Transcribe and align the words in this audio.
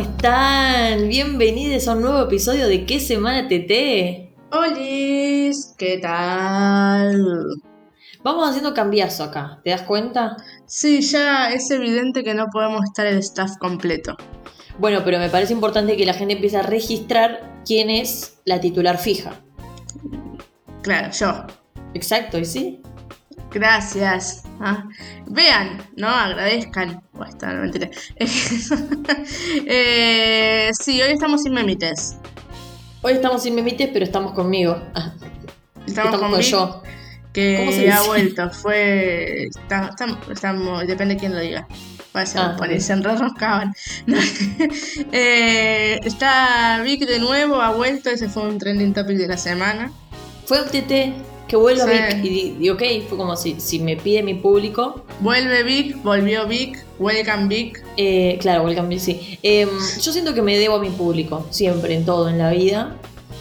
están? 0.00 1.08
Bienvenidos 1.08 1.86
a 1.86 1.92
un 1.92 2.00
nuevo 2.00 2.22
episodio 2.22 2.68
de 2.68 2.86
¿Qué 2.86 3.00
semana 3.00 3.48
TT? 3.48 4.32
Olis, 4.50 5.74
¿qué 5.76 5.98
tal? 5.98 7.22
Vamos 8.22 8.48
haciendo 8.48 8.72
cambiazo 8.72 9.24
acá, 9.24 9.60
¿te 9.62 9.70
das 9.70 9.82
cuenta? 9.82 10.38
Sí, 10.64 11.02
ya 11.02 11.50
es 11.50 11.70
evidente 11.70 12.24
que 12.24 12.32
no 12.32 12.46
podemos 12.50 12.82
estar 12.84 13.06
el 13.06 13.18
staff 13.18 13.58
completo. 13.58 14.16
Bueno, 14.78 15.02
pero 15.04 15.18
me 15.18 15.28
parece 15.28 15.52
importante 15.52 15.98
que 15.98 16.06
la 16.06 16.14
gente 16.14 16.32
empiece 16.34 16.56
a 16.56 16.62
registrar 16.62 17.60
quién 17.66 17.90
es 17.90 18.40
la 18.46 18.58
titular 18.58 18.96
fija. 18.96 19.38
Claro, 20.80 21.12
yo. 21.12 21.44
Exacto, 21.92 22.38
¿y 22.38 22.46
sí? 22.46 22.80
Gracias. 23.50 24.42
Ah, 24.60 24.84
vean, 25.26 25.82
¿no? 25.96 26.08
Agradezcan. 26.08 27.02
Bueno, 27.12 27.32
está, 27.32 27.52
no 27.52 27.62
mentira. 27.62 27.90
eh, 29.66 30.70
sí, 30.72 31.00
hoy 31.02 31.12
estamos 31.12 31.42
sin 31.42 31.52
memites. 31.54 32.16
Hoy 33.02 33.14
estamos 33.14 33.42
sin 33.42 33.54
memites, 33.54 33.88
pero 33.92 34.04
estamos 34.04 34.32
conmigo. 34.32 34.80
Ah, 34.94 35.12
Estamos, 35.86 36.18
con, 36.20 36.30
con 36.30 36.40
yo. 36.40 36.82
¿Cómo 37.34 37.72
se 37.72 37.90
ha 37.90 38.02
vuelto. 38.02 38.50
Fue. 38.50 39.44
está- 39.46 39.88
está- 39.90 40.18
estamos, 40.30 40.86
depende 40.86 41.14
de 41.14 41.20
quién 41.20 41.32
lo 41.34 41.40
diga. 41.40 41.66
Ah, 42.12 42.26
se 42.26 42.92
enroscaban. 42.92 43.72
Eh, 45.12 45.98
está 46.04 46.80
Vic 46.84 47.06
de 47.06 47.18
nuevo, 47.20 47.60
ha 47.60 47.70
vuelto. 47.72 48.10
Ese 48.10 48.28
fue 48.28 48.42
un 48.48 48.58
trending 48.58 48.92
topic 48.92 49.16
de 49.16 49.28
la 49.28 49.36
semana. 49.36 49.90
Fue 50.46 50.60
un 50.62 50.68
TT 50.68 51.14
que 51.50 51.56
vuelva 51.56 51.84
Sí. 51.84 51.90
Vic 52.22 52.56
y, 52.60 52.70
ok, 52.70 52.82
fue 53.08 53.18
como 53.18 53.36
si, 53.36 53.60
si 53.60 53.80
me 53.80 53.96
pide 53.96 54.22
mi 54.22 54.34
público. 54.34 55.04
Vuelve 55.20 55.62
Vic, 55.64 56.02
volvió 56.02 56.46
Vic, 56.46 56.82
welcome 56.98 57.48
Vic. 57.48 57.82
eh, 57.96 58.38
claro, 58.40 58.62
welcome 58.64 58.88
Vic, 58.88 59.00
sí. 59.00 59.38
Em, 59.42 59.68
yo 60.00 60.12
siento 60.12 60.32
que 60.32 60.42
me 60.42 60.56
debo 60.58 60.76
a 60.76 60.80
mi 60.80 60.90
público, 60.90 61.46
siempre, 61.50 61.94
en 61.94 62.04
todo, 62.04 62.28
en 62.28 62.38
la 62.38 62.50
vida. 62.52 62.96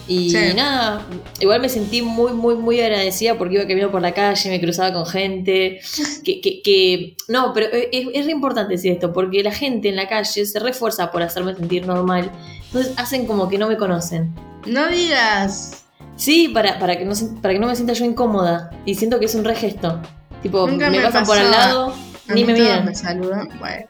Y 0.08 0.32
Sí. 0.32 0.38
nada, 0.56 1.06
igual 1.40 1.62
me 1.62 1.70
sentí 1.70 2.02
muy, 2.02 2.32
muy, 2.34 2.56
muy 2.56 2.80
agradecida 2.82 3.38
porque 3.38 3.54
iba 3.56 3.64
caminando 3.66 3.92
por 3.92 4.02
la 4.02 4.12
calle, 4.12 4.50
me 4.50 4.60
cruzaba 4.60 4.92
con 4.92 5.06
gente. 5.06 5.80
Que, 6.24 6.42
que, 6.42 6.64
que- 6.64 7.16
no, 7.28 7.54
pero 7.54 7.68
es, 7.72 8.08
es 8.12 8.26
re 8.26 8.32
importante 8.32 8.74
decir 8.74 8.92
esto, 8.94 9.14
porque 9.14 9.44
la 9.44 9.52
gente 9.52 9.88
en 9.90 9.96
la 9.96 10.08
calle 10.10 10.46
se 10.48 10.58
refuerza 10.60 11.12
por 11.12 11.22
hacerme 11.22 11.54
sentir 11.54 11.86
normal. 11.86 12.32
Entonces 12.66 12.92
hacen 12.98 13.28
como 13.28 13.50
que 13.50 13.60
no 13.60 13.68
me 13.68 13.78
conocen. 13.78 14.34
No 14.66 14.88
digas. 14.90 15.86
Sí, 16.20 16.50
para, 16.50 16.78
para, 16.80 16.98
que, 16.98 17.06
no, 17.06 17.14
para 17.42 17.54
que 17.54 17.60
no 17.62 17.68
me 17.68 17.76
sienta 17.76 17.94
yo 17.94 18.04
incómoda. 18.04 18.72
Y 18.86 18.96
siento 18.96 19.20
que 19.20 19.26
es 19.28 19.36
un 19.36 19.46
re 19.46 19.56
gesto. 19.56 20.02
Tipo, 20.44 20.68
Nunca 20.68 20.90
me, 20.90 20.98
me 20.98 21.04
pasan 21.06 21.26
por 21.26 21.38
al 21.38 21.50
lado, 21.50 21.96
A 22.28 22.34
ni 22.34 22.42
mí 22.44 22.48
me 22.52 22.60
miran. 22.60 22.86
me 22.86 22.94
saludan. 22.94 23.48
Bueno. 23.58 23.86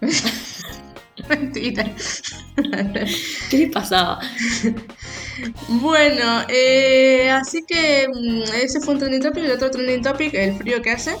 Mentira. 1.28 1.84
¿Qué 3.50 3.58
le 3.58 3.66
pasaba? 3.68 4.20
Bueno, 5.68 6.42
eh, 6.48 7.28
así 7.30 7.64
que 7.66 8.06
mm, 8.08 8.42
ese 8.62 8.80
fue 8.80 8.94
un 8.94 9.00
trending 9.00 9.22
topic. 9.22 9.44
El 9.44 9.50
otro 9.52 9.70
trending 9.70 10.02
topic, 10.02 10.34
el 10.34 10.54
frío 10.56 10.80
que 10.82 10.90
hace. 10.92 11.16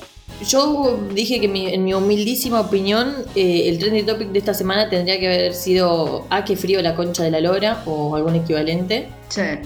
Yo 0.48 1.00
dije 1.14 1.40
que 1.40 1.48
mi- 1.48 1.72
en 1.72 1.84
mi 1.84 1.94
humildísima 1.94 2.60
opinión, 2.60 3.14
eh, 3.34 3.68
el 3.68 3.78
trending 3.78 4.06
topic 4.06 4.28
de 4.28 4.38
esta 4.38 4.54
semana 4.54 4.88
tendría 4.88 5.18
que 5.18 5.26
haber 5.26 5.54
sido 5.54 6.26
Ah, 6.30 6.44
qué 6.44 6.56
frío 6.56 6.80
la 6.82 6.94
concha 6.94 7.22
de 7.24 7.30
la 7.30 7.40
lora 7.40 7.82
o 7.86 8.14
algún 8.16 8.34
equivalente. 8.36 9.08
Che. 9.30 9.60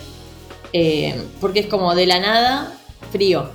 Eh, 0.73 1.15
porque 1.41 1.61
es 1.61 1.67
como 1.67 1.95
de 1.95 2.07
la 2.07 2.21
nada, 2.21 2.73
frío. 3.13 3.51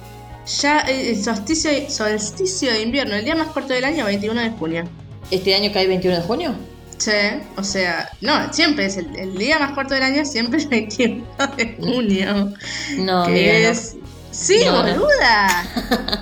Ya 0.61 0.81
eh, 0.81 1.11
el 1.11 1.23
solsticio, 1.23 1.71
solsticio 1.89 2.71
de 2.71 2.81
invierno, 2.81 3.15
el 3.15 3.25
día 3.25 3.35
más 3.35 3.47
corto 3.47 3.73
del 3.73 3.85
año, 3.85 4.05
21 4.05 4.41
de 4.41 4.49
junio. 4.51 4.83
¿Este 5.31 5.55
año 5.55 5.71
cae 5.73 5.87
21 5.87 6.17
de 6.17 6.23
junio? 6.23 6.55
Che, 6.97 7.41
o 7.57 7.63
sea, 7.63 8.09
no, 8.21 8.53
siempre 8.53 8.85
es 8.85 8.97
el, 8.97 9.13
el 9.17 9.37
día 9.37 9.59
más 9.59 9.71
corto 9.71 9.95
del 9.95 10.03
año, 10.03 10.23
siempre 10.25 10.59
es 10.59 10.69
21 10.69 11.25
de 11.57 11.75
junio. 11.79 12.53
No, 12.97 13.25
que 13.25 13.31
amiga, 13.31 13.53
no. 13.53 13.69
es. 13.69 13.95
Sí, 14.31 14.59
No, 14.65 14.83
no. 14.83 14.93
boluda. 14.99 15.67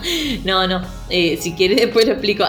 No, 0.46 0.68
no. 0.68 0.82
Eh, 1.10 1.38
si 1.42 1.54
quieres 1.54 1.78
después 1.78 2.06
lo 2.06 2.14
explico. 2.14 2.46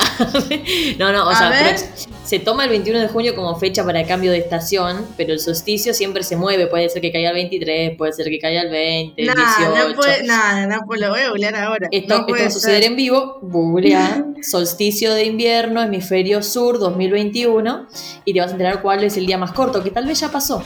no, 0.98 1.12
no, 1.12 1.26
o 1.26 1.30
A 1.30 1.36
sea, 1.36 1.48
ver. 1.50 1.76
pero 1.76 2.13
se 2.24 2.38
toma 2.38 2.64
el 2.64 2.70
21 2.70 3.00
de 3.00 3.08
junio 3.08 3.34
como 3.34 3.56
fecha 3.58 3.84
para 3.84 4.00
el 4.00 4.06
cambio 4.06 4.32
de 4.32 4.38
estación, 4.38 5.06
pero 5.16 5.32
el 5.32 5.40
solsticio 5.40 5.94
siempre 5.94 6.22
se 6.22 6.36
mueve. 6.36 6.66
Puede 6.66 6.88
ser 6.88 7.02
que 7.02 7.12
caiga 7.12 7.30
el 7.30 7.34
23, 7.34 7.96
puede 7.96 8.12
ser 8.12 8.26
que 8.26 8.38
caiga 8.38 8.62
el 8.62 8.70
20, 8.70 9.20
el 9.20 9.28
Nada, 9.28 9.56
18. 9.58 9.88
no 9.88 9.94
puede, 9.94 10.22
nada, 10.24 10.66
no 10.66 10.80
puede, 10.86 11.00
lo 11.02 11.10
voy 11.10 11.20
a 11.20 11.28
googlear 11.28 11.54
ahora. 11.56 11.88
Esto, 11.90 12.08
no 12.08 12.14
esto 12.20 12.26
puede 12.26 12.42
va 12.42 12.48
a 12.48 12.50
suceder 12.50 12.84
en 12.84 12.96
vivo. 12.96 13.38
Googlea 13.42 14.24
solsticio 14.44 15.14
de 15.14 15.24
invierno, 15.24 15.82
hemisferio 15.82 16.42
sur 16.42 16.78
2021 16.78 17.86
y 18.24 18.32
te 18.32 18.40
vas 18.40 18.50
a 18.50 18.52
enterar 18.52 18.82
cuál 18.82 19.04
es 19.04 19.16
el 19.16 19.26
día 19.26 19.38
más 19.38 19.52
corto, 19.52 19.82
que 19.82 19.90
tal 19.90 20.06
vez 20.06 20.20
ya 20.20 20.30
pasó. 20.30 20.62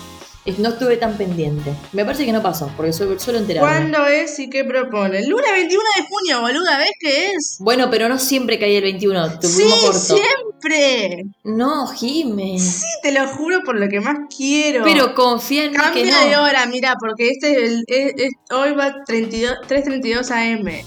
No 0.58 0.70
estuve 0.70 0.96
tan 0.96 1.16
pendiente. 1.18 1.72
Me 1.92 2.04
parece 2.04 2.24
que 2.24 2.32
no 2.32 2.42
pasó, 2.42 2.70
porque 2.76 2.92
suelo, 2.92 3.18
suelo 3.18 3.38
enterarme. 3.40 3.68
¿Cuándo 3.68 4.06
es 4.06 4.38
y 4.38 4.48
qué 4.48 4.64
propone? 4.64 5.18
El 5.18 5.28
lunes 5.28 5.50
21 5.52 5.82
de 5.96 6.02
junio, 6.08 6.40
boluda, 6.40 6.78
¿ves 6.78 6.90
qué 7.00 7.26
es? 7.32 7.56
Bueno, 7.60 7.90
pero 7.90 8.08
no 8.08 8.18
siempre 8.18 8.58
cae 8.58 8.76
el 8.78 8.82
21, 8.84 9.40
Sí, 9.42 9.62
corto. 9.82 9.98
siempre. 9.98 11.24
No, 11.44 11.86
Jime. 11.88 12.58
Sí, 12.58 12.86
te 13.02 13.12
lo 13.12 13.26
juro 13.28 13.62
por 13.64 13.78
lo 13.78 13.88
que 13.88 14.00
más 14.00 14.16
quiero. 14.36 14.84
Pero 14.84 15.14
confía 15.14 15.64
en 15.64 15.72
mí 15.72 15.76
que 15.76 15.82
Cambia 16.10 16.18
de 16.24 16.30
no. 16.32 16.42
hora, 16.44 16.66
mira, 16.66 16.94
porque 16.98 17.30
este 17.30 17.52
es 17.52 17.58
el, 17.70 17.84
es- 17.86 18.14
es- 18.16 18.32
hoy 18.50 18.72
va 18.72 19.04
32 19.04 19.58
3.32 19.68 20.30
AM. 20.30 20.68
Eh, 20.68 20.84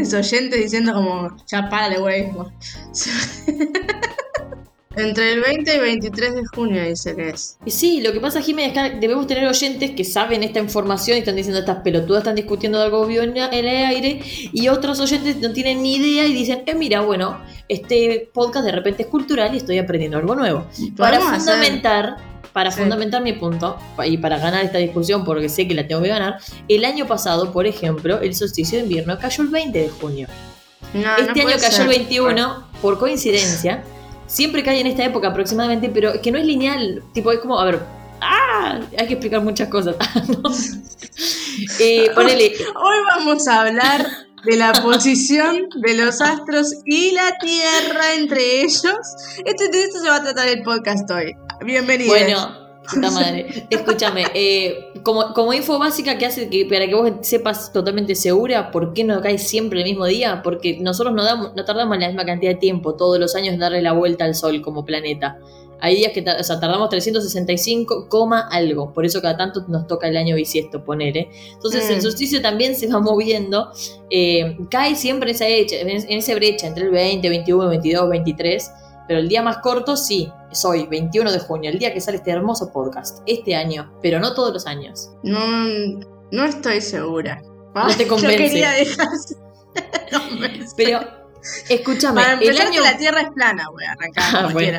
Los 0.00 0.12
oyentes 0.14 0.60
diciendo 0.60 0.92
como, 0.94 1.36
ya 1.46 1.68
párale, 1.68 1.98
güey. 1.98 2.30
Entre 4.96 5.32
el 5.34 5.40
20 5.42 5.74
y 5.76 5.78
23 5.78 6.34
de 6.36 6.42
junio 6.54 6.82
dice 6.82 7.14
que 7.14 7.28
es. 7.28 7.58
Y 7.66 7.70
sí, 7.70 8.00
lo 8.00 8.12
que 8.12 8.20
pasa, 8.20 8.40
Jimé, 8.40 8.66
es 8.66 8.72
que 8.72 8.96
debemos 8.98 9.26
tener 9.26 9.46
oyentes 9.46 9.90
que 9.90 10.04
saben 10.04 10.42
esta 10.42 10.58
información 10.58 11.16
y 11.16 11.20
están 11.20 11.36
diciendo 11.36 11.58
estas 11.60 11.82
pelotudas 11.82 12.20
están 12.22 12.34
discutiendo 12.34 12.78
de 12.78 12.84
algo 12.86 13.06
en 13.10 13.36
el 13.36 13.68
aire 13.68 14.20
y 14.52 14.68
otros 14.68 14.98
oyentes 15.00 15.36
no 15.36 15.52
tienen 15.52 15.82
ni 15.82 15.96
idea 15.96 16.24
y 16.26 16.32
dicen, 16.32 16.62
eh, 16.64 16.74
mira, 16.74 17.02
bueno, 17.02 17.38
este 17.68 18.30
podcast 18.32 18.64
de 18.64 18.72
repente 18.72 19.02
es 19.02 19.08
cultural 19.08 19.52
y 19.54 19.58
estoy 19.58 19.78
aprendiendo 19.78 20.16
algo 20.16 20.34
nuevo. 20.34 20.66
Para 20.96 21.18
hacer- 21.18 21.40
fundamentar, 21.40 22.16
para 22.54 22.70
Sí. 22.70 22.78
fundamentar 22.80 23.22
mi 23.22 23.34
punto 23.34 23.78
y 24.06 24.16
para 24.16 24.38
ganar 24.38 24.64
esta 24.64 24.78
discusión 24.78 25.26
porque 25.26 25.50
sé 25.50 25.68
que 25.68 25.74
la 25.74 25.86
tengo 25.86 26.00
que 26.00 26.08
ganar, 26.08 26.38
el 26.68 26.84
año 26.86 27.06
pasado, 27.06 27.52
por 27.52 27.66
ejemplo, 27.66 28.18
el 28.22 28.34
solsticio 28.34 28.78
de 28.78 28.84
invierno 28.84 29.18
cayó 29.18 29.42
el 29.42 29.48
20 29.50 29.78
de 29.78 29.88
junio. 29.90 30.26
No, 30.94 31.02
no 31.02 31.16
este 31.18 31.40
año 31.42 31.50
cayó 31.60 31.70
ser. 31.70 31.82
el 31.82 31.88
21, 31.88 32.66
por 32.80 32.98
coincidencia. 32.98 33.84
Siempre 34.26 34.62
cae 34.62 34.80
en 34.80 34.86
esta 34.86 35.04
época 35.04 35.28
aproximadamente, 35.28 35.88
pero 35.88 36.14
es 36.14 36.20
que 36.20 36.32
no 36.32 36.38
es 36.38 36.44
lineal. 36.44 37.02
Tipo, 37.12 37.32
es 37.32 37.40
como, 37.40 37.58
a 37.58 37.64
ver, 37.64 37.80
¡ah! 38.20 38.80
Hay 38.98 39.06
que 39.06 39.14
explicar 39.14 39.42
muchas 39.42 39.68
cosas. 39.68 39.96
¿no? 40.28 40.50
Eh, 41.80 42.10
ponele, 42.14 42.52
Hoy 42.74 42.96
vamos 43.08 43.46
a 43.48 43.62
hablar 43.62 44.06
de 44.44 44.56
la 44.56 44.72
posición 44.72 45.68
de 45.76 45.94
los 45.94 46.20
astros 46.20 46.72
y 46.84 47.12
la 47.12 47.36
Tierra 47.38 48.14
entre 48.14 48.62
ellos. 48.62 48.96
Este, 49.44 49.68
de 49.68 49.84
esto 49.84 50.00
se 50.00 50.08
va 50.08 50.16
a 50.16 50.22
tratar 50.22 50.48
el 50.48 50.62
podcast 50.62 51.10
hoy. 51.10 51.34
Bienvenidos. 51.64 52.08
bueno, 52.08 52.65
puta 52.92 53.10
madre. 53.10 53.66
Escúchame, 53.70 54.24
eh, 54.34 54.92
como, 55.02 55.32
como 55.34 55.52
info 55.52 55.78
básica 55.78 56.18
que 56.18 56.26
hace 56.26 56.48
que 56.48 56.64
para 56.66 56.86
que 56.86 56.94
vos 56.94 57.10
sepas 57.22 57.72
totalmente 57.72 58.14
segura 58.14 58.70
por 58.70 58.92
qué 58.92 59.04
no 59.04 59.20
cae 59.20 59.38
siempre 59.38 59.80
el 59.80 59.84
mismo 59.84 60.06
día, 60.06 60.40
porque 60.42 60.78
nosotros 60.80 61.14
no, 61.14 61.24
damos, 61.24 61.54
no 61.54 61.64
tardamos 61.64 61.98
la 61.98 62.08
misma 62.08 62.24
cantidad 62.24 62.52
de 62.52 62.58
tiempo 62.58 62.94
todos 62.94 63.18
los 63.18 63.34
años 63.34 63.54
en 63.54 63.60
darle 63.60 63.82
la 63.82 63.92
vuelta 63.92 64.24
al 64.24 64.34
Sol 64.34 64.60
como 64.62 64.84
planeta. 64.84 65.38
Hay 65.78 65.94
días 65.96 66.12
que 66.12 66.22
o 66.22 66.42
sea, 66.42 66.58
tardamos 66.58 66.88
365, 66.88 68.08
coma 68.08 68.48
algo. 68.50 68.94
Por 68.94 69.04
eso 69.04 69.20
cada 69.20 69.36
tanto 69.36 69.62
nos 69.68 69.86
toca 69.86 70.08
el 70.08 70.16
año 70.16 70.34
bisiesto, 70.34 70.82
ponele. 70.82 71.28
Entonces 71.52 71.88
Mm. 71.90 71.92
el 71.92 72.02
solsticio 72.02 72.40
también 72.40 72.74
se 72.74 72.86
va 72.86 72.98
moviendo. 73.00 73.70
eh, 74.08 74.56
cae 74.70 74.94
siempre 74.94 75.30
en 75.30 75.34
esa, 75.36 75.46
hecha, 75.48 75.76
en 75.76 75.90
en 75.90 76.04
esa 76.18 76.34
brecha 76.34 76.66
entre 76.66 76.84
el 76.84 76.90
20, 76.90 77.28
21, 77.28 77.68
22, 77.68 78.08
23. 78.08 78.70
Pero 79.08 79.20
el 79.20 79.28
día 79.28 79.42
más 79.42 79.58
corto 79.58 79.96
sí, 79.96 80.32
es 80.50 80.64
hoy, 80.64 80.86
21 80.86 81.30
de 81.32 81.38
junio, 81.38 81.70
el 81.70 81.78
día 81.78 81.92
que 81.92 82.00
sale 82.00 82.16
este 82.18 82.30
hermoso 82.30 82.72
podcast. 82.72 83.22
Este 83.26 83.54
año, 83.54 83.92
pero 84.02 84.18
no 84.18 84.34
todos 84.34 84.52
los 84.52 84.66
años. 84.66 85.10
No, 85.22 85.38
no 86.32 86.44
estoy 86.44 86.80
segura. 86.80 87.40
No 87.74 87.86
te 87.96 88.04
Yo 88.04 88.08
convence. 88.08 88.36
quería 88.36 88.70
dejar. 88.72 89.08
Convence. 90.10 90.72
Pero, 90.76 91.00
escúchame, 91.68 92.20
Para 92.22 92.40
el 92.40 92.58
año, 92.60 92.72
que 92.72 92.80
la 92.80 92.96
Tierra 92.96 93.20
es 93.20 93.30
plana, 93.30 93.68
voy 93.70 93.84
a 93.84 93.92
arrancar 93.92 94.24
Ah, 94.34 94.48
bueno. 94.52 94.78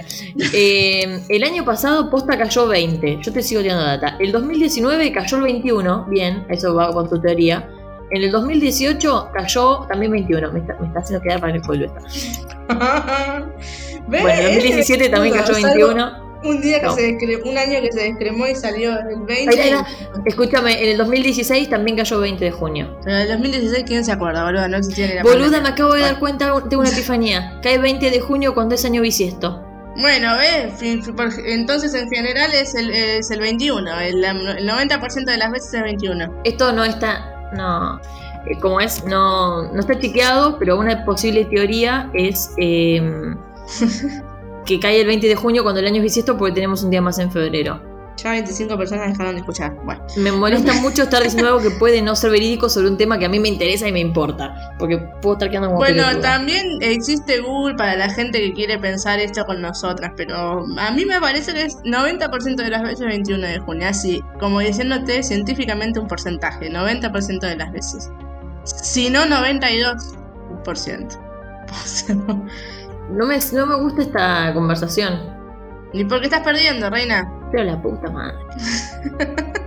eh, 0.53 1.21
el 1.29 1.43
año 1.43 1.63
pasado 1.63 2.09
posta 2.09 2.37
cayó 2.37 2.67
20. 2.67 3.19
Yo 3.21 3.31
te 3.31 3.41
sigo 3.41 3.61
tirando 3.61 3.85
data. 3.85 4.17
El 4.19 4.31
2019 4.31 5.11
cayó 5.13 5.37
el 5.37 5.43
21. 5.43 6.05
Bien, 6.09 6.45
eso 6.49 6.73
va 6.75 6.91
con 6.91 7.07
tu 7.09 7.21
teoría. 7.21 7.69
En 8.11 8.23
el 8.23 8.31
2018 8.31 9.29
cayó 9.33 9.85
también 9.89 10.11
21. 10.11 10.51
Me 10.51 10.59
está, 10.59 10.75
me 10.79 10.87
está 10.87 10.99
haciendo 10.99 11.21
quedar 11.23 11.39
para 11.41 11.53
el 11.55 11.61
pueblo. 11.61 11.91
¿Ves? 14.07 14.21
Bueno, 14.21 14.29
en 14.29 14.45
el 14.47 14.53
2017 14.55 15.09
también 15.09 15.33
cayó 15.35 15.53
Salvo 15.53 15.67
21. 15.87 16.27
Un 16.43 16.61
día 16.61 16.79
que 16.79 16.85
No. 16.85 16.93
se 16.95 17.01
descre- 17.11 17.41
un 17.43 17.57
año 17.57 17.81
que 17.81 17.91
se 17.91 18.03
descremó 18.03 18.47
y 18.47 18.55
salió 18.55 18.91
el 18.99 19.21
20. 19.25 19.59
Ahí 19.59 19.69
era. 19.69 19.85
Escúchame, 20.25 20.81
en 20.83 20.89
el 20.91 20.97
2016 20.97 21.69
también 21.69 21.97
cayó 21.97 22.19
20 22.19 22.45
de 22.45 22.51
junio. 22.51 22.95
Pero 23.03 23.17
del 23.17 23.27
2016, 23.29 23.83
¿quién 23.87 24.05
se 24.05 24.11
acuerda, 24.11 24.43
boludo? 24.45 24.67
No 24.67 24.77
existía 24.77 25.07
ni 25.07 25.13
la 25.15 25.23
Boluda, 25.23 25.39
pandemia. 25.41 25.61
me 25.61 25.69
acabo 25.69 25.93
de 25.95 26.01
dar 26.01 26.19
cuenta, 26.19 26.53
tengo 26.69 26.81
una 26.83 26.91
epifanía. 26.91 27.59
Cae 27.63 27.79
20 27.79 28.11
de 28.11 28.19
junio 28.21 28.53
cuando 28.53 28.75
es 28.75 28.85
año 28.85 29.01
bisiesto. 29.01 29.63
Bueno, 29.99 30.33
por- 31.15 31.33
Entonces 31.43 31.93
en 31.95 32.07
general 32.09 32.51
es 32.53 32.75
el, 32.75 32.91
es 32.91 33.31
el 33.31 33.39
21. 33.41 33.99
El, 33.99 34.23
el 34.23 34.69
90% 34.69 35.25
de 35.25 35.37
las 35.37 35.51
veces 35.51 35.73
es 35.73 35.81
21. 35.83 36.41
Esto 36.43 36.71
no 36.71 36.85
está. 36.85 37.33
No. 37.53 37.99
eh, 38.45 38.57
Como 38.61 38.79
es, 38.81 39.03
no, 39.05 39.71
no 39.71 39.79
está 39.79 39.99
chequeado, 39.99 40.57
pero 40.59 40.77
una 40.77 41.05
posible 41.05 41.45
teoría 41.45 42.09
es 42.13 42.51
eh, 42.57 43.01
que 44.65 44.79
cae 44.79 45.01
el 45.01 45.07
20 45.07 45.27
de 45.27 45.35
junio 45.35 45.63
cuando 45.63 45.79
el 45.79 45.87
año 45.87 45.97
es 45.97 46.03
bisiesto 46.03 46.37
porque 46.37 46.53
tenemos 46.53 46.83
un 46.83 46.89
día 46.89 47.01
más 47.01 47.19
en 47.19 47.31
febrero. 47.31 47.79
Ya 48.17 48.31
25 48.31 48.77
personas 48.77 49.09
dejaron 49.09 49.35
de 49.35 49.41
escuchar. 49.41 49.75
Bueno. 49.85 50.03
Me 50.17 50.31
molesta 50.31 50.73
mucho 50.81 51.03
estar 51.03 51.21
diciendo 51.21 51.49
algo 51.49 51.61
que 51.61 51.71
puede 51.71 52.01
no 52.01 52.15
ser 52.15 52.31
verídico 52.31 52.67
sobre 52.67 52.89
un 52.89 52.97
tema 52.97 53.19
que 53.19 53.25
a 53.25 53.29
mí 53.29 53.39
me 53.39 53.47
interesa 53.47 53.87
y 53.87 53.91
me 53.91 53.99
importa. 53.99 54.73
Porque 54.79 54.97
puedo 55.21 55.33
estar 55.33 55.49
quedando 55.49 55.67
como 55.67 55.79
Bueno, 55.79 56.03
también 56.21 56.65
existe 56.81 57.39
Google 57.39 57.75
para 57.75 57.95
la 57.95 58.09
gente 58.09 58.39
que 58.39 58.53
quiere 58.53 58.79
pensar 58.79 59.19
esto 59.19 59.45
con 59.45 59.61
nosotras, 59.61 60.11
pero 60.17 60.65
a 60.77 60.91
mí 60.91 61.05
me 61.05 61.19
parece 61.21 61.53
que 61.53 61.63
es 61.63 61.77
90% 61.83 62.55
de 62.55 62.69
las 62.69 62.81
veces 62.81 63.05
21 63.05 63.45
de 63.47 63.59
junio, 63.59 63.87
así 63.87 64.23
como 64.39 64.59
diciéndote 64.59 65.21
científicamente 65.21 65.99
un 65.99 66.07
porcentaje, 66.07 66.71
90% 66.71 67.39
de 67.39 67.55
las 67.55 67.71
veces. 67.71 68.09
Si 68.63 69.09
no 69.09 69.25
92%. 69.25 71.19
O 71.69 71.75
sea, 71.85 72.15
No 73.09 73.25
me, 73.25 73.39
no 73.53 73.65
me 73.65 73.75
gusta 73.75 74.01
esta 74.01 74.53
conversación. 74.53 75.37
¿Y 75.93 76.03
por 76.03 76.19
qué 76.19 76.25
estás 76.25 76.41
perdiendo, 76.41 76.89
reina? 76.89 77.36
Pero 77.51 77.63
la 77.63 77.81
puta 77.81 78.09
madre. 78.11 78.37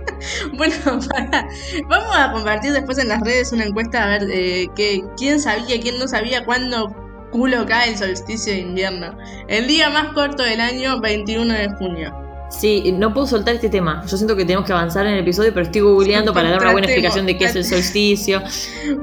Bueno, 0.55 0.75
para, 1.09 1.47
vamos 1.87 2.15
a 2.15 2.31
compartir 2.31 2.73
después 2.73 2.97
en 2.99 3.07
las 3.07 3.21
redes 3.21 3.51
una 3.51 3.65
encuesta 3.65 4.03
a 4.03 4.07
ver 4.07 4.29
eh, 4.31 4.67
que, 4.75 5.03
quién 5.17 5.39
sabía, 5.39 5.79
quién 5.79 5.97
no 5.97 6.07
sabía 6.07 6.45
cuándo 6.45 6.93
culo 7.31 7.65
cae 7.65 7.89
el 7.89 7.97
solsticio 7.97 8.53
de 8.53 8.59
invierno. 8.59 9.17
El 9.47 9.67
día 9.67 9.89
más 9.89 10.13
corto 10.13 10.43
del 10.43 10.61
año, 10.61 10.99
21 10.99 11.53
de 11.53 11.69
junio. 11.69 12.13
Sí, 12.49 12.91
no 12.91 13.13
puedo 13.13 13.27
soltar 13.27 13.55
este 13.55 13.69
tema. 13.69 14.03
Yo 14.05 14.17
siento 14.17 14.35
que 14.35 14.43
tenemos 14.43 14.65
que 14.65 14.73
avanzar 14.73 15.05
en 15.05 15.13
el 15.13 15.19
episodio, 15.21 15.53
pero 15.53 15.65
estoy 15.65 15.81
googleando 15.81 16.33
para 16.33 16.51
dar 16.51 16.61
una 16.61 16.73
buena 16.73 16.87
explicación 16.87 17.25
de 17.25 17.37
qué 17.37 17.45
es 17.45 17.55
el 17.55 17.65
solsticio. 17.65 18.41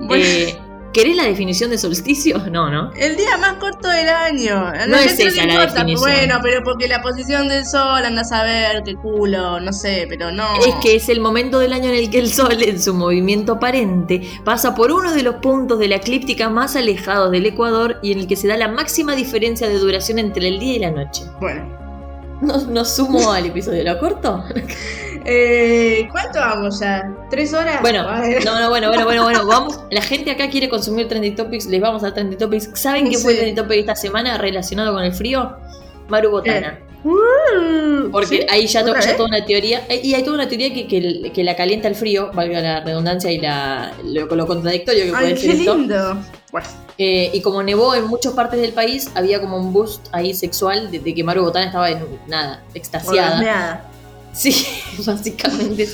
Bueno, 0.06 0.24
Eh, 0.24 0.58
¿Querés 0.98 1.16
la 1.16 1.26
definición 1.26 1.70
de 1.70 1.78
solsticio? 1.78 2.38
No, 2.50 2.70
¿no? 2.70 2.90
el 2.96 3.16
día 3.16 3.36
más 3.36 3.54
corto 3.54 3.88
del 3.88 4.08
año. 4.08 4.72
No 4.88 4.96
la 4.96 5.04
es 5.04 5.20
esa 5.20 5.46
la 5.46 5.66
definición. 5.66 6.00
Bueno, 6.00 6.40
pero 6.42 6.64
porque 6.64 6.88
la 6.88 7.00
posición 7.02 7.46
del 7.46 7.64
sol 7.64 8.04
anda 8.04 8.22
a 8.22 8.24
saber 8.24 8.82
qué 8.84 8.96
culo, 8.96 9.60
no 9.60 9.72
sé, 9.72 10.06
pero 10.08 10.32
no. 10.32 10.44
Es 10.66 10.74
que 10.82 10.96
es 10.96 11.08
el 11.08 11.20
momento 11.20 11.60
del 11.60 11.72
año 11.72 11.90
en 11.90 11.94
el 11.94 12.10
que 12.10 12.18
el 12.18 12.32
Sol, 12.32 12.60
en 12.64 12.82
su 12.82 12.94
movimiento 12.94 13.52
aparente, 13.52 14.28
pasa 14.44 14.74
por 14.74 14.90
uno 14.90 15.12
de 15.12 15.22
los 15.22 15.36
puntos 15.36 15.78
de 15.78 15.86
la 15.86 15.96
eclíptica 15.96 16.50
más 16.50 16.74
alejados 16.74 17.30
del 17.30 17.46
Ecuador 17.46 18.00
y 18.02 18.10
en 18.10 18.18
el 18.18 18.26
que 18.26 18.34
se 18.34 18.48
da 18.48 18.56
la 18.56 18.66
máxima 18.66 19.14
diferencia 19.14 19.68
de 19.68 19.78
duración 19.78 20.18
entre 20.18 20.48
el 20.48 20.58
día 20.58 20.74
y 20.74 20.78
la 20.80 20.90
noche. 20.90 21.22
Bueno. 21.38 21.78
¿Nos, 22.40 22.66
nos 22.66 22.96
sumo 22.96 23.32
al 23.32 23.46
episodio? 23.46 23.84
¿Lo 23.84 24.00
corto? 24.00 24.44
Eh, 25.30 26.08
¿Cuánto 26.10 26.38
vamos 26.40 26.80
ya? 26.80 27.10
¿Tres 27.30 27.52
horas? 27.52 27.80
Bueno, 27.82 28.06
Ay, 28.08 28.36
no, 28.44 28.58
no, 28.60 28.70
bueno, 28.70 28.88
bueno, 28.88 29.04
bueno, 29.04 29.22
bueno, 29.24 29.46
vamos. 29.46 29.78
La 29.90 30.00
gente 30.02 30.30
acá 30.30 30.48
quiere 30.48 30.68
consumir 30.68 31.06
Trendy 31.08 31.32
Topics, 31.32 31.66
les 31.66 31.80
vamos 31.80 32.02
a 32.02 32.14
Trendy 32.14 32.36
Topics. 32.36 32.70
¿Saben 32.74 33.10
qué 33.10 33.18
fue 33.18 33.32
Sí. 33.34 33.38
Trendy 33.40 33.54
Topic 33.60 33.78
esta 33.80 33.94
semana 33.96 34.38
relacionado 34.38 34.92
con 34.94 35.02
el 35.04 35.12
frío? 35.12 35.56
Maru 36.08 36.30
Botana. 36.30 36.78
Uh, 37.04 38.10
Porque 38.10 38.38
¿sí? 38.38 38.46
ahí 38.50 38.66
ya, 38.66 38.84
to- 38.84 38.92
toda 39.16 39.28
una 39.28 39.44
teoría, 39.44 39.84
eh, 39.88 40.00
y 40.02 40.14
hay 40.14 40.22
toda 40.24 40.34
una 40.34 40.48
teoría 40.48 40.72
que, 40.74 40.88
que, 40.88 41.30
que 41.32 41.44
la 41.44 41.54
calienta 41.54 41.86
el 41.88 41.94
frío, 41.94 42.30
valga 42.32 42.60
la 42.60 42.80
redundancia 42.80 43.30
y 43.30 43.38
la, 43.38 43.92
lo, 44.04 44.26
lo 44.26 44.46
contradictorio 44.46 45.04
que 45.04 45.10
puede 45.12 45.36
ser 45.36 45.50
qué 45.52 45.58
esto. 45.60 45.74
lindo. 45.76 46.18
Bueno, 46.50 46.66
Eh, 46.96 47.30
y 47.32 47.40
como 47.42 47.62
nevó 47.62 47.94
en 47.94 48.06
muchas 48.08 48.32
partes 48.32 48.60
del 48.60 48.72
país, 48.72 49.10
había 49.14 49.40
como 49.40 49.58
un 49.58 49.72
boost 49.72 50.08
ahí 50.12 50.34
sexual 50.34 50.90
de, 50.90 50.98
de 50.98 51.14
que 51.14 51.22
Maru 51.22 51.42
Botana 51.44 51.66
estaba 51.66 51.88
en 51.90 52.04
nada, 52.26 52.62
extasiada. 52.74 53.38
orgasmeada. 53.38 53.87
Sí, 54.32 54.54
básicamente 55.06 55.88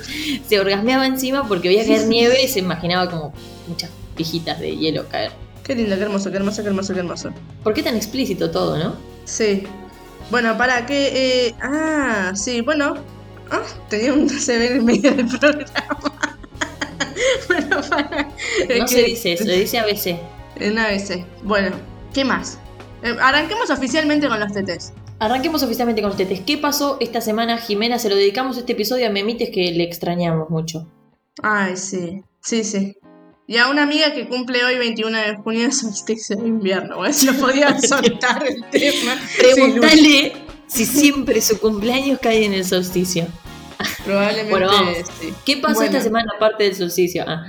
se 0.46 0.60
orgasmeaba 0.60 1.06
encima 1.06 1.46
porque 1.46 1.68
veía 1.68 1.86
caer 1.86 2.06
nieve 2.06 2.42
y 2.42 2.48
se 2.48 2.58
imaginaba 2.58 3.10
como 3.10 3.32
muchas 3.66 3.90
pijitas 4.16 4.60
de 4.60 4.76
hielo 4.76 5.08
caer. 5.08 5.32
Qué 5.62 5.74
lindo, 5.74 5.96
qué 5.96 6.02
hermoso, 6.02 6.30
qué 6.30 6.36
hermoso, 6.36 6.62
qué 6.62 6.68
hermoso, 6.68 6.92
qué 6.92 7.00
hermoso. 7.00 7.30
¿Por 7.62 7.72
qué 7.72 7.82
tan 7.82 7.96
explícito 7.96 8.50
todo, 8.50 8.76
no? 8.76 8.96
Sí. 9.24 9.64
Bueno, 10.30 10.56
para 10.58 10.84
que. 10.84 11.46
eh, 11.46 11.54
ah, 11.62 12.32
sí, 12.34 12.60
bueno. 12.60 12.96
Ah, 13.50 13.62
tenía 13.88 14.12
un 14.12 14.28
CV 14.40 14.76
en 14.76 14.84
medio 14.84 15.14
del 15.14 15.26
programa. 15.26 15.66
bueno, 17.48 17.80
para. 17.88 18.28
No 18.78 18.88
se 18.88 19.02
dice 19.04 19.32
eso, 19.32 19.44
se 19.44 19.52
dice 19.52 19.78
ABC. 19.78 20.18
En 20.56 20.78
ABC. 20.78 21.24
Bueno, 21.42 21.74
¿qué 22.12 22.24
más? 22.24 22.58
Eh, 23.02 23.16
arranquemos 23.20 23.70
oficialmente 23.70 24.28
con 24.28 24.40
los 24.40 24.52
TTs. 24.52 24.92
Arranquemos 25.18 25.62
oficialmente 25.62 26.02
con 26.02 26.08
los 26.10 26.16
tetes. 26.18 26.40
¿Qué 26.40 26.58
pasó 26.58 26.96
esta 27.00 27.20
semana, 27.20 27.56
Jimena? 27.58 27.98
Se 27.98 28.08
lo 28.08 28.16
dedicamos 28.16 28.56
este 28.58 28.72
episodio 28.72 29.06
a 29.06 29.10
Memites 29.10 29.50
que 29.50 29.70
le 29.72 29.84
extrañamos 29.84 30.50
mucho. 30.50 30.86
Ay, 31.42 31.76
sí. 31.76 32.22
Sí, 32.42 32.64
sí. 32.64 32.96
Y 33.46 33.58
a 33.58 33.68
una 33.68 33.82
amiga 33.84 34.12
que 34.14 34.28
cumple 34.28 34.64
hoy 34.64 34.76
21 34.78 35.16
de 35.18 35.36
junio 35.36 35.68
es 35.68 35.78
solsticio 35.80 36.36
de 36.36 36.48
invierno. 36.48 36.96
Bueno, 36.96 37.14
no 37.26 37.32
podía 37.38 37.78
soltar 37.80 38.44
el 38.46 38.64
tema. 38.70 39.16
Pregúntale 39.38 40.32
si 40.66 40.84
siempre 40.84 41.40
su 41.40 41.58
cumpleaños 41.60 42.18
cae 42.20 42.44
en 42.44 42.52
el 42.54 42.64
solsticio. 42.64 43.26
Probablemente 44.04 44.50
Bueno, 44.50 44.66
vamos. 44.68 44.96
sí. 45.20 45.32
¿Qué 45.44 45.56
pasó 45.58 45.76
Bueno. 45.76 45.90
esta 45.92 46.02
semana 46.02 46.32
aparte 46.36 46.64
del 46.64 46.74
solsticio? 46.74 47.24
Ah, 47.26 47.46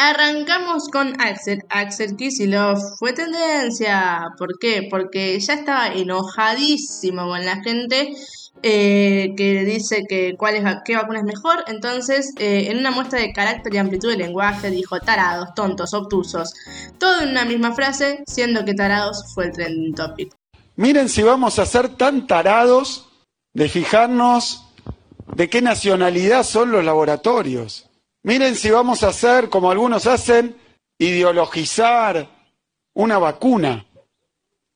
Arrancamos 0.00 0.88
con 0.90 1.20
Axel. 1.20 1.64
Axel 1.70 2.14
Kicillof 2.16 2.78
fue 3.00 3.12
tendencia. 3.12 4.28
¿Por 4.38 4.56
qué? 4.60 4.86
Porque 4.88 5.38
ya 5.40 5.54
estaba 5.54 5.88
enojadísimo 5.88 7.26
con 7.26 7.44
la 7.44 7.60
gente 7.62 8.14
eh, 8.62 9.34
que 9.36 9.64
dice 9.64 10.04
que 10.08 10.36
cuál 10.38 10.54
es, 10.54 10.64
va- 10.64 10.82
qué 10.84 10.94
vacuna 10.94 11.18
es 11.18 11.24
mejor. 11.24 11.64
Entonces, 11.66 12.32
eh, 12.38 12.68
en 12.70 12.78
una 12.78 12.92
muestra 12.92 13.18
de 13.18 13.32
carácter 13.32 13.74
y 13.74 13.78
amplitud 13.78 14.08
de 14.10 14.18
lenguaje, 14.18 14.70
dijo 14.70 15.00
tarados, 15.00 15.48
tontos, 15.56 15.92
obtusos. 15.94 16.52
Todo 16.98 17.22
en 17.22 17.30
una 17.30 17.44
misma 17.44 17.74
frase, 17.74 18.22
siendo 18.28 18.64
que 18.64 18.74
tarados 18.74 19.24
fue 19.34 19.46
el 19.46 19.52
trending 19.52 19.94
topic. 19.96 20.32
Miren 20.76 21.08
si 21.08 21.24
vamos 21.24 21.58
a 21.58 21.66
ser 21.66 21.88
tan 21.96 22.28
tarados 22.28 23.08
de 23.52 23.68
fijarnos 23.68 24.64
de 25.34 25.50
qué 25.50 25.60
nacionalidad 25.60 26.44
son 26.44 26.70
los 26.70 26.84
laboratorios. 26.84 27.87
Miren 28.22 28.56
si 28.56 28.70
vamos 28.70 29.02
a 29.02 29.08
hacer, 29.08 29.48
como 29.48 29.70
algunos 29.70 30.06
hacen, 30.06 30.56
ideologizar 30.98 32.28
una 32.94 33.18
vacuna. 33.18 33.86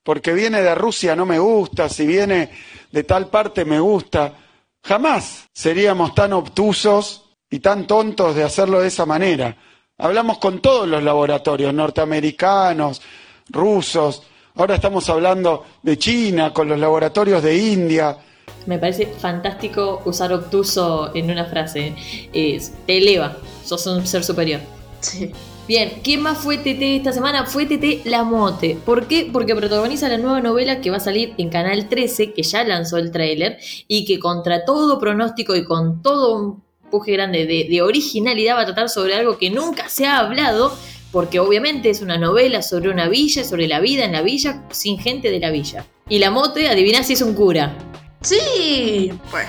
Porque 0.04 0.32
viene 0.32 0.62
de 0.62 0.74
Rusia 0.74 1.14
no 1.14 1.26
me 1.26 1.38
gusta, 1.38 1.88
si 1.88 2.06
viene 2.06 2.50
de 2.90 3.04
tal 3.04 3.28
parte 3.28 3.64
me 3.64 3.78
gusta. 3.80 4.34
Jamás 4.82 5.48
seríamos 5.52 6.14
tan 6.14 6.32
obtusos 6.32 7.30
y 7.50 7.60
tan 7.60 7.86
tontos 7.86 8.34
de 8.34 8.42
hacerlo 8.42 8.80
de 8.80 8.88
esa 8.88 9.06
manera. 9.06 9.56
Hablamos 9.98 10.38
con 10.38 10.60
todos 10.60 10.88
los 10.88 11.02
laboratorios, 11.02 11.72
norteamericanos, 11.72 13.02
rusos, 13.48 14.22
ahora 14.56 14.76
estamos 14.76 15.08
hablando 15.08 15.66
de 15.82 15.98
China, 15.98 16.52
con 16.52 16.68
los 16.68 16.78
laboratorios 16.78 17.42
de 17.42 17.56
India. 17.56 18.16
Me 18.66 18.78
parece 18.78 19.06
fantástico 19.06 20.02
usar 20.04 20.32
obtuso 20.32 21.10
en 21.14 21.30
una 21.30 21.44
frase. 21.46 21.94
Es- 22.32 22.72
te 22.86 22.98
eleva, 22.98 23.36
sos 23.64 23.86
un 23.86 24.06
ser 24.06 24.24
superior. 24.24 24.60
Sí. 25.00 25.30
Bien, 25.68 26.00
¿quién 26.02 26.20
más 26.22 26.38
fue 26.38 26.58
TT 26.58 26.96
esta 26.96 27.12
semana? 27.12 27.46
Fue 27.46 27.66
TT 27.66 28.02
La 28.04 28.24
Mote. 28.24 28.76
¿Por 28.84 29.06
qué? 29.06 29.30
Porque 29.32 29.54
protagoniza 29.54 30.08
la 30.08 30.18
nueva 30.18 30.40
novela 30.40 30.80
que 30.80 30.90
va 30.90 30.96
a 30.96 31.00
salir 31.00 31.34
en 31.38 31.50
Canal 31.50 31.88
13, 31.88 32.32
que 32.32 32.42
ya 32.42 32.64
lanzó 32.64 32.96
el 32.98 33.12
tráiler, 33.12 33.58
y 33.86 34.04
que 34.04 34.18
contra 34.18 34.64
todo 34.64 34.98
pronóstico 34.98 35.54
y 35.54 35.64
con 35.64 36.02
todo 36.02 36.36
un 36.36 36.62
puje 36.90 37.12
grande 37.12 37.46
de, 37.46 37.68
de 37.70 37.80
originalidad 37.80 38.56
va 38.56 38.62
a 38.62 38.66
tratar 38.66 38.88
sobre 38.88 39.14
algo 39.14 39.38
que 39.38 39.50
nunca 39.50 39.88
se 39.88 40.04
ha 40.04 40.18
hablado, 40.18 40.76
porque 41.12 41.38
obviamente 41.38 41.90
es 41.90 42.02
una 42.02 42.18
novela 42.18 42.60
sobre 42.60 42.90
una 42.90 43.08
villa, 43.08 43.44
sobre 43.44 43.68
la 43.68 43.78
vida 43.80 44.04
en 44.04 44.12
la 44.12 44.22
villa, 44.22 44.64
sin 44.72 44.98
gente 44.98 45.30
de 45.30 45.38
la 45.38 45.50
villa. 45.50 45.86
Y 46.08 46.18
La 46.18 46.30
Mote, 46.32 46.68
adivina 46.68 47.02
si 47.04 47.12
es 47.12 47.22
un 47.22 47.34
cura. 47.34 47.76
Sí, 48.22 49.12
pues. 49.30 49.46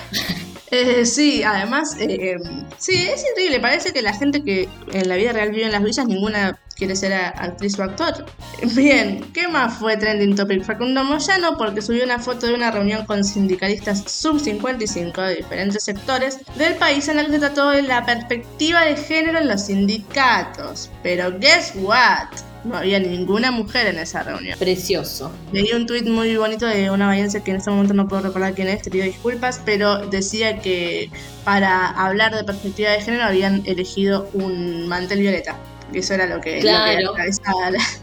Eh, 0.72 1.06
sí, 1.06 1.44
además, 1.44 1.96
eh, 2.00 2.36
sí, 2.80 3.08
es 3.08 3.24
increíble. 3.30 3.60
Parece 3.60 3.94
que 3.94 4.02
la 4.02 4.14
gente 4.14 4.44
que 4.44 4.68
en 4.92 5.08
la 5.08 5.16
vida 5.18 5.32
real 5.32 5.52
vive 5.52 5.66
en 5.66 5.72
las 5.72 5.84
villas, 5.84 6.08
ninguna 6.08 6.58
quiere 6.76 6.96
ser 6.96 7.14
actriz 7.14 7.78
o 7.78 7.84
actor. 7.84 8.26
Bien, 8.76 9.24
¿qué 9.34 9.48
más 9.48 9.78
fue 9.78 9.98
trending 9.98 10.36
topic? 10.36 10.64
Facundo 10.64 11.04
Moyano, 11.04 11.58
porque 11.60 11.82
subió 11.82 12.04
una 12.04 12.18
foto 12.18 12.48
de 12.48 12.56
una 12.56 12.72
reunión 12.72 13.06
con 13.06 13.24
sindicalistas 13.24 14.04
sub-55 14.12 15.28
de 15.28 15.36
diferentes 15.36 15.84
sectores 15.84 16.40
del 16.56 16.74
país 16.76 17.08
en 17.08 17.18
la 17.18 17.26
que 17.26 17.34
se 17.34 17.40
trató 17.40 17.70
de 17.70 17.84
la 17.84 18.04
perspectiva 18.04 18.86
de 18.86 18.96
género 18.96 19.40
en 19.40 19.50
los 19.50 19.68
sindicatos. 19.68 20.90
Pero 21.04 21.38
guess 21.40 21.74
what? 21.76 22.30
No 22.64 22.78
había 22.78 23.00
ninguna 23.00 23.52
mujer 23.52 23.88
en 23.88 24.00
esa 24.00 24.24
reunión. 24.24 24.58
Precioso. 24.58 25.32
Leí 25.52 25.72
un 25.74 25.86
tuit 25.86 26.08
muy 26.08 26.36
bonito 26.38 26.66
de 26.66 26.90
una 26.92 27.08
bahiense 27.08 27.44
que 27.44 27.52
en 27.52 27.58
este 27.58 27.70
momento 27.70 27.94
no 27.94 28.08
puedo 28.08 28.22
recordar 28.22 28.54
quién 28.54 28.70
es, 28.70 28.82
te 28.82 28.90
pido 28.90 29.04
disculpas, 29.06 29.62
pero 29.66 30.08
decía 30.08 30.60
que 30.60 31.10
para 31.44 31.90
hablar 31.90 32.34
de 32.36 32.44
perspectiva 32.44 32.92
de 32.92 33.02
género 33.02 33.24
habían 33.26 33.64
elegido 33.66 34.30
un 34.34 34.88
mantel 34.88 35.20
violeta. 35.20 35.58
Y 35.92 36.00
eso 36.00 36.14
era 36.16 36.26
lo 36.26 36.42
que, 36.42 36.60
Claro. 36.60 37.02
lo 37.02 37.14
que 37.14 37.22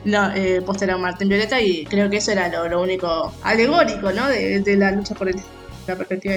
no, 0.05 0.31
eh, 0.35 0.61
Martín 0.99 1.29
Violeta 1.29 1.61
y 1.61 1.85
creo 1.87 2.09
que 2.09 2.19
eso 2.19 2.31
era 2.31 2.49
lo, 2.49 2.69
lo 2.69 2.81
único 2.83 3.33
alegórico, 3.43 4.13
¿no? 4.13 4.29
De, 4.29 4.61
de 4.61 4.77
la 4.77 4.93
lucha 4.93 5.15
por 5.15 5.29
el- 5.29 5.41
perspectiva. 5.97 6.35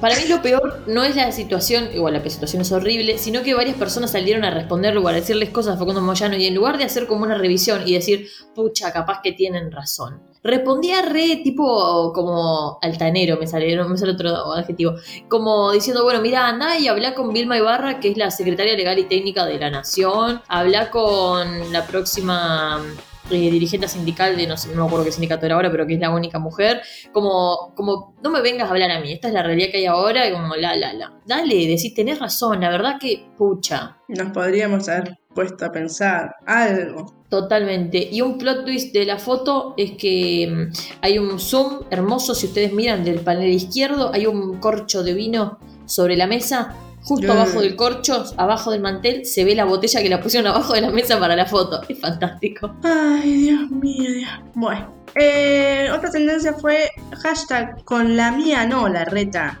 Para 0.00 0.16
mí 0.16 0.22
lo 0.28 0.42
peor 0.42 0.84
no 0.86 1.04
es 1.04 1.16
la 1.16 1.32
situación, 1.32 1.88
igual 1.94 2.14
la 2.14 2.30
situación 2.30 2.62
es 2.62 2.72
horrible, 2.72 3.18
sino 3.18 3.42
que 3.42 3.54
varias 3.54 3.76
personas 3.76 4.12
salieron 4.12 4.44
a 4.44 4.50
responderle 4.50 5.00
o 5.00 5.08
a 5.08 5.12
decirles 5.12 5.50
cosas 5.50 5.76
a 5.76 5.78
Facundo 5.78 6.00
Moyano 6.00 6.36
y 6.36 6.46
en 6.46 6.54
lugar 6.54 6.78
de 6.78 6.84
hacer 6.84 7.06
como 7.06 7.24
una 7.24 7.36
revisión 7.36 7.86
y 7.86 7.94
decir, 7.94 8.28
pucha, 8.54 8.92
capaz 8.92 9.20
que 9.22 9.32
tienen 9.32 9.70
razón. 9.72 10.22
Respondía 10.42 11.02
re 11.02 11.40
tipo 11.42 12.12
como 12.12 12.78
altanero, 12.80 13.36
me 13.38 13.46
sale, 13.46 13.74
no 13.74 13.88
me 13.88 13.98
sale 13.98 14.12
otro 14.12 14.52
adjetivo, 14.52 14.94
como 15.28 15.72
diciendo, 15.72 16.04
bueno, 16.04 16.20
mira, 16.20 16.46
anda 16.46 16.78
y 16.78 16.86
habla 16.86 17.14
con 17.14 17.32
Vilma 17.32 17.58
Ibarra, 17.58 17.98
que 17.98 18.10
es 18.10 18.16
la 18.16 18.30
secretaria 18.30 18.74
legal 18.74 18.98
y 18.98 19.04
técnica 19.04 19.44
de 19.46 19.58
la 19.58 19.70
Nación, 19.70 20.40
habla 20.48 20.90
con 20.90 21.72
la 21.72 21.86
próxima 21.86 22.82
eh, 23.30 23.50
dirigente 23.50 23.88
sindical 23.88 24.36
de 24.36 24.46
no 24.46 24.56
sé, 24.56 24.68
no 24.74 24.82
me 24.82 24.86
acuerdo 24.86 25.04
qué 25.04 25.12
sindicato 25.12 25.46
era 25.46 25.54
ahora, 25.54 25.70
pero 25.70 25.86
que 25.86 25.94
es 25.94 26.00
la 26.00 26.10
única 26.10 26.38
mujer, 26.38 26.82
como, 27.12 27.72
como, 27.74 28.14
no 28.22 28.30
me 28.30 28.40
vengas 28.40 28.68
a 28.68 28.72
hablar 28.72 28.90
a 28.90 29.00
mí, 29.00 29.12
esta 29.12 29.28
es 29.28 29.34
la 29.34 29.42
realidad 29.42 29.68
que 29.70 29.78
hay 29.78 29.86
ahora, 29.86 30.28
y 30.28 30.32
como 30.32 30.54
la, 30.56 30.76
la, 30.76 30.92
la. 30.92 31.12
Dale, 31.26 31.66
decís, 31.66 31.94
tenés 31.94 32.18
razón, 32.18 32.60
la 32.60 32.70
verdad 32.70 32.96
que, 33.00 33.26
pucha, 33.36 33.98
Nos 34.08 34.30
podríamos 34.32 34.88
haber 34.88 35.18
puesto 35.34 35.66
a 35.66 35.72
pensar 35.72 36.34
algo. 36.46 37.14
totalmente. 37.28 38.08
Y 38.10 38.22
un 38.22 38.38
plot 38.38 38.64
twist 38.64 38.92
de 38.92 39.04
la 39.04 39.18
foto 39.18 39.74
es 39.76 39.92
que 39.92 40.48
mm, 40.50 40.72
hay 41.02 41.18
un 41.18 41.38
zoom 41.38 41.84
hermoso, 41.90 42.34
si 42.34 42.46
ustedes 42.46 42.72
miran 42.72 43.04
del 43.04 43.20
panel 43.20 43.50
izquierdo, 43.50 44.10
hay 44.12 44.26
un 44.26 44.58
corcho 44.58 45.02
de 45.02 45.14
vino 45.14 45.58
sobre 45.86 46.16
la 46.16 46.26
mesa. 46.26 46.74
Justo 47.02 47.28
Mm. 47.28 47.30
abajo 47.30 47.60
del 47.60 47.76
corcho, 47.76 48.24
abajo 48.36 48.70
del 48.70 48.80
mantel, 48.80 49.24
se 49.24 49.44
ve 49.44 49.54
la 49.54 49.64
botella 49.64 50.02
que 50.02 50.08
la 50.08 50.20
pusieron 50.20 50.48
abajo 50.50 50.74
de 50.74 50.80
la 50.82 50.90
mesa 50.90 51.18
para 51.18 51.34
la 51.36 51.46
foto. 51.46 51.80
Es 51.88 51.98
fantástico. 52.00 52.74
Ay, 52.84 53.32
Dios 53.44 53.70
mío, 53.70 54.12
Dios. 54.12 54.30
Bueno. 54.54 54.94
Eh, 55.14 55.88
otra 55.96 56.10
tendencia 56.10 56.52
fue 56.52 56.90
hashtag 57.22 57.82
con 57.84 58.14
la 58.16 58.30
mía 58.32 58.66
no, 58.66 58.88
la 58.88 59.04
reta. 59.06 59.58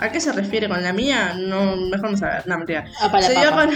¿A 0.00 0.10
qué 0.12 0.20
se 0.20 0.30
refiere 0.32 0.68
con 0.68 0.80
la 0.82 0.92
mía? 0.92 1.34
No, 1.36 1.76
mejor 1.76 2.12
no 2.12 2.16
saber. 2.16 2.46
No, 2.46 2.56
mentira. 2.56 2.84
Ah, 3.00 3.20
Se 3.20 3.34
dio, 3.34 3.50
con- 3.50 3.70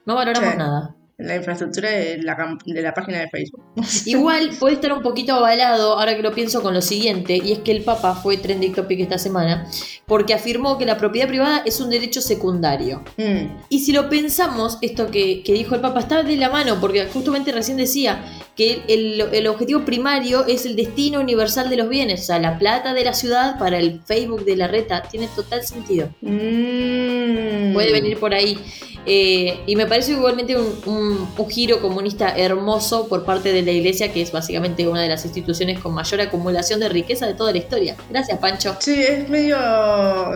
No 0.07 0.15
valoramos 0.15 0.51
Sí. 0.53 0.59
nada. 0.59 0.95
La 1.17 1.37
infraestructura 1.37 1.91
de 1.91 2.19
la, 2.23 2.59
de 2.67 2.83
la 2.83 2.93
página 2.93 3.21
de 3.21 3.29
Facebook. 3.29 3.63
Igual 4.07 4.51
puede 4.59 4.75
estar 4.75 4.93
un 4.93 5.01
poquito 5.03 5.35
avalado, 5.35 5.97
ahora 5.99 6.17
que 6.17 6.23
lo 6.23 6.33
pienso, 6.35 6.61
con 6.61 6.75
lo 6.75 6.83
siguiente, 6.83 7.37
y 7.37 7.53
es 7.53 7.59
que 7.61 7.71
el 7.71 7.83
Papa 7.83 8.15
fue 8.17 8.37
trending 8.37 8.75
topic 8.75 8.99
esta 9.01 9.19
semana, 9.19 9.69
porque 10.07 10.35
afirmó 10.35 10.77
que 10.77 10.85
la 10.87 10.97
propiedad 10.99 11.29
privada 11.29 11.63
es 11.65 11.81
un 11.81 11.89
derecho 11.91 12.21
secundario. 12.21 13.05
Mm, 13.17 13.59
Y 13.69 13.79
si 13.81 13.93
lo 13.93 14.09
pensamos, 14.09 14.79
esto 14.83 15.11
que, 15.11 15.43
que 15.45 15.53
dijo 15.53 15.75
el 15.77 15.81
Papa 15.81 16.01
está 16.01 16.23
de 16.25 16.37
la 16.37 16.51
mano, 16.51 16.79
porque 16.81 17.07
justamente 17.07 17.53
recién 17.53 17.77
decía 17.77 18.25
que 18.57 18.83
el, 18.89 19.21
el 19.33 19.47
objetivo 19.47 19.85
primario 19.85 20.45
es 20.47 20.67
el 20.67 20.75
destino 20.77 21.21
universal 21.21 21.71
de 21.71 21.77
los 21.77 21.89
bienes, 21.89 22.23
o 22.23 22.25
sea, 22.25 22.39
la 22.41 22.59
plata 22.59 22.93
de 22.93 23.05
la 23.05 23.15
ciudad 23.15 23.59
para 23.59 23.79
el 23.79 24.01
Facebook 24.05 24.45
de 24.45 24.57
la 24.57 24.67
reta, 24.69 25.03
tiene 25.03 25.29
total 25.35 25.65
sentido. 25.65 26.09
mm. 26.23 27.73
Puede 27.73 27.93
venir 27.93 28.19
por 28.19 28.35
ahí. 28.35 28.59
Eh, 29.07 29.61
y 29.67 29.77
me 29.77 29.87
parece 29.87 30.13
igualmente 30.13 30.57
un, 30.57 30.67
un- 30.87 31.29
un 31.37 31.51
giro 31.51 31.81
comunista 31.81 32.37
hermoso 32.37 33.07
por 33.09 33.25
parte 33.25 33.53
de 33.53 33.63
la 33.63 33.71
iglesia, 33.73 34.13
que 34.13 34.23
es 34.23 34.33
básicamente 34.33 34.87
una 34.89 35.03
de 35.03 35.09
las 35.09 35.25
instituciones 35.25 35.79
con 35.81 35.93
mayor 35.95 36.21
acumulación 36.21 36.81
de 36.81 36.89
riqueza 36.89 37.27
de 37.27 37.35
toda 37.35 37.53
la 37.53 37.59
historia. 37.59 37.97
Gracias, 38.11 38.39
Pancho. 38.39 38.77
Sí, 38.81 38.95
es 38.95 39.29
medio. 39.29 39.57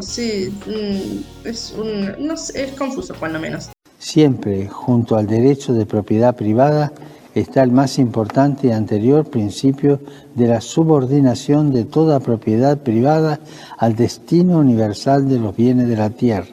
Sí, 0.02 0.52
mm, 0.66 1.46
es 1.48 1.74
un. 1.78 2.14
No 2.26 2.36
sé, 2.36 2.64
es 2.64 2.72
confuso, 2.72 3.14
cuando 3.18 3.38
menos. 3.38 3.70
Siempre 3.98 4.68
junto 4.68 5.16
al 5.16 5.26
derecho 5.26 5.72
de 5.72 5.84
propiedad 5.86 6.36
privada 6.36 6.92
está 7.34 7.62
el 7.62 7.72
más 7.72 7.98
importante 7.98 8.68
y 8.68 8.70
anterior 8.70 9.24
principio 9.28 10.00
de 10.34 10.46
la 10.48 10.60
subordinación 10.60 11.72
de 11.72 11.84
toda 11.84 12.20
propiedad 12.20 12.78
privada 12.78 13.40
al 13.76 13.96
destino 13.96 14.58
universal 14.58 15.28
de 15.28 15.38
los 15.38 15.54
bienes 15.56 15.88
de 15.88 15.96
la 15.96 16.10
tierra 16.10 16.46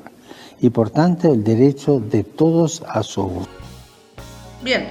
y 0.60 0.70
por 0.70 0.90
tanto 0.90 1.34
el 1.34 1.44
derecho 1.44 2.00
de 2.00 2.24
todos 2.24 2.84
a 2.88 3.04
su 3.04 3.24
uso. 3.24 3.50
Bien. 4.64 4.88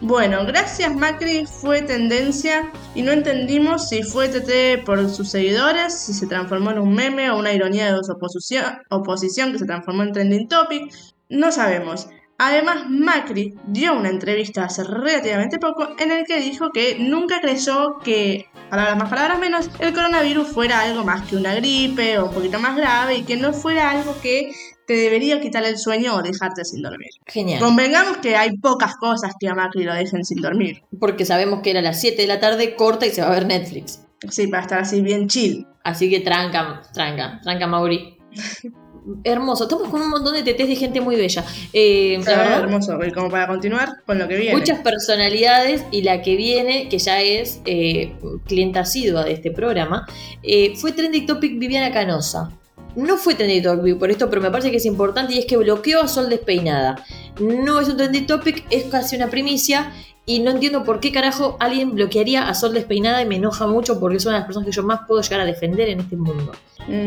Bueno, 0.00 0.46
gracias 0.46 0.94
Macri 0.94 1.44
fue 1.44 1.82
tendencia 1.82 2.70
y 2.94 3.02
no 3.02 3.10
entendimos 3.10 3.88
si 3.88 4.04
fue 4.04 4.28
TT 4.28 4.84
por 4.84 5.10
sus 5.10 5.28
seguidores, 5.28 5.92
si 5.92 6.14
se 6.14 6.28
transformó 6.28 6.70
en 6.70 6.78
un 6.78 6.94
meme 6.94 7.30
o 7.32 7.38
una 7.38 7.52
ironía 7.52 7.92
de 7.92 8.04
su 8.04 8.12
oposición, 8.12 8.64
oposición 8.90 9.50
que 9.50 9.58
se 9.58 9.66
transformó 9.66 10.04
en 10.04 10.12
trending 10.12 10.46
topic, 10.46 10.94
no 11.28 11.50
sabemos. 11.50 12.06
Además, 12.40 12.88
Macri 12.88 13.54
dio 13.66 13.98
una 13.98 14.10
entrevista 14.10 14.64
hace 14.64 14.84
relativamente 14.84 15.58
poco 15.58 15.88
en 15.98 16.12
el 16.12 16.24
que 16.24 16.40
dijo 16.40 16.70
que 16.70 16.96
nunca 17.00 17.40
creyó 17.40 17.98
que, 17.98 18.46
palabras 18.70 18.96
más, 18.96 19.10
palabras 19.10 19.40
menos, 19.40 19.70
el 19.80 19.92
coronavirus 19.92 20.46
fuera 20.46 20.80
algo 20.82 21.02
más 21.02 21.28
que 21.28 21.34
una 21.34 21.56
gripe 21.56 22.16
o 22.18 22.26
un 22.26 22.34
poquito 22.34 22.60
más 22.60 22.76
grave 22.76 23.16
y 23.16 23.22
que 23.24 23.36
no 23.36 23.52
fuera 23.52 23.90
algo 23.90 24.14
que 24.22 24.52
te 24.86 24.94
debería 24.94 25.40
quitar 25.40 25.64
el 25.64 25.78
sueño 25.78 26.14
o 26.14 26.22
dejarte 26.22 26.64
sin 26.64 26.80
dormir. 26.80 27.10
Genial. 27.26 27.58
Convengamos 27.60 28.18
que 28.18 28.36
hay 28.36 28.56
pocas 28.56 28.94
cosas 28.96 29.34
que 29.38 29.48
a 29.48 29.54
Macri 29.56 29.82
lo 29.82 29.92
dejen 29.92 30.24
sin 30.24 30.40
dormir. 30.40 30.82
Porque 31.00 31.26
sabemos 31.26 31.60
que 31.60 31.72
era 31.72 31.82
las 31.82 32.00
7 32.00 32.22
de 32.22 32.28
la 32.28 32.38
tarde, 32.38 32.76
corta 32.76 33.04
y 33.04 33.10
se 33.10 33.20
va 33.20 33.28
a 33.28 33.32
ver 33.32 33.46
Netflix. 33.46 34.06
Sí, 34.30 34.46
para 34.46 34.62
estar 34.62 34.78
así 34.78 35.00
bien 35.00 35.26
chill. 35.26 35.66
Así 35.82 36.08
que 36.08 36.20
tranca, 36.20 36.82
tranca, 36.92 37.40
tranca, 37.42 37.66
Mauri. 37.66 38.16
Hermoso. 39.24 39.64
Estamos 39.64 39.88
con 39.88 40.00
un 40.02 40.10
montón 40.10 40.34
de 40.34 40.42
TTs 40.42 40.68
de 40.68 40.76
gente 40.76 41.00
muy 41.00 41.16
bella. 41.16 41.44
Eh, 41.72 42.20
la 42.26 42.32
Ah, 42.32 42.36
verdad, 42.38 42.60
hermoso. 42.60 43.04
Y 43.04 43.12
como 43.12 43.30
para 43.30 43.46
continuar 43.46 44.02
con 44.06 44.18
lo 44.18 44.28
que 44.28 44.36
viene. 44.36 44.56
Muchas 44.56 44.80
personalidades 44.80 45.84
y 45.90 46.02
la 46.02 46.22
que 46.22 46.36
viene, 46.36 46.88
que 46.88 46.98
ya 46.98 47.20
es 47.22 47.60
eh, 47.64 48.12
clienta 48.46 48.80
asidua 48.80 49.24
de 49.24 49.32
este 49.32 49.50
programa, 49.50 50.06
eh, 50.42 50.74
fue 50.76 50.92
Trending 50.92 51.26
Topic 51.26 51.58
Viviana 51.58 51.90
Canosa. 51.92 52.50
No 52.96 53.16
fue 53.16 53.34
Trending 53.34 53.62
Topic 53.62 53.98
por 53.98 54.10
esto, 54.10 54.28
pero 54.28 54.42
me 54.42 54.50
parece 54.50 54.70
que 54.70 54.78
es 54.78 54.86
importante 54.86 55.34
y 55.34 55.38
es 55.38 55.46
que 55.46 55.56
bloqueó 55.56 56.02
a 56.02 56.08
Sol 56.08 56.28
Despeinada. 56.28 57.04
No 57.40 57.80
es 57.80 57.88
un 57.88 57.96
Trending 57.96 58.26
Topic, 58.26 58.64
es 58.70 58.84
casi 58.84 59.16
una 59.16 59.28
primicia 59.28 59.92
y 60.26 60.40
no 60.40 60.50
entiendo 60.50 60.84
por 60.84 61.00
qué 61.00 61.12
carajo 61.12 61.56
alguien 61.60 61.94
bloquearía 61.94 62.48
a 62.48 62.54
Sol 62.54 62.74
Despeinada 62.74 63.22
y 63.22 63.26
me 63.26 63.36
enoja 63.36 63.66
mucho 63.66 63.98
porque 64.00 64.16
es 64.16 64.26
una 64.26 64.34
de 64.34 64.40
las 64.40 64.46
personas 64.46 64.66
que 64.66 64.72
yo 64.74 64.82
más 64.82 65.00
puedo 65.06 65.22
llegar 65.22 65.40
a 65.40 65.44
defender 65.44 65.88
en 65.88 66.00
este 66.00 66.16
mundo. 66.16 66.52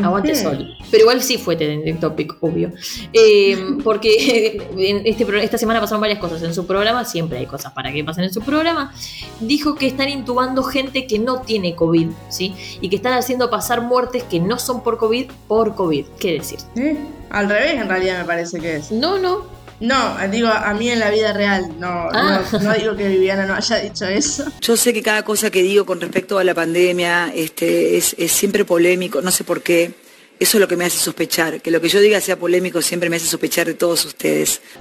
Aguante 0.04 0.36
Sol. 0.36 0.76
Pero 0.90 1.02
igual 1.04 1.22
sí 1.22 1.38
fue 1.38 1.56
trending 1.56 2.00
topic, 2.00 2.36
obvio. 2.42 2.72
Eh, 3.14 3.78
porque 3.84 4.62
en 4.78 5.02
este, 5.06 5.26
esta 5.44 5.58
semana 5.58 5.80
pasaron 5.80 6.02
varias 6.02 6.20
cosas 6.20 6.42
en 6.44 6.54
su 6.54 6.66
programa, 6.66 7.06
siempre 7.06 7.40
hay 7.40 7.46
cosas 7.46 7.72
para 7.74 7.92
que 7.92 8.04
pasen 8.04 8.26
en 8.26 8.34
su 8.34 8.42
programa. 8.42 8.94
Dijo 9.40 9.76
que 9.76 9.88
están 9.88 10.10
intubando 10.10 10.64
gente 10.64 11.08
que 11.08 11.20
no 11.20 11.42
tiene 11.42 11.76
COVID, 11.76 12.10
¿sí? 12.30 12.54
Y 12.82 12.90
que 12.90 12.96
están 12.96 13.14
haciendo 13.14 13.50
pasar 13.50 13.82
muertes 13.82 14.24
que 14.24 14.40
no 14.40 14.60
son 14.60 14.84
por 14.84 14.98
COVID, 14.98 15.32
por 15.48 15.76
COVID. 15.76 16.06
¿Qué 16.20 16.34
decir? 16.34 16.60
¿Eh? 16.76 16.98
Al 17.30 17.50
revés, 17.50 17.74
en 17.76 17.88
realidad 17.88 18.20
me 18.20 18.26
parece 18.26 18.60
que 18.60 18.76
es. 18.78 18.92
No, 18.92 19.18
no. 19.18 19.61
No, 19.82 20.16
digo, 20.32 20.48
a 20.48 20.74
mí 20.74 20.90
en 20.90 21.00
la 21.00 21.10
vida 21.10 21.34
real. 21.34 21.66
No, 21.80 22.08
Ah. 22.14 22.44
no, 22.54 22.60
no 22.60 22.74
digo 22.74 22.96
que 22.96 23.08
Viviana 23.08 23.46
no 23.46 23.56
haya 23.56 23.78
dicho 23.78 24.06
eso. 24.06 24.46
Yo 24.62 24.78
sé 24.78 24.94
que 24.94 25.02
cada 25.02 25.24
cosa 25.24 25.50
que 25.50 25.64
digo 25.64 25.86
con 25.86 26.00
respecto 26.00 26.38
a 26.40 26.44
la 26.44 26.54
pandemia 26.54 27.32
este, 27.36 27.98
es, 27.98 28.16
es 28.18 28.32
siempre 28.32 28.64
polémico, 28.64 29.22
no 29.22 29.32
sé 29.32 29.44
por 29.44 29.62
qué. 29.64 29.92
Eso 30.40 30.58
es 30.58 30.62
lo 30.62 30.68
que 30.68 30.76
me 30.78 30.86
hace 30.86 30.98
sospechar. 30.98 31.62
Que 31.62 31.70
lo 31.70 31.80
que 31.82 31.88
yo 31.90 32.00
diga 32.00 32.20
sea 32.20 32.36
polémico 32.38 32.82
siempre 32.82 33.10
me 33.12 33.18
hace 33.18 33.28
sospechar 33.28 33.68
de 33.68 33.74
todos 33.76 34.06
ustedes. 34.06 34.62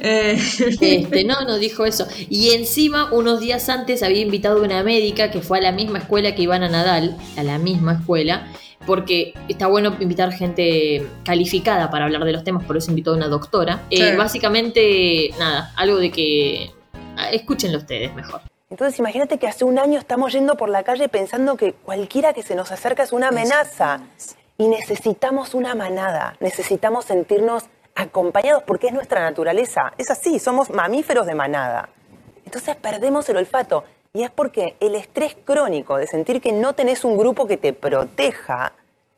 Eh, 0.00 0.38
Este, 0.80 1.24
no, 1.24 1.40
no 1.44 1.58
dijo 1.58 1.84
eso. 1.84 2.06
Y 2.28 2.50
encima, 2.50 3.12
unos 3.12 3.40
días 3.40 3.68
antes 3.68 4.02
había 4.02 4.20
invitado 4.22 4.60
a 4.60 4.62
una 4.62 4.82
médica 4.82 5.30
que 5.30 5.40
fue 5.40 5.58
a 5.58 5.60
la 5.60 5.72
misma 5.72 5.98
escuela 5.98 6.34
que 6.34 6.42
Ivana 6.42 6.68
Nadal, 6.68 7.16
a 7.36 7.42
la 7.42 7.58
misma 7.58 7.94
escuela, 7.94 8.52
porque 8.86 9.34
está 9.48 9.66
bueno 9.66 9.96
invitar 10.00 10.32
gente 10.32 11.06
calificada 11.24 11.90
para 11.90 12.04
hablar 12.04 12.24
de 12.24 12.32
los 12.32 12.44
temas, 12.44 12.64
por 12.64 12.76
eso 12.76 12.90
invitó 12.90 13.12
a 13.12 13.16
una 13.16 13.28
doctora. 13.28 13.82
Eh, 13.90 14.16
básicamente, 14.16 15.30
nada, 15.38 15.72
algo 15.76 15.98
de 15.98 16.10
que... 16.10 16.70
ah, 17.16 17.30
Escúchenlo 17.30 17.78
ustedes 17.78 18.14
mejor. 18.14 18.40
Entonces 18.70 18.98
imagínate 18.98 19.38
que 19.38 19.46
hace 19.46 19.64
un 19.64 19.78
año 19.78 19.98
estamos 19.98 20.32
yendo 20.32 20.56
por 20.56 20.70
la 20.70 20.82
calle 20.82 21.08
pensando 21.08 21.56
que 21.56 21.74
cualquiera 21.74 22.32
que 22.32 22.42
se 22.42 22.54
nos 22.54 22.72
acerca 22.72 23.02
es 23.02 23.12
una 23.12 23.28
amenaza. 23.28 24.00
Y 24.58 24.68
necesitamos 24.68 25.54
una 25.54 25.74
manada, 25.74 26.36
necesitamos 26.40 27.04
sentirnos 27.06 27.64
acompañados 27.94 28.62
porque 28.62 28.86
es 28.86 28.92
nuestra 28.94 29.20
naturaleza. 29.20 29.92
Es 29.98 30.10
así, 30.10 30.38
somos 30.38 30.70
mamíferos 30.70 31.26
de 31.26 31.34
manada. 31.34 31.90
Entonces 32.44 32.76
perdemos 32.76 33.28
el 33.28 33.36
olfato. 33.36 33.84
Y 34.14 34.24
es 34.24 34.30
porque 34.30 34.76
el 34.80 34.94
estrés 34.94 35.34
crónico 35.42 35.96
de 35.96 36.06
sentir 36.06 36.42
que 36.42 36.52
no 36.52 36.74
tenés 36.74 37.02
un 37.02 37.16
grupo 37.16 37.46
que 37.46 37.56
te 37.56 37.72
proteja, 37.72 38.74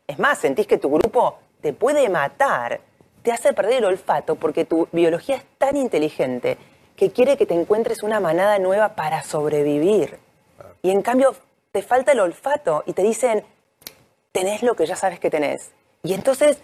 es 0.07 0.19
más, 0.19 0.37
sentís 0.37 0.67
que 0.67 0.77
tu 0.77 0.89
grupo 0.89 1.37
te 1.59 1.73
puede 1.73 2.07
matar, 2.07 2.79
te 3.21 3.33
hace 3.33 3.51
perder 3.51 3.79
el 3.79 3.85
olfato 3.85 4.35
porque 4.35 4.63
tu 4.63 4.87
biología 4.93 5.35
es 5.35 5.43
tan 5.57 5.75
inteligente 5.75 6.57
que 6.95 7.11
quiere 7.11 7.35
que 7.35 7.45
te 7.45 7.55
encuentres 7.55 8.03
una 8.03 8.21
manada 8.21 8.57
nueva 8.57 8.95
para 8.95 9.21
sobrevivir. 9.21 10.17
Y 10.81 10.91
en 10.91 11.01
cambio 11.01 11.35
te 11.73 11.81
falta 11.81 12.13
el 12.13 12.21
olfato 12.21 12.83
y 12.85 12.93
te 12.93 13.01
dicen, 13.01 13.43
tenés 14.31 14.63
lo 14.63 14.77
que 14.77 14.85
ya 14.85 14.95
sabes 14.95 15.19
que 15.19 15.29
tenés. 15.29 15.71
Y 16.03 16.13
entonces 16.13 16.59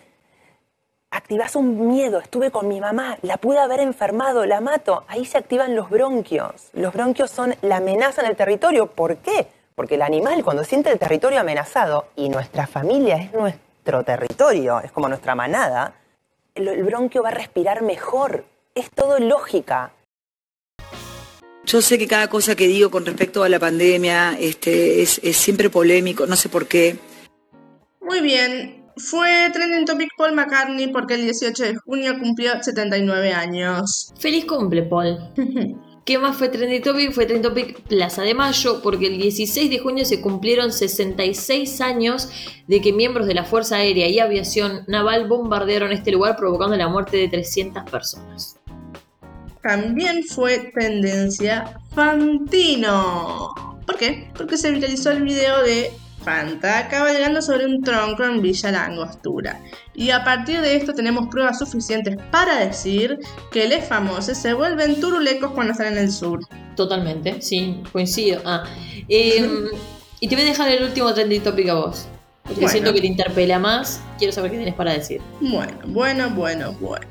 activas 1.12 1.56
un 1.56 1.88
miedo. 1.90 2.20
Estuve 2.20 2.50
con 2.50 2.68
mi 2.68 2.80
mamá, 2.80 3.18
la 3.22 3.38
pude 3.38 3.60
haber 3.60 3.82
enfermado, 3.82 4.46
la 4.46 4.62
mato. 4.62 5.04
Ahí 5.08 5.26
se 5.26 5.38
activan 5.38 5.76
los 5.76 5.90
bronquios. 5.90 6.70
Los 6.74 6.94
bronquios 6.94 7.30
son 7.30 7.56
la 7.62 7.78
amenaza 7.78 8.22
en 8.22 8.30
el 8.30 8.36
territorio. 8.36 8.88
¿Por 8.88 9.18
qué? 9.18 9.48
Porque 9.76 9.96
el 9.96 10.02
animal 10.02 10.44
cuando 10.44 10.64
siente 10.64 10.92
el 10.92 11.00
territorio 11.00 11.40
amenazado 11.40 12.08
y 12.16 12.30
nuestra 12.30 12.66
familia 12.66 13.18
es 13.18 13.34
nuestro 13.34 14.04
territorio, 14.04 14.80
es 14.80 14.92
como 14.92 15.08
nuestra 15.08 15.36
manada, 15.36 15.94
el, 16.56 16.68
el 16.68 16.84
bronquio 16.84 17.24
va 17.24 17.30
a 17.30 17.34
respirar 17.34 17.82
mejor. 17.82 18.46
Es 18.74 18.90
todo 18.90 19.20
lógica. 19.20 19.92
Yo 21.66 21.82
sé 21.82 21.98
que 21.98 22.08
cada 22.08 22.28
cosa 22.28 22.56
que 22.56 22.68
digo 22.68 22.90
con 22.90 23.06
respecto 23.06 23.44
a 23.44 23.50
la 23.50 23.60
pandemia 23.60 24.36
este, 24.40 25.02
es, 25.02 25.20
es 25.24 25.38
siempre 25.38 25.70
polémico, 25.70 26.26
no 26.26 26.36
sé 26.36 26.50
por 26.50 26.68
qué. 26.68 26.98
Muy 28.02 28.20
bien. 28.22 28.81
Fue 28.98 29.50
trending 29.54 29.86
topic 29.86 30.10
Paul 30.18 30.34
McCartney 30.34 30.88
porque 30.88 31.16
el 31.16 31.24
18 31.24 31.64
de 31.64 31.76
junio 31.76 32.20
cumplió 32.20 32.62
79 32.62 33.34
años. 33.34 34.14
Feliz 34.20 34.46
cumple, 34.46 34.84
Paul. 34.84 35.18
¿Qué 36.04 36.18
más 36.18 36.36
fue 36.36 36.50
Trending 36.50 36.82
Topic? 36.82 37.12
Fue 37.12 37.26
Trending 37.26 37.48
Topic 37.48 37.82
Plaza 37.84 38.24
de 38.24 38.34
Mayo, 38.34 38.82
porque 38.82 39.06
el 39.06 39.20
16 39.20 39.70
de 39.70 39.80
junio 39.80 40.04
se 40.04 40.20
cumplieron 40.20 40.74
66 40.74 41.80
años 41.80 42.30
de 42.68 42.82
que 42.82 42.92
miembros 42.92 43.28
de 43.28 43.36
la 43.36 43.44
Fuerza 43.44 43.76
Aérea 43.78 44.08
y 44.08 44.20
Aviación 44.20 44.84
Naval 44.88 45.28
bombardearon 45.28 45.92
este 45.92 46.12
lugar 46.12 46.38
provocando 46.38 46.76
la 46.76 46.88
muerte 46.88 47.18
de 47.18 47.28
300 47.28 47.84
personas. 47.90 48.60
También 49.62 50.24
fue 50.24 50.72
tendencia 50.76 51.80
Fantino. 51.94 53.54
¿Por 53.86 53.98
qué? 53.98 54.32
Porque 54.36 54.58
se 54.58 54.72
viralizó 54.72 55.12
el 55.12 55.22
video 55.22 55.62
de 55.62 55.92
Fanta 56.24 56.88
cabalgando 56.88 57.42
sobre 57.42 57.66
un 57.66 57.82
tronco 57.82 58.24
en 58.24 58.42
Villa 58.42 58.72
La 58.72 58.86
Angostura. 58.86 59.60
Y 59.94 60.12
a 60.12 60.24
partir 60.24 60.62
de 60.62 60.76
esto 60.76 60.94
tenemos 60.94 61.28
pruebas 61.30 61.60
suficientes 61.60 62.18
para 62.32 62.60
decir 62.60 63.20
que 63.52 63.68
los 63.68 63.84
famosos 63.86 64.38
se 64.38 64.54
vuelven 64.54 65.00
turulecos 65.00 65.52
cuando 65.52 65.72
están 65.74 65.94
en 65.94 65.98
el 65.98 66.12
sur. 66.12 66.40
Totalmente, 66.76 67.42
sí, 67.42 67.82
coincido. 67.92 68.42
Ah, 68.46 68.64
eh, 69.10 69.50
y 70.20 70.28
te 70.28 70.36
voy 70.36 70.44
a 70.46 70.48
dejar 70.48 70.70
el 70.70 70.84
último 70.84 71.14
trending 71.14 71.42
topic 71.42 71.70
a 71.70 71.74
vos. 71.74 72.08
Porque 72.44 72.62
Bueno. 72.62 72.70
siento 72.72 72.94
que 72.94 73.02
te 73.02 73.08
interpela 73.08 73.60
más. 73.60 74.02
Quiero 74.18 74.34
saber 74.34 74.52
qué 74.52 74.58
tienes 74.58 74.76
para 74.76 74.94
decir. 74.94 75.22
Bueno, 75.40 75.74
bueno, 75.86 76.30
bueno, 76.32 76.74
bueno. 76.80 77.08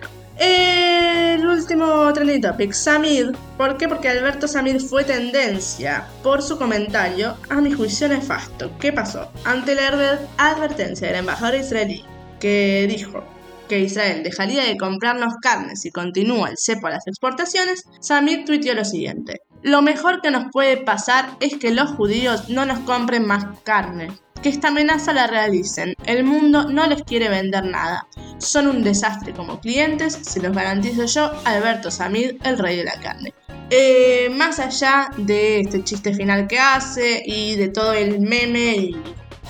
El 1.32 1.46
último 1.46 2.12
trending 2.12 2.40
topic, 2.40 2.72
Samid. 2.72 3.26
¿Por 3.56 3.76
qué? 3.76 3.88
Porque 3.88 4.08
Alberto 4.08 4.48
Samid 4.48 4.80
fue 4.80 5.04
tendencia 5.04 6.06
por 6.24 6.42
su 6.42 6.58
comentario, 6.58 7.36
a 7.48 7.60
mi 7.60 7.70
juicio 7.72 8.08
nefasto. 8.08 8.76
¿Qué 8.80 8.92
pasó? 8.92 9.30
Ante 9.44 9.74
la 9.76 9.90
adver- 9.92 10.26
advertencia 10.38 11.06
del 11.06 11.18
embajador 11.18 11.54
israelí, 11.54 12.04
que 12.40 12.86
dijo 12.90 13.22
que 13.68 13.78
Israel 13.78 14.24
dejaría 14.24 14.64
de 14.64 14.76
comprarnos 14.76 15.34
carne 15.40 15.76
si 15.76 15.92
continúa 15.92 16.48
el 16.48 16.56
cepo 16.58 16.88
a 16.88 16.90
las 16.90 17.06
exportaciones, 17.06 17.84
Samid 18.00 18.44
tuiteó 18.44 18.74
lo 18.74 18.84
siguiente. 18.84 19.36
Lo 19.62 19.82
mejor 19.82 20.22
que 20.22 20.30
nos 20.30 20.50
puede 20.50 20.76
pasar 20.78 21.30
es 21.40 21.56
que 21.58 21.70
los 21.70 21.90
judíos 21.90 22.48
no 22.48 22.64
nos 22.64 22.78
compren 22.80 23.26
más 23.26 23.44
carne. 23.62 24.08
Que 24.42 24.48
esta 24.48 24.68
amenaza 24.68 25.12
la 25.12 25.26
realicen. 25.26 25.94
El 26.06 26.24
mundo 26.24 26.70
no 26.70 26.86
les 26.86 27.02
quiere 27.02 27.28
vender 27.28 27.64
nada. 27.66 28.06
Son 28.38 28.66
un 28.66 28.82
desastre 28.82 29.34
como 29.34 29.60
clientes, 29.60 30.18
se 30.22 30.40
los 30.40 30.54
garantizo 30.56 31.04
yo, 31.04 31.30
Alberto 31.44 31.90
Samid, 31.90 32.36
el 32.42 32.58
rey 32.58 32.78
de 32.78 32.84
la 32.84 32.98
carne. 33.00 33.34
Eh, 33.68 34.30
más 34.34 34.58
allá 34.58 35.10
de 35.18 35.60
este 35.60 35.84
chiste 35.84 36.14
final 36.14 36.48
que 36.48 36.58
hace 36.58 37.22
y 37.24 37.54
de 37.56 37.68
todo 37.68 37.92
el 37.92 38.20
meme 38.20 38.74
y, 38.76 38.96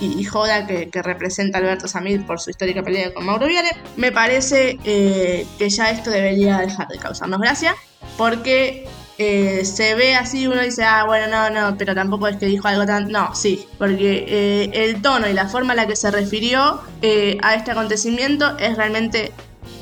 y- 0.01 0.25
joda 0.25 0.66
que, 0.66 0.90
representa 1.03 1.59
Alberto 1.59 1.88
Samid 1.88 2.23
por 2.27 2.38
su 2.40 2.51
histórica 2.51 2.83
pelea 2.83 3.14
con 3.14 3.25
Mauro 3.25 3.46
Viale, 3.46 3.70
me 3.96 4.12
parece 4.12 4.77
eh, 4.85 5.46
que 5.57 5.70
ya 5.70 5.90
esto 5.90 6.11
debería 6.11 6.59
dejar 6.59 6.88
de 6.88 6.99
causarnos 6.99 7.40
gracia, 7.40 7.75
porque 8.18 8.87
eh, 9.23 9.67
se 9.67 9.95
ve 9.95 10.15
así, 10.15 10.47
uno 10.47 10.63
dice, 10.63 10.83
ah, 10.83 11.05
bueno, 11.05 11.27
no, 11.27 11.51
no, 11.51 11.77
pero 11.77 11.95
tampoco 11.95 12.27
es 12.27 12.39
que 12.39 12.47
dijo 12.47 12.67
algo 12.69 12.87
tan... 12.87 13.09
No, 13.13 13.35
sí, 13.35 13.67
porque 13.77 14.25
eh, 14.27 14.71
el 14.73 15.03
tono 15.03 15.29
y 15.29 15.35
la 15.35 15.47
forma 15.47 15.75
en 15.75 15.77
la 15.77 15.87
que 15.87 15.95
se 15.95 16.11
refirió 16.11 16.81
eh, 17.03 17.37
a 17.43 17.55
este 17.55 17.71
acontecimiento 17.73 18.57
es 18.57 18.79
realmente... 18.79 19.33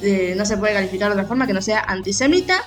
eh, 0.02 0.34
no 0.36 0.44
se 0.44 0.56
puede 0.56 0.74
calificar 0.74 1.08
de 1.08 1.14
otra 1.14 1.28
forma 1.28 1.46
que 1.46 1.52
no 1.52 1.62
sea 1.62 1.80
antisemita 1.86 2.64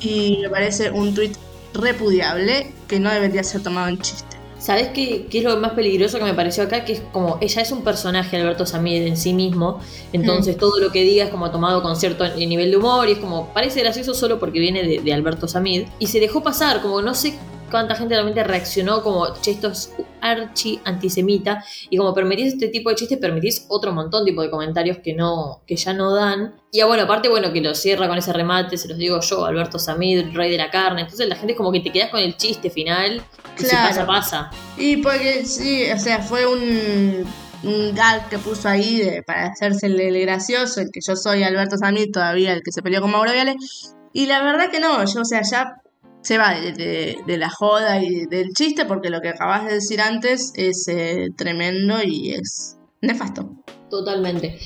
y 0.00 0.38
me 0.40 0.48
parece 0.48 0.90
un 0.90 1.14
tuit 1.14 1.36
repudiable 1.74 2.72
que 2.88 2.98
no 2.98 3.10
debería 3.10 3.44
ser 3.44 3.62
tomado 3.62 3.88
en 3.88 3.98
chiste. 4.00 4.35
¿Sabes 4.58 4.88
qué, 4.88 5.26
qué 5.30 5.38
es 5.38 5.44
lo 5.44 5.56
más 5.58 5.72
peligroso 5.72 6.18
que 6.18 6.24
me 6.24 6.34
pareció 6.34 6.62
acá? 6.64 6.84
Que 6.84 6.94
es 6.94 7.02
como, 7.12 7.38
ella 7.40 7.62
es 7.62 7.70
un 7.72 7.82
personaje, 7.82 8.36
Alberto 8.36 8.64
Samid, 8.64 9.02
en 9.02 9.16
sí 9.16 9.32
mismo, 9.34 9.80
entonces 10.12 10.56
todo 10.56 10.80
lo 10.80 10.90
que 10.90 11.02
diga 11.02 11.24
es 11.24 11.30
como 11.30 11.50
tomado 11.50 11.82
con 11.82 11.96
cierto 11.96 12.24
nivel 12.36 12.70
de 12.70 12.76
humor 12.76 13.08
y 13.08 13.12
es 13.12 13.18
como, 13.18 13.52
parece 13.52 13.80
gracioso 13.80 14.14
solo 14.14 14.38
porque 14.38 14.58
viene 14.58 14.82
de, 14.82 15.00
de 15.00 15.12
Alberto 15.12 15.46
Samid, 15.46 15.84
y 15.98 16.06
se 16.06 16.20
dejó 16.20 16.42
pasar, 16.42 16.80
como 16.80 17.02
no 17.02 17.14
sé 17.14 17.34
cuánta 17.70 17.94
gente 17.94 18.14
realmente 18.14 18.42
reaccionó 18.44 19.02
como, 19.02 19.26
che, 19.40 19.52
esto 19.52 19.68
es 19.68 19.92
archi 20.20 20.80
antisemita, 20.84 21.64
y 21.90 21.96
como 21.96 22.14
permitís 22.14 22.54
este 22.54 22.68
tipo 22.68 22.90
de 22.90 22.96
chistes, 22.96 23.18
permitís 23.18 23.66
otro 23.68 23.92
montón 23.92 24.24
tipo 24.24 24.42
de 24.42 24.50
comentarios 24.50 24.98
que 25.02 25.14
no, 25.14 25.62
que 25.66 25.76
ya 25.76 25.92
no 25.92 26.14
dan. 26.14 26.54
Y 26.72 26.80
ah, 26.80 26.86
bueno, 26.86 27.04
aparte, 27.04 27.28
bueno, 27.28 27.52
que 27.52 27.60
lo 27.60 27.74
cierra 27.74 28.08
con 28.08 28.18
ese 28.18 28.32
remate, 28.32 28.76
se 28.76 28.88
los 28.88 28.98
digo 28.98 29.20
yo, 29.20 29.44
Alberto 29.44 29.78
Samid, 29.78 30.34
rey 30.34 30.50
de 30.50 30.58
la 30.58 30.70
carne, 30.70 31.02
entonces 31.02 31.28
la 31.28 31.36
gente 31.36 31.52
es 31.52 31.56
como 31.56 31.72
que 31.72 31.80
te 31.80 31.90
quedas 31.92 32.10
con 32.10 32.20
el 32.20 32.36
chiste 32.36 32.70
final, 32.70 33.22
si 33.56 33.66
pasa, 33.74 34.06
pasa. 34.06 34.50
Y 34.76 34.98
porque 34.98 35.44
sí, 35.44 35.84
o 35.90 35.98
sea, 35.98 36.20
fue 36.20 36.46
un, 36.46 37.24
un 37.62 37.94
gag 37.94 38.28
que 38.28 38.38
puso 38.38 38.68
ahí 38.68 38.98
de- 38.98 39.22
para 39.22 39.46
hacerse 39.46 39.86
el, 39.86 39.98
el 40.00 40.20
gracioso, 40.22 40.80
el 40.80 40.90
que 40.92 41.00
yo 41.06 41.16
soy 41.16 41.42
Alberto 41.42 41.76
Samid, 41.78 42.10
todavía 42.12 42.52
el 42.52 42.62
que 42.62 42.72
se 42.72 42.82
peleó 42.82 43.00
con 43.00 43.10
Mauro 43.10 43.32
Viale. 43.32 43.56
Y 44.12 44.26
la 44.26 44.42
verdad 44.42 44.70
que 44.70 44.80
no, 44.80 45.04
yo, 45.04 45.20
o 45.20 45.24
sea, 45.24 45.42
ya 45.42 45.74
se 46.26 46.38
va 46.38 46.54
de, 46.58 46.72
de- 46.72 47.18
de 47.26 47.38
la 47.38 47.48
joda 47.50 48.02
y 48.02 48.26
del 48.26 48.48
chiste, 48.52 48.84
porque 48.84 49.10
lo 49.10 49.20
que 49.20 49.28
acabas 49.28 49.64
de 49.66 49.74
decir 49.74 50.00
antes 50.00 50.52
es 50.56 50.88
eh, 50.88 51.28
tremendo 51.36 52.02
y 52.02 52.32
es 52.34 52.76
nefasto. 53.00 53.48
Totalmente. 53.90 54.58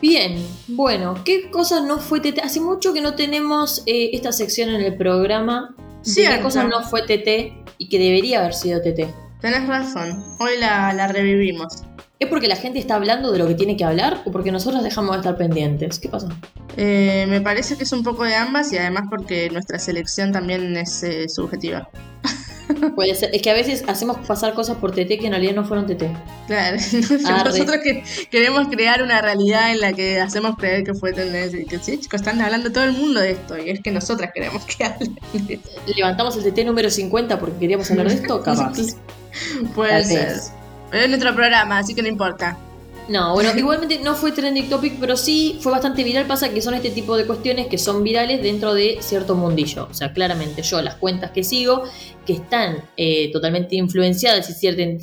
Bien, 0.00 0.42
bueno, 0.68 1.14
¿qué 1.24 1.50
cosas 1.50 1.84
no 1.84 1.98
fue 1.98 2.20
TT? 2.20 2.38
Hace 2.42 2.60
mucho 2.60 2.94
que 2.94 3.02
no 3.02 3.14
tenemos 3.14 3.82
eh, 3.84 4.10
esta 4.14 4.32
sección 4.32 4.70
en 4.70 4.80
el 4.80 4.96
programa. 4.96 5.74
¿De 6.02 6.14
¿Qué 6.14 6.40
cosas 6.40 6.66
no 6.68 6.82
fue 6.82 7.02
TT 7.02 7.52
y 7.76 7.88
que 7.90 7.98
debería 7.98 8.38
haber 8.40 8.54
sido 8.54 8.80
TT? 8.80 9.00
Tenés 9.42 9.68
razón, 9.68 10.22
hoy 10.38 10.52
la, 10.58 10.94
la 10.94 11.08
revivimos. 11.08 11.82
¿Es 12.20 12.28
porque 12.28 12.48
la 12.48 12.56
gente 12.56 12.78
está 12.78 12.96
hablando 12.96 13.32
de 13.32 13.38
lo 13.38 13.48
que 13.48 13.54
tiene 13.54 13.78
que 13.78 13.84
hablar 13.84 14.20
o 14.26 14.30
porque 14.30 14.52
nosotros 14.52 14.82
dejamos 14.82 15.12
de 15.12 15.16
estar 15.20 15.38
pendientes? 15.38 15.98
¿Qué 15.98 16.10
pasa? 16.10 16.28
Eh, 16.76 17.24
me 17.26 17.40
parece 17.40 17.78
que 17.78 17.84
es 17.84 17.92
un 17.94 18.02
poco 18.02 18.24
de 18.24 18.34
ambas 18.34 18.70
y 18.74 18.76
además 18.76 19.04
porque 19.08 19.48
nuestra 19.48 19.78
selección 19.78 20.30
también 20.30 20.76
es 20.76 21.02
eh, 21.02 21.30
subjetiva. 21.30 21.88
Puede 22.94 23.14
ser. 23.14 23.34
Es 23.34 23.40
que 23.40 23.48
a 23.50 23.54
veces 23.54 23.84
hacemos 23.86 24.18
pasar 24.26 24.52
cosas 24.52 24.76
por 24.76 24.90
TT 24.90 25.18
que 25.18 25.26
en 25.26 25.30
realidad 25.30 25.54
no 25.54 25.64
fueron 25.64 25.86
TT. 25.86 26.04
Claro, 26.46 26.76
Arre. 27.26 27.50
nosotros 27.50 27.78
que 27.82 28.04
queremos 28.30 28.68
crear 28.68 29.02
una 29.02 29.22
realidad 29.22 29.70
en 29.70 29.80
la 29.80 29.94
que 29.94 30.20
hacemos 30.20 30.56
creer 30.58 30.84
que 30.84 30.92
fue 30.92 31.14
tendencia 31.14 31.64
que 31.64 31.78
sí, 31.78 31.98
chicos, 31.98 32.20
están 32.20 32.38
hablando 32.42 32.70
todo 32.70 32.84
el 32.84 32.92
mundo 32.92 33.20
de 33.20 33.30
esto 33.30 33.56
y 33.56 33.70
es 33.70 33.80
que 33.80 33.92
nosotras 33.92 34.30
queremos 34.34 34.62
que 34.66 34.84
hablen. 34.84 35.16
Levantamos 35.96 36.36
el 36.36 36.52
TT 36.52 36.66
número 36.66 36.90
50 36.90 37.40
porque 37.40 37.58
queríamos 37.58 37.90
hablar 37.90 38.08
de 38.08 38.14
esto, 38.16 38.42
capaz. 38.42 38.76
Puede 39.74 39.90
Tal 39.90 40.04
ser. 40.04 40.28
vez. 40.28 40.52
Pero 40.90 41.04
es 41.04 41.08
nuestro 41.08 41.34
programa, 41.34 41.78
así 41.78 41.94
que 41.94 42.02
no 42.02 42.08
importa. 42.08 42.58
No, 43.10 43.34
bueno, 43.34 43.50
igualmente 43.56 43.98
no 43.98 44.14
fue 44.14 44.30
trending 44.30 44.68
topic, 44.68 44.94
pero 45.00 45.16
sí 45.16 45.58
fue 45.60 45.72
bastante 45.72 46.04
viral. 46.04 46.26
Pasa 46.26 46.50
que 46.50 46.62
son 46.62 46.74
este 46.74 46.90
tipo 46.90 47.16
de 47.16 47.26
cuestiones 47.26 47.66
que 47.66 47.76
son 47.76 48.04
virales 48.04 48.40
dentro 48.40 48.72
de 48.72 48.98
cierto 49.00 49.34
mundillo. 49.34 49.88
O 49.90 49.94
sea, 49.94 50.12
claramente 50.12 50.62
yo, 50.62 50.80
las 50.80 50.94
cuentas 50.94 51.32
que 51.32 51.42
sigo, 51.42 51.82
que 52.24 52.34
están 52.34 52.84
eh, 52.96 53.32
totalmente 53.32 53.74
influenciadas 53.74 54.48
y 54.48 54.52
siguen 54.52 55.00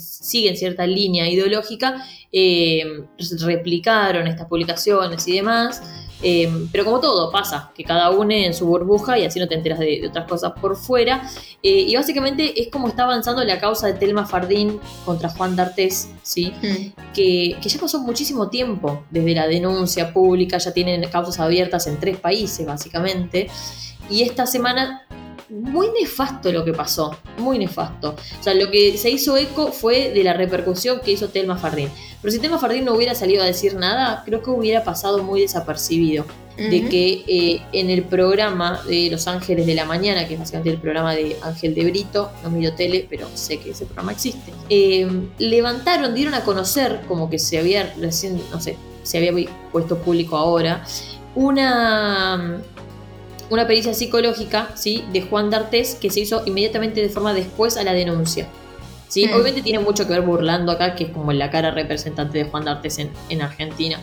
cierta 0.56 0.88
línea 0.88 1.30
ideológica, 1.30 2.02
eh, 2.32 3.04
replicaron 3.41 4.28
estas 4.28 4.47
publicaciones 4.47 5.28
y 5.28 5.34
demás. 5.34 5.82
Em, 6.22 6.68
pero 6.72 6.84
como 6.84 7.00
todo, 7.00 7.32
pasa, 7.32 7.72
que 7.76 7.84
cada 7.84 8.10
uno 8.10 8.32
en 8.32 8.54
su 8.54 8.66
burbuja 8.66 9.20
y 9.20 9.26
así 9.26 9.40
no 9.40 9.48
te 9.48 9.56
enteras 9.56 9.80
de, 9.80 10.06
otras 10.08 10.28
cosas 10.28 10.54
por 10.60 10.76
fuera. 10.76 11.30
Eh, 11.64 11.86
y 11.88 11.96
básicamente 11.96 12.60
es 12.62 12.70
como 12.70 12.88
está 12.88 13.04
avanzando 13.04 13.44
la 13.44 13.60
causa 13.60 13.88
de 13.88 13.94
Telma 13.94 14.26
Fardín 14.26 14.80
contra 15.06 15.30
Juan 15.30 15.56
D'Artés, 15.56 16.10
¿sí? 16.24 16.54
Mm. 16.62 17.14
Que, 17.14 17.58
que 17.62 17.70
ya 17.70 17.80
pasó 17.80 18.00
muchísimo 18.00 18.50
tiempo 18.50 19.04
desde 19.10 19.36
la 19.36 19.48
denuncia 19.48 20.14
pública, 20.14 20.58
ya 20.58 20.72
tienen 20.72 21.08
causas 21.10 21.40
abiertas 21.40 21.88
en 21.88 22.00
tres 22.00 22.18
países, 22.18 22.66
básicamente. 22.66 23.48
Y 24.10 24.24
esta 24.24 24.46
semana 24.46 25.07
muy 25.50 25.88
nefasto 26.00 26.52
lo 26.52 26.66
que 26.66 26.74
pasó, 26.74 27.16
muy 27.38 27.58
nefasto. 27.58 28.16
O 28.40 28.44
sea, 28.44 28.54
lo 28.54 28.70
que 28.70 28.98
se 28.98 29.10
hizo 29.10 29.38
eco 29.38 29.72
fue 29.72 30.12
de 30.12 30.24
la 30.24 30.34
repercusión 30.34 31.00
que 31.04 31.12
hizo 31.12 31.30
Telma 31.30 31.58
Fardín. 31.58 31.90
Pero 32.22 32.32
si 32.32 32.40
Telma 32.40 32.58
Fardín 32.58 32.86
no 32.86 32.94
hubiera 32.94 33.16
salido 33.16 33.44
a 33.44 33.46
decir 33.46 33.76
nada, 33.76 34.24
creo 34.26 34.42
que 34.42 34.50
hubiera 34.50 34.84
pasado 34.84 35.24
muy 35.24 35.42
desapercibido. 35.42 36.26
De 36.58 36.90
que 36.90 37.24
eh, 37.28 37.62
en 37.72 37.92
el 37.92 38.02
programa 38.02 38.82
de 38.88 39.12
Los 39.12 39.28
Ángeles 39.28 39.68
de 39.68 39.76
la 39.76 39.86
Mañana, 39.86 40.28
que 40.28 40.34
es 40.34 40.40
básicamente 40.40 40.72
el 40.72 40.80
programa 40.80 41.14
de 41.14 41.38
Ángel 41.44 41.76
de 41.76 41.84
Brito, 41.84 42.32
no 42.42 42.50
miro 42.50 42.74
tele, 42.74 43.06
pero 43.08 43.28
sé 43.36 43.60
que 43.60 43.70
ese 43.70 43.86
programa 43.86 44.14
existe, 44.14 44.52
eh, 44.68 45.08
levantaron, 45.38 46.16
dieron 46.16 46.34
a 46.34 46.44
conocer, 46.44 47.02
como 47.08 47.30
que 47.30 47.38
se 47.38 47.60
había 47.60 47.94
recién, 48.00 48.42
no 48.52 48.60
sé, 48.60 48.76
se 49.04 49.20
había 49.20 49.34
puesto 49.72 50.00
público 50.00 50.36
ahora, 50.36 50.84
una 51.36 52.60
una 53.50 53.68
pericia 53.68 53.94
psicológica 53.94 54.70
¿sí? 54.76 55.04
de 55.12 55.22
Juan 55.22 55.50
D'Artés 55.50 55.96
que 55.96 56.10
se 56.10 56.22
hizo 56.22 56.44
inmediatamente 56.46 57.02
de 57.02 57.10
forma 57.10 57.34
después 57.34 57.78
a 57.78 57.84
la 57.84 57.94
denuncia. 57.94 58.48
¿sí? 59.08 59.28
Mm. 59.28 59.34
Obviamente 59.34 59.62
tiene 59.62 59.80
mucho 59.80 60.06
que 60.06 60.14
ver 60.14 60.22
burlando 60.22 60.72
acá, 60.72 60.96
que 60.96 61.06
es 61.06 61.10
como 61.12 61.32
la 61.34 61.50
cara 61.50 61.72
representante 61.72 62.38
de 62.38 62.44
Juan 62.46 62.66
D'Artés 62.66 63.00
en, 63.00 63.12
en 63.30 63.42
Argentina. 63.42 64.00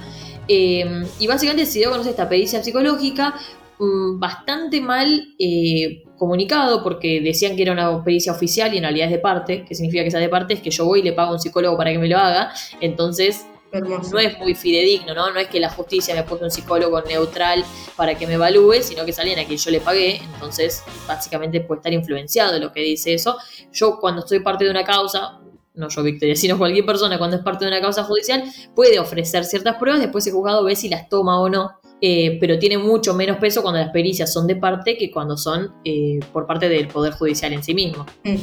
Eh, 0.49 1.05
y 1.19 1.27
básicamente 1.27 1.67
se 1.67 1.79
dio 1.79 1.89
a 1.89 1.93
conocer 1.93 2.11
esta 2.11 2.29
pericia 2.29 2.63
psicológica 2.63 3.35
mm, 3.79 4.19
bastante 4.19 4.81
mal 4.81 5.35
eh, 5.39 6.05
comunicado 6.19 6.83
porque 6.83 7.21
decían 7.21 7.57
que 7.57 7.63
era 7.63 7.73
una 7.73 8.05
pericia 8.05 8.33
oficial 8.33 8.75
y 8.75 8.77
en 8.77 8.83
realidad 8.83 9.07
es 9.07 9.13
de 9.13 9.19
parte, 9.19 9.65
que 9.65 9.75
significa 9.75 10.03
que 10.03 10.09
esa 10.09 10.19
de 10.19 10.29
parte 10.29 10.55
es 10.55 10.61
que 10.61 10.71
yo 10.71 10.85
voy 10.85 11.01
y 11.01 11.03
le 11.03 11.13
pago 11.13 11.31
a 11.31 11.35
un 11.35 11.41
psicólogo 11.41 11.77
para 11.77 11.93
que 11.93 11.99
me 11.99 12.09
lo 12.09 12.19
haga, 12.19 12.53
entonces 12.81 13.47
Hermoso. 13.75 14.11
no 14.13 14.19
es 14.19 14.39
muy 14.39 14.55
fidedigno, 14.55 15.15
¿no? 15.15 15.31
No 15.31 15.41
es 15.41 15.49
que 15.49 15.61
la 15.61 15.69
justicia 15.71 16.15
me 16.15 16.23
puso 16.23 16.45
un 16.45 16.51
psicólogo 16.51 17.01
neutral 17.03 17.65
para 17.97 18.17
que 18.17 18.27
me 18.27 18.35
evalúe, 18.35 18.83
sino 18.83 19.05
que 19.05 19.11
es 19.11 19.19
alguien 19.19 19.39
a 19.39 19.45
quien 19.45 19.59
yo 19.59 19.71
le 19.71 19.81
pagué, 19.81 20.17
entonces 20.17 20.83
básicamente 21.07 21.61
puede 21.61 21.81
estar 21.81 21.93
influenciado 21.93 22.53
de 22.53 22.61
lo 22.61 22.73
que 22.73 22.81
dice 22.81 23.15
eso. 23.15 23.37
Yo 23.73 23.99
cuando 24.01 24.21
estoy 24.21 24.41
parte 24.41 24.65
de 24.65 24.71
una 24.71 24.85
causa, 24.85 25.41
no 25.75 25.89
yo 25.89 26.03
Victoria, 26.03 26.37
sino 26.37 26.57
cualquier 26.57 26.87
persona 26.87 27.19
cuando 27.19 27.37
es 27.37 27.43
parte 27.43 27.65
de 27.65 27.71
una 27.71 27.81
causa 27.81 28.05
judicial, 28.05 28.45
puede 28.75 28.99
ofrecer 28.99 29.45
ciertas 29.45 29.77
pruebas, 29.77 30.01
después 30.01 30.27
el 30.27 30.33
juzgado 30.33 30.65
ve 30.65 30.77
si 30.77 30.89
las 30.89 31.09
toma 31.09 31.41
o 31.41 31.49
no. 31.49 31.73
eh, 32.01 32.39
pero 32.41 32.59
tiene 32.59 32.77
mucho 32.77 33.15
menos 33.15 33.39
peso 33.39 33.63
cuando 33.63 33.81
las 33.81 33.91
pericias 33.91 34.33
son 34.33 34.47
de 34.47 34.57
parte 34.57 34.97
que 34.97 35.11
cuando 35.11 35.37
son 35.37 35.73
eh, 35.85 36.21
por 36.33 36.47
parte 36.47 36.69
del 36.69 36.89
Poder 36.89 37.15
Judicial 37.15 37.53
en 37.53 37.63
sí 37.63 37.75
mismo. 37.75 38.05
Mm. 38.25 38.37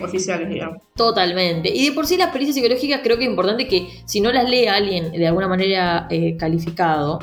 Oficiales, 0.00 0.48
digamos. 0.48 0.82
Totalmente. 0.94 1.68
Y 1.74 1.88
de 1.88 1.92
por 1.92 2.06
sí 2.06 2.16
las 2.16 2.30
pericias 2.30 2.54
psicológicas 2.54 3.00
creo 3.02 3.16
que 3.16 3.24
es 3.24 3.30
importante 3.30 3.68
que 3.68 3.88
si 4.04 4.20
no 4.20 4.32
las 4.32 4.48
lee 4.48 4.66
alguien 4.66 5.12
de 5.12 5.26
alguna 5.26 5.48
manera 5.48 6.06
eh, 6.10 6.36
calificado, 6.36 7.20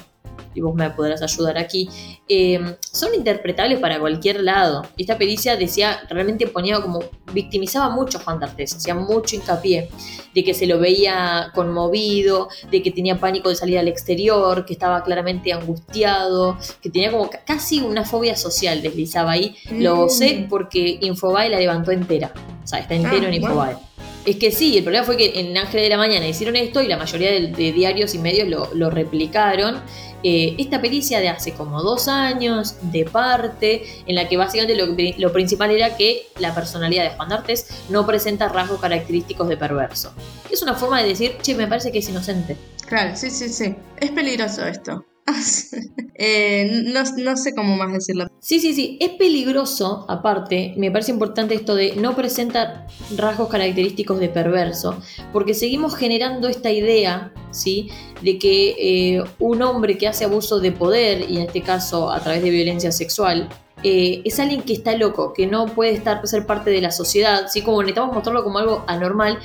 y 0.54 0.62
vos 0.62 0.76
me 0.76 0.90
podrás 0.92 1.22
ayudar 1.22 1.58
aquí, 1.58 1.90
eh, 2.28 2.60
son 2.92 3.14
interpretables 3.16 3.80
para 3.80 4.00
cualquier 4.00 4.42
lado. 4.42 4.84
Esta 4.98 5.18
pericia 5.18 5.56
decía, 5.56 6.02
realmente 6.10 6.48
ponía 6.48 6.80
como, 6.82 7.00
victimizaba 7.34 7.90
mucho 7.90 8.18
a 8.18 8.22
Juan 8.22 8.40
D'Artés, 8.40 8.76
hacía 8.76 8.96
mucho 8.96 9.36
hincapié 9.36 9.90
de 10.34 10.44
que 10.44 10.54
se 10.54 10.66
lo 10.66 10.80
veía 10.80 11.52
conmovido, 11.54 12.48
de 12.70 12.82
que 12.82 12.92
tenía 12.92 13.20
pánico 13.20 13.50
de 13.50 13.56
salir 13.56 13.78
al 13.78 13.88
exterior, 13.88 14.66
que 14.66 14.74
estaba 14.74 15.04
claramente 15.04 15.52
angustiado, 15.54 16.58
que 16.82 16.90
tenía 16.90 17.12
como 17.12 17.30
ca- 17.30 17.44
casi 17.46 17.80
una 17.82 18.06
fobia 18.06 18.36
social, 18.36 18.82
deslizaba 18.82 19.32
ahí. 19.32 19.56
Lo 19.72 20.06
Mm. 20.06 20.10
sé 20.10 20.46
porque 20.50 20.98
Infobae 21.02 21.50
la 21.50 21.60
levantó 21.60 21.92
entera. 21.92 22.32
O 22.64 22.68
sea, 22.68 22.80
está 22.80 22.96
entero 22.96 23.28
Ah, 23.28 23.36
en 23.36 23.42
bueno. 23.42 23.82
Es 24.24 24.36
que 24.36 24.52
sí, 24.52 24.78
el 24.78 24.84
problema 24.84 25.06
fue 25.06 25.18
que 25.18 25.40
en 25.40 25.58
Ángel 25.58 25.82
de 25.82 25.90
la 25.90 25.98
Mañana 25.98 26.28
hicieron 26.28 26.56
esto 26.56 26.82
y 26.82 26.88
la 26.88 26.98
mayoría 26.98 27.32
de, 27.32 27.72
diarios 27.72 28.14
y 28.14 28.20
medios 28.20 28.48
lo, 28.74 28.90
replicaron. 28.90 29.82
Eh, 30.24 30.56
esta 30.60 30.80
pericia 30.80 31.20
de 31.20 31.30
hace 31.30 31.54
como 31.54 31.82
dos 31.82 32.08
años, 32.08 32.76
de 32.84 33.06
parte, 33.06 33.84
en 34.06 34.14
la 34.14 34.30
que 34.30 34.38
básicamente 34.38 34.76
lo, 34.76 34.96
lo 35.18 35.34
principal 35.34 35.72
era 35.72 35.98
que 35.98 36.28
la 36.38 36.54
personalidad 36.54 37.10
de 37.10 37.16
Juan 37.16 37.30
D'Artes 37.30 37.66
no 37.90 38.06
presenta 38.06 38.48
rasgos 38.48 38.80
característicos 38.80 39.50
de 39.50 39.58
perverso. 39.58 40.14
Es 40.52 40.62
una 40.62 40.76
forma 40.76 41.02
de 41.02 41.10
decir, 41.10 41.38
che, 41.42 41.56
me 41.56 41.66
parece 41.66 41.92
que 41.92 42.00
es 42.00 42.10
inocente. 42.10 42.56
Claro, 42.88 43.16
sí, 43.16 43.32
sí, 43.32 43.50
sí. 43.50 43.76
Es 43.98 44.12
peligroso 44.12 44.68
esto. 44.68 45.04
Eh, 46.24 46.84
no, 46.86 47.02
no 47.18 47.36
sé 47.36 47.56
cómo 47.56 47.76
más 47.76 47.92
decirlo. 47.92 48.28
Sí, 48.40 48.60
sí, 48.60 48.76
sí, 48.76 49.00
es 49.02 49.10
peligroso, 49.12 50.06
aparte, 50.08 50.76
me 50.78 50.92
parece 50.92 51.12
importante 51.12 51.56
esto 51.56 51.74
de 51.74 51.96
no 51.96 52.16
presentar 52.16 52.86
rasgos 53.18 53.50
característicos 53.50 54.20
de 54.20 54.30
perverso, 54.30 55.02
porque 55.34 55.56
seguimos 55.56 55.96
generando 55.96 56.48
esta 56.48 56.70
idea, 56.70 57.34
¿sí? 57.50 57.90
De 58.22 58.38
que 58.38 58.76
eh, 58.78 59.24
un 59.40 59.64
hombre 59.64 59.98
que 59.98 60.08
hace 60.08 60.26
abuso 60.26 60.60
de 60.60 60.72
poder, 60.72 61.28
y 61.28 61.38
en 61.38 61.48
este 61.48 61.64
caso 61.64 62.12
a 62.12 62.20
través 62.20 62.44
de 62.44 62.52
violencia 62.52 62.92
sexual, 62.92 63.50
eh, 63.82 64.22
es 64.24 64.40
alguien 64.40 64.62
que 64.62 64.74
está 64.74 64.96
loco, 64.96 65.34
que 65.34 65.48
no 65.48 65.66
puede 65.66 65.94
estar, 65.94 66.26
ser 66.28 66.46
parte 66.46 66.70
de 66.70 66.82
la 66.82 66.92
sociedad, 66.92 67.48
¿sí? 67.48 67.64
Como 67.64 67.82
necesitamos 67.82 68.14
mostrarlo 68.14 68.44
como 68.44 68.60
algo 68.60 68.84
anormal, 68.86 69.40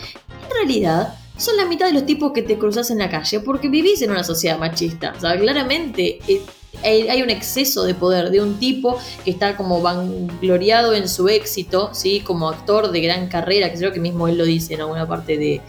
en 0.44 0.50
realidad 0.50 1.14
son 1.36 1.56
la 1.56 1.66
mitad 1.66 1.86
de 1.86 1.92
los 1.92 2.06
tipos 2.06 2.32
que 2.32 2.42
te 2.42 2.58
cruzas 2.58 2.90
en 2.90 2.98
la 2.98 3.10
calle 3.10 3.40
porque 3.40 3.68
vivís 3.68 4.02
en 4.02 4.10
una 4.10 4.24
sociedad 4.24 4.58
machista. 4.58 5.14
O 5.16 5.20
sea, 5.20 5.38
claramente 5.38 6.18
eh, 6.28 6.42
hay, 6.82 7.22
un 7.22 7.30
exceso 7.30 7.84
de 7.84 7.94
poder 7.94 8.30
de 8.30 8.40
un 8.40 8.58
tipo 8.58 8.98
que 9.24 9.30
está 9.30 9.56
como 9.56 9.80
vangloriado 9.82 10.94
en 10.94 11.08
su 11.08 11.28
éxito, 11.28 11.90
¿sí? 11.92 12.20
Como 12.20 12.48
actor 12.48 12.90
de 12.90 13.00
gran 13.00 13.28
carrera, 13.28 13.70
que 13.70 13.78
creo 13.78 13.92
que 13.92 14.00
mismo 14.00 14.28
él 14.28 14.38
lo 14.38 14.44
dice 14.44 14.74
en 14.74 14.80
alguna 14.80 15.06
parte 15.06 15.36
de, 15.36 15.60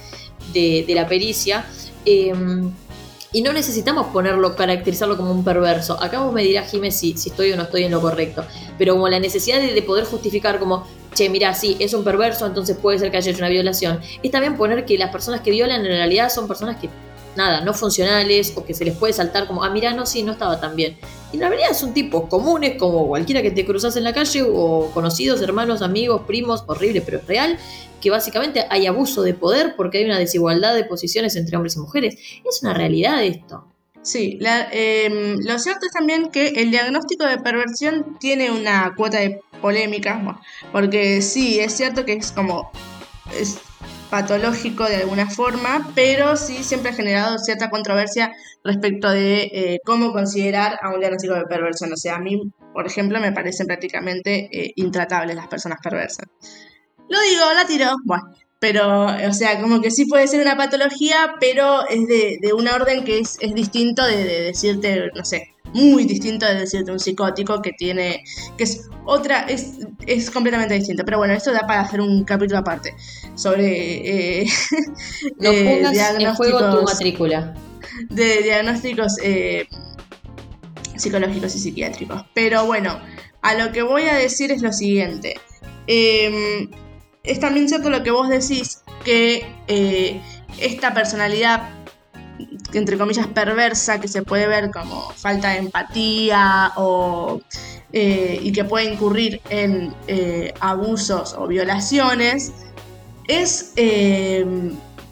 de- 0.53 0.95
la 0.95 1.07
pericia. 1.07 1.65
Eh, 2.05 2.33
y 3.33 3.41
no 3.41 3.51
necesitamos 3.51 4.07
ponerlo, 4.07 4.55
caracterizarlo 4.55 5.17
como 5.17 5.31
un 5.31 5.43
perverso. 5.43 6.01
Acá 6.01 6.21
vos 6.21 6.33
me 6.33 6.43
dirás, 6.43 6.71
Jiménez, 6.71 6.97
si, 6.97 7.11
estoy 7.11 7.51
o 7.51 7.57
no 7.57 7.63
estoy 7.63 7.83
en 7.83 7.91
lo 7.91 7.99
correcto. 7.99 8.45
Pero 8.77 8.93
como 8.93 9.09
la 9.09 9.19
necesidad 9.19 9.59
de 9.59 9.81
poder 9.81 10.05
justificar 10.05 10.59
como, 10.59 10.87
che, 11.17 11.29
mira, 11.29 11.53
sí, 11.53 11.75
es 11.79 11.93
un 11.93 12.03
perverso, 12.03 12.45
entonces 12.45 12.77
puede 12.77 12.99
ser 12.99 13.09
que 13.09 13.17
haya 13.17 13.31
hecho 13.31 13.39
una 13.39 13.49
violación. 13.49 13.99
Es 14.21 14.31
también 14.31 14.55
poner 14.55 14.85
que 14.85 14.97
las 14.97 15.11
personas 15.11 15.41
que 15.41 15.51
violan 15.51 15.81
en 15.81 15.87
realidad 15.87 16.29
son 16.29 16.47
personas 16.47 16.77
que, 16.77 16.89
nada, 17.35 17.61
no 17.61 17.73
funcionales 17.73 18.53
o 18.55 18.63
que 18.63 18.73
se 18.73 18.85
les 18.85 18.95
puede 18.95 19.13
saltar 19.13 19.47
como, 19.47 19.63
ah, 19.63 19.69
mira, 19.69 19.93
no, 19.93 20.05
sí, 20.05 20.23
no 20.23 20.33
estaba 20.33 20.59
tan 20.59 20.75
bien. 20.75 20.97
Y 21.33 21.37
en 21.37 21.41
realidad 21.41 21.73
son 21.73 21.93
tipos 21.93 22.29
comunes 22.29 22.77
como 22.77 23.07
cualquiera 23.07 23.41
que 23.41 23.51
te 23.51 23.65
cruzas 23.65 23.95
en 23.97 24.03
la 24.03 24.13
calle 24.13 24.43
o 24.47 24.91
conocidos, 24.93 25.41
hermanos, 25.41 25.81
amigos, 25.81 26.21
primos, 26.27 26.63
horrible, 26.67 27.01
pero 27.01 27.17
es 27.17 27.27
real, 27.27 27.57
que 27.99 28.11
básicamente 28.11 28.65
hay 28.69 28.85
abuso 28.85 29.23
de 29.23 29.33
poder 29.33 29.75
porque 29.75 29.97
hay 29.97 30.05
una 30.05 30.19
desigualdad 30.19 30.75
de 30.75 30.83
posiciones 30.83 31.35
entre 31.35 31.57
hombres 31.57 31.75
y 31.75 31.79
mujeres. 31.79 32.15
Es 32.47 32.61
una 32.61 32.73
realidad 32.73 33.23
esto. 33.23 33.65
Sí, 34.03 34.37
la- 34.39 34.69
eh, 34.71 35.35
lo 35.43 35.59
cierto 35.59 35.85
es 35.85 35.91
también 35.91 36.29
que 36.31 36.47
el 36.47 36.71
diagnóstico 36.71 37.25
de 37.25 37.39
perversión 37.39 38.17
tiene 38.19 38.51
una 38.51 38.93
cuota 38.95 39.19
de 39.19 39.41
polémica, 39.61 40.21
porque 40.71 41.21
sí, 41.21 41.59
es 41.59 41.73
cierto 41.75 42.05
que 42.05 42.13
es 42.13 42.31
como 42.31 42.71
es 43.37 43.59
patológico 44.09 44.85
de 44.85 44.97
alguna 44.97 45.29
forma, 45.29 45.91
pero 45.93 46.37
sí 46.37 46.63
siempre 46.63 46.91
ha 46.91 46.93
generado 46.93 47.37
cierta 47.39 47.69
controversia 47.69 48.31
respecto 48.63 49.09
de 49.09 49.49
eh, 49.51 49.79
cómo 49.85 50.13
considerar 50.13 50.79
a 50.81 50.93
un 50.93 50.99
diagnóstico 51.01 51.33
de 51.33 51.43
perversión. 51.43 51.91
O 51.91 51.97
sea, 51.97 52.15
a 52.15 52.19
mí, 52.19 52.39
por 52.73 52.87
ejemplo, 52.87 53.19
me 53.19 53.33
parecen 53.33 53.67
prácticamente 53.67 54.47
eh, 54.51 54.71
intratables 54.77 55.35
las 55.35 55.47
personas 55.47 55.79
perversas. 55.83 56.25
Lo 57.09 57.19
digo, 57.21 57.53
la 57.53 57.65
tiro, 57.65 57.91
bueno. 58.05 58.23
Pero, 58.59 59.05
o 59.05 59.33
sea, 59.33 59.61
como 59.61 59.81
que 59.81 59.91
sí 59.91 60.05
puede 60.05 60.27
ser 60.27 60.41
una 60.41 60.57
patología, 60.57 61.35
pero 61.39 61.87
es 61.87 62.07
de, 62.07 62.37
de 62.41 62.53
una 62.53 62.73
orden 62.75 63.03
que 63.03 63.19
es, 63.19 63.37
es 63.39 63.53
distinto 63.53 64.03
de, 64.03 64.23
de 64.23 64.41
decirte, 64.41 65.09
no 65.15 65.23
sé, 65.23 65.53
muy 65.73 66.05
distinto 66.05 66.45
de 66.47 66.55
decirte 66.55 66.91
un 66.91 66.99
psicótico 66.99 67.61
que 67.61 67.71
tiene, 67.77 68.23
que 68.57 68.63
es 68.63 68.89
otra, 69.05 69.41
es, 69.41 69.73
es 70.07 70.31
completamente 70.31 70.73
distinto. 70.73 71.03
Pero 71.05 71.19
bueno, 71.19 71.33
esto 71.33 71.51
da 71.51 71.67
para 71.67 71.81
hacer 71.81 72.01
un 72.01 72.23
capítulo 72.23 72.59
aparte 72.59 72.95
sobre 73.35 74.41
eh, 74.41 74.47
No 75.39 75.51
eh, 75.51 75.81
pongas 75.83 76.15
en 76.19 76.33
juego 76.35 76.57
tu 76.59 76.65
diagnósticos- 76.65 76.83
matrícula. 76.93 77.53
de 78.09 78.41
diagnósticos 78.41 79.17
eh, 79.21 79.67
psicológicos 80.95 81.55
y 81.55 81.59
psiquiátricos. 81.59 82.23
Pero 82.33 82.65
bueno, 82.65 82.99
a 83.41 83.53
lo 83.53 83.71
que 83.71 83.83
voy 83.83 84.03
a 84.03 84.15
decir 84.15 84.51
es 84.51 84.61
lo 84.61 84.73
siguiente. 84.73 85.35
Eh, 85.85 86.67
es 87.27 87.39
también 87.39 87.67
cierto 87.67 87.89
lo 87.89 88.03
que 88.03 88.11
vos 88.11 88.29
decís, 88.29 88.81
que 89.03 89.45
eh, 89.67 90.21
esta 90.59 90.93
personalidad, 90.93 91.69
entre 92.73 92.97
comillas, 92.97 93.27
perversa, 93.27 93.99
que 93.99 94.07
se 94.07 94.23
puede 94.23 94.47
ver 94.47 94.71
como 94.71 95.11
falta 95.11 95.49
de 95.49 95.57
empatía 95.57 96.71
o, 96.77 97.41
eh, 97.91 98.39
y 98.41 98.51
que 98.51 98.63
puede 98.63 98.93
incurrir 98.93 99.41
en 99.49 99.93
eh, 100.07 100.53
abusos 100.59 101.35
o 101.37 101.47
violaciones, 101.47 102.53
es... 103.27 103.73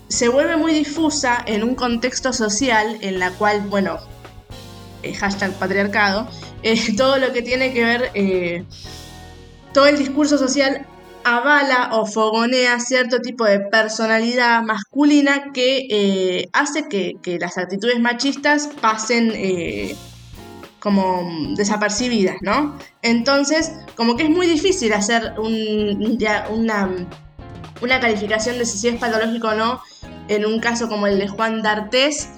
se 0.07 0.29
vuelve 0.29 0.55
muy 0.55 0.73
difusa 0.73 1.43
en 1.45 1.63
un 1.63 1.75
contexto 1.75 2.31
social 2.31 2.97
en 3.01 3.19
la 3.19 3.31
cual, 3.31 3.61
bueno, 3.67 3.99
hashtag 5.19 5.51
patriarcado, 5.53 6.27
todo 6.97 7.17
lo 7.17 7.33
que 7.33 7.41
tiene 7.41 7.73
que 7.73 7.83
ver, 7.83 8.65
todo 9.73 9.87
el 9.87 9.97
discurso 9.97 10.37
social 10.37 10.85
avala 11.25 11.89
o 11.91 12.05
fogonea 12.05 12.79
cierto 12.79 13.19
tipo 13.19 13.43
de 13.43 13.59
personalidad 13.59 14.61
masculina 14.63 15.51
que 15.53 16.47
hace 16.53 16.87
que, 16.87 17.37
las 17.39 17.57
actitudes 17.57 17.99
machistas 17.99 18.69
pasen 18.79 19.33
como 20.79 21.55
desapercibidas, 21.57 22.37
¿no? 22.41 22.77
Entonces, 23.01 23.73
como 23.95 24.15
que 24.15 24.23
es 24.23 24.29
muy 24.29 24.45
difícil 24.45 24.93
hacer 24.93 25.33
un, 25.37 26.17
una, 26.51 26.89
una 27.81 27.99
calificación 27.99 28.59
de 28.59 28.65
si 28.65 28.87
es 28.87 28.99
patológico 28.99 29.47
o 29.47 29.55
no 29.55 29.81
en 30.27 30.45
un 30.45 30.59
caso 30.59 30.87
como 30.87 31.07
el 31.07 31.19
de 31.19 31.27
Juan 31.27 31.61
D'Artés, 31.61 32.29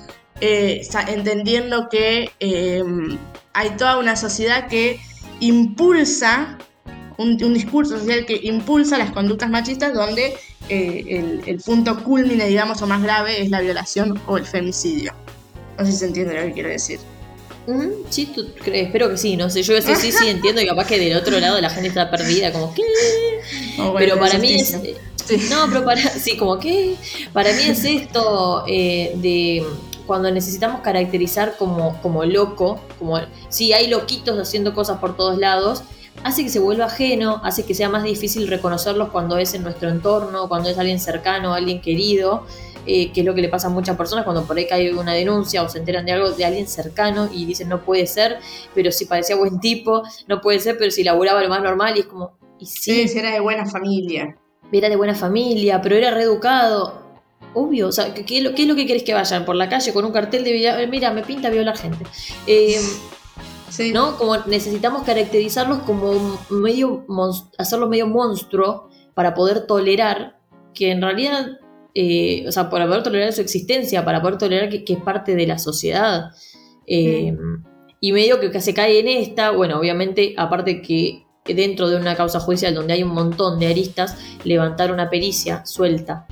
eh, 0.41 0.81
entendiendo 1.07 1.89
que 1.89 2.31
hay 3.53 3.69
toda 3.71 3.97
una 3.97 4.15
sociedad 4.15 4.67
que 4.67 4.99
impulsa, 5.39 6.57
un, 7.17 7.53
discurso 7.53 7.97
social 7.97 8.25
que 8.25 8.39
impulsa 8.43 8.97
las 8.97 9.11
conductas 9.11 9.49
machistas 9.49 9.93
donde 9.93 10.35
eh, 10.69 11.41
el, 11.45 11.59
punto 11.59 12.03
culmine, 12.03 12.47
digamos, 12.47 12.81
o 12.81 12.87
más 12.87 13.01
grave 13.01 13.41
es 13.41 13.49
la 13.49 13.61
violación 13.61 14.19
o 14.27 14.37
el 14.37 14.45
femicidio. 14.45 15.13
No 15.77 15.85
sé 15.85 15.91
si 15.91 15.97
se 15.99 16.05
entiende 16.05 16.35
lo 16.35 16.47
que 16.47 16.53
quiero 16.53 16.69
decir. 16.69 16.99
sí, 18.09 18.31
tú 18.33 18.47
crees, 18.63 18.87
espero 18.87 19.09
que 19.09 19.17
sí, 19.17 19.35
no 19.35 19.49
sé, 19.49 19.63
yo 19.63 19.81
sí, 19.81 19.95
sí, 19.95 20.11
sí 20.11 20.27
entiendo 20.29 20.61
y 20.61 20.67
capaz 20.67 20.87
que 20.87 20.99
del 20.99 21.17
otro 21.17 21.39
lado 21.39 21.59
la 21.59 21.69
gente 21.69 21.89
está 21.89 22.09
perdida, 22.09 22.51
como 22.51 22.73
que... 22.73 22.83
pero 23.97 24.19
para 24.19 24.37
mí 24.37 24.55
es... 24.55 24.77
No, 25.49 25.67
pero 25.67 25.83
para, 25.83 26.01
sí, 26.01 26.37
como 26.37 26.57
que 26.57 26.95
para 27.33 27.51
mí 27.51 27.63
es 27.63 27.83
esto 27.83 28.63
eh, 28.65 29.11
de 29.15 29.65
cuando 30.05 30.31
necesitamos 30.31 30.81
caracterizar 30.81 31.57
como, 31.57 32.01
como 32.01 32.23
loco, 32.23 32.79
como 32.97 33.19
si 33.49 33.73
hay 33.73 33.87
loquitos 33.87 34.39
haciendo 34.39 34.73
cosas 34.73 34.99
por 34.99 35.17
todos 35.17 35.37
lados, 35.37 35.83
hace 36.23 36.43
que 36.43 36.49
se 36.49 36.59
vuelva 36.59 36.85
ajeno, 36.85 37.41
hace 37.43 37.65
que 37.65 37.73
sea 37.73 37.89
más 37.89 38.03
difícil 38.03 38.47
reconocerlos 38.47 39.09
cuando 39.09 39.37
es 39.37 39.53
en 39.53 39.63
nuestro 39.63 39.89
entorno, 39.89 40.47
cuando 40.47 40.69
es 40.69 40.77
alguien 40.77 40.99
cercano, 40.99 41.53
alguien 41.53 41.81
querido, 41.81 42.45
eh, 42.85 43.11
que 43.11 43.21
es 43.21 43.25
lo 43.25 43.35
que 43.35 43.41
le 43.41 43.49
pasa 43.49 43.67
a 43.67 43.69
muchas 43.69 43.97
personas 43.97 44.23
cuando 44.23 44.45
por 44.45 44.57
ahí 44.57 44.67
cae 44.67 44.93
una 44.93 45.13
denuncia 45.13 45.63
o 45.63 45.69
se 45.69 45.79
enteran 45.79 46.05
de 46.05 46.13
algo 46.13 46.31
de 46.31 46.45
alguien 46.45 46.67
cercano 46.67 47.29
y 47.31 47.45
dicen 47.45 47.69
no 47.69 47.81
puede 47.83 48.07
ser, 48.07 48.39
pero 48.73 48.91
si 48.91 49.05
parecía 49.05 49.35
buen 49.35 49.59
tipo, 49.59 50.03
no 50.27 50.41
puede 50.41 50.59
ser, 50.59 50.77
pero 50.77 50.91
si 50.91 51.03
laburaba 51.03 51.41
lo 51.41 51.49
más 51.49 51.61
normal 51.61 51.97
y 51.97 52.01
es 52.01 52.05
como... 52.05 52.37
Y 52.59 52.65
sí, 52.65 53.07
si 53.07 53.19
era 53.19 53.31
de 53.31 53.39
buena 53.39 53.65
familia 53.67 54.35
era 54.71 54.89
de 54.89 54.95
buena 54.95 55.15
familia, 55.15 55.81
pero 55.81 55.95
era 55.95 56.11
reeducado. 56.11 57.05
Obvio, 57.53 57.87
o 57.87 57.91
sea, 57.91 58.13
¿qué, 58.13 58.37
es 58.37 58.67
lo 58.67 58.75
que 58.75 58.85
querés 58.85 59.03
que 59.03 59.13
vayan 59.13 59.45
por 59.45 59.55
la 59.55 59.69
calle 59.69 59.93
con 59.93 60.05
un 60.05 60.11
cartel 60.11 60.43
de 60.43 60.87
mira, 60.89 61.11
me 61.11 61.23
pinta 61.23 61.49
violar 61.49 61.77
gente? 61.77 62.05
Eh, 62.45 62.79
sí. 63.69 63.91
¿No? 63.91 64.17
Como 64.17 64.37
necesitamos 64.45 65.03
caracterizarlos 65.03 65.79
como 65.79 66.39
medio, 66.49 67.05
hacerlos 67.57 67.89
medio 67.89 68.07
monstruo 68.07 68.89
para 69.13 69.33
poder 69.33 69.65
tolerar 69.67 70.37
que 70.73 70.91
en 70.91 71.01
realidad, 71.01 71.59
eh, 71.93 72.45
o 72.47 72.51
sea, 72.51 72.69
para 72.69 72.85
poder 72.85 73.03
tolerar 73.03 73.33
su 73.33 73.41
existencia, 73.41 74.05
para 74.05 74.21
poder 74.21 74.37
tolerar 74.37 74.69
que, 74.69 74.83
es 74.87 75.01
parte 75.01 75.35
de 75.35 75.47
la 75.47 75.57
sociedad. 75.57 76.31
Eh, 76.85 77.35
y 77.99 78.11
medio 78.11 78.39
que, 78.39 78.51
que 78.51 78.61
se 78.61 78.73
cae 78.73 78.99
en 78.99 79.07
esta, 79.07 79.51
bueno, 79.51 79.79
obviamente, 79.79 80.35
aparte 80.37 80.81
que 80.81 81.25
dentro 81.45 81.89
de 81.89 81.95
una 81.95 82.15
causa 82.15 82.39
judicial 82.39 82.75
donde 82.75 82.93
hay 82.93 83.03
un 83.03 83.13
montón 83.13 83.59
de 83.59 83.67
aristas, 83.67 84.17
levantar 84.43 84.91
una 84.91 85.09
pericia 85.09 85.65
suelta 85.65 86.27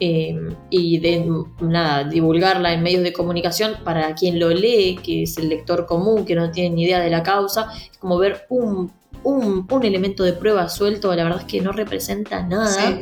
eh, 0.00 0.36
y 0.70 0.98
de, 0.98 1.28
nada, 1.60 2.04
divulgarla 2.04 2.72
en 2.72 2.82
medios 2.82 3.02
de 3.02 3.12
comunicación 3.12 3.76
para 3.84 4.14
quien 4.14 4.38
lo 4.38 4.50
lee, 4.50 4.98
que 5.02 5.24
es 5.24 5.38
el 5.38 5.48
lector 5.48 5.86
común, 5.86 6.24
que 6.24 6.34
no 6.34 6.50
tiene 6.50 6.74
ni 6.74 6.84
idea 6.84 7.00
de 7.00 7.10
la 7.10 7.22
causa, 7.22 7.68
es 7.90 7.98
como 7.98 8.18
ver 8.18 8.46
un, 8.48 8.92
un, 9.24 9.84
elemento 9.84 10.22
de 10.22 10.32
prueba 10.32 10.68
suelto, 10.68 11.14
la 11.14 11.24
verdad 11.24 11.40
es 11.40 11.46
que 11.46 11.60
no 11.60 11.72
representa 11.72 12.42
nada. 12.42 13.00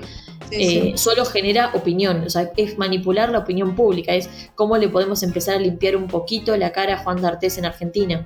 Eh, 0.50 0.92
solo 0.96 1.24
genera 1.24 1.72
opinión, 1.74 2.22
o 2.24 2.30
sea, 2.30 2.52
es 2.56 2.78
manipular 2.78 3.30
la 3.30 3.38
opinión 3.40 3.74
pública, 3.74 4.14
es 4.14 4.30
cómo 4.54 4.76
le 4.76 4.88
podemos 4.88 5.22
empezar 5.22 5.56
a 5.56 5.58
limpiar 5.58 5.96
un 5.96 6.06
poquito 6.06 6.56
la 6.56 6.70
cara 6.70 6.94
a 6.94 6.98
Juan 6.98 7.20
D'Artés 7.20 7.58
en 7.58 7.66
Argentina. 7.66 8.22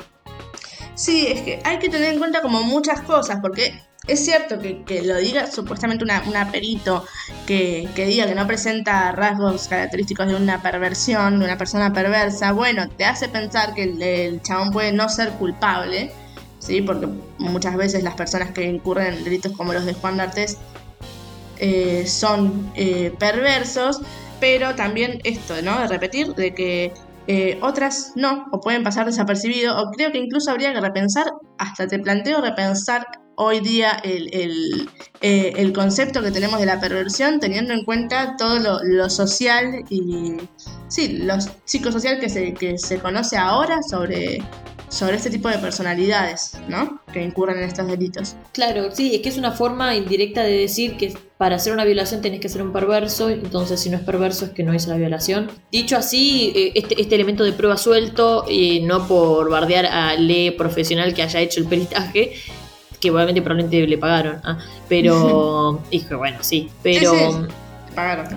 Sí, 0.95 1.27
es 1.29 1.41
que 1.41 1.61
hay 1.65 1.79
que 1.79 1.89
tener 1.89 2.13
en 2.13 2.19
cuenta 2.19 2.43
como 2.43 2.63
muchas 2.63 3.01
cosas, 3.01 3.39
porque 3.41 3.73
es 4.11 4.25
cierto 4.25 4.59
que, 4.59 5.03
lo 5.03 5.17
diga 5.19 5.47
supuestamente 5.47 6.05
una, 6.05 6.51
perito 6.51 7.05
que, 7.47 7.89
diga 7.95 8.27
que 8.27 8.35
no 8.35 8.47
presenta 8.47 9.13
rasgos 9.13 9.69
característicos 9.69 10.27
de 10.27 10.35
una 10.35 10.61
perversión, 10.61 11.39
de 11.39 11.45
una 11.45 11.57
persona 11.57 11.93
perversa, 11.93 12.53
bueno, 12.53 12.89
te 12.89 13.05
hace 13.05 13.29
pensar 13.29 13.73
que 13.75 13.85
el, 13.85 14.43
chabón 14.43 14.73
puede 14.73 14.93
no 14.93 15.09
ser 15.09 15.31
culpable, 15.31 16.11
¿sí? 16.59 16.83
Porque 16.83 17.07
muchas 17.39 17.77
veces 17.77 18.03
las 18.03 18.15
personas 18.15 18.51
que 18.51 18.65
incurren 18.65 19.15
en 19.15 19.25
delitos 19.25 19.53
como 19.53 19.73
los 19.73 19.85
de 19.85 19.95
Juan 19.95 20.17
D'Artes 20.17 20.59
eh, 21.59 22.05
son 22.07 22.73
eh, 22.75 23.15
perversos, 23.19 24.01
pero 24.41 24.75
también 24.75 25.21
esto, 25.23 25.63
¿no? 25.63 25.79
De 25.79 25.87
repetir, 25.87 26.35
de 26.35 26.53
que 26.53 26.93
eh, 27.29 27.59
otras 27.63 28.13
no, 28.17 28.47
o 28.51 28.61
pueden 28.61 28.83
pasar 28.83 29.07
desapercibido, 29.07 29.79
o 29.81 29.93
creo 29.93 30.11
que 30.11 30.19
incluso 30.19 30.51
habría 30.51 30.73
que 30.73 30.81
repensar, 30.81 31.27
hasta 31.59 31.87
te 31.87 31.99
planteo 32.01 32.41
repensar 32.41 33.07
hoy 33.43 33.61
día 33.61 33.93
el, 34.05 34.89
eh, 35.23 35.73
concepto 35.73 36.23
que 36.23 36.31
tenemos 36.31 36.61
de 36.61 36.67
la 36.67 36.79
perversión, 36.79 37.41
teniendo 37.41 37.73
en 37.73 37.85
cuenta 37.85 38.37
todo 38.37 38.59
lo, 38.59 39.09
social 39.09 39.83
y 39.89 40.37
sí, 40.89 41.21
lo 41.23 41.35
psicosocial 41.65 42.21
que 42.21 42.29
se, 42.29 42.53
que 42.53 42.77
se 42.77 42.99
conoce 42.99 43.39
ahora 43.39 43.83
sobre, 43.83 44.43
sobre 44.91 45.17
este 45.17 45.31
tipo 45.31 45.49
de 45.49 45.57
personalidades, 45.57 46.59
¿no? 46.69 47.01
Que 47.13 47.23
incurren 47.23 47.59
en 47.59 47.65
estos 47.65 47.87
delitos. 47.87 48.37
Claro, 48.53 48.91
sí, 48.95 49.15
es 49.15 49.23
que 49.23 49.31
es 49.31 49.39
una 49.39 49.53
forma 49.53 49.97
indirecta 49.97 50.43
de 50.43 50.59
decir 50.59 50.99
que 50.99 51.17
para 51.39 51.57
hacer 51.57 51.73
una 51.73 51.87
violación 51.87 52.21
tenés 52.21 52.41
que 52.41 52.51
ser 52.51 52.61
un 52.61 52.73
perverso, 52.73 53.31
entonces 53.31 53.81
si 53.81 53.89
no 53.89 53.97
es 53.97 54.03
perverso 54.03 54.45
es 54.45 54.51
que 54.51 54.65
no 54.65 54.75
hizo 54.75 54.91
la 54.91 54.97
violación. 54.97 55.51
Dicho 55.73 55.97
así, 55.97 56.53
eh, 56.55 56.73
este, 56.75 57.01
este, 57.01 57.15
elemento 57.15 57.45
de 57.45 57.53
prueba 57.53 57.79
suelto, 57.79 58.45
eh, 58.51 58.81
no 58.83 59.09
por 59.09 59.49
bardear 59.49 59.87
a 59.87 60.15
le 60.17 60.53
profesional 60.53 61.15
que 61.15 61.23
haya 61.23 61.41
hecho 61.41 61.61
el 61.61 61.67
peritaje, 61.67 62.35
que 63.01 63.11
obviamente 63.11 63.43
probablemente 63.43 63.87
le 63.87 63.99
pagaron, 63.99 64.41
ah, 64.45 64.59
pero, 64.89 65.81
hijo, 65.91 66.19
bueno, 66.19 66.39
sí, 66.41 66.71
pero 66.83 67.49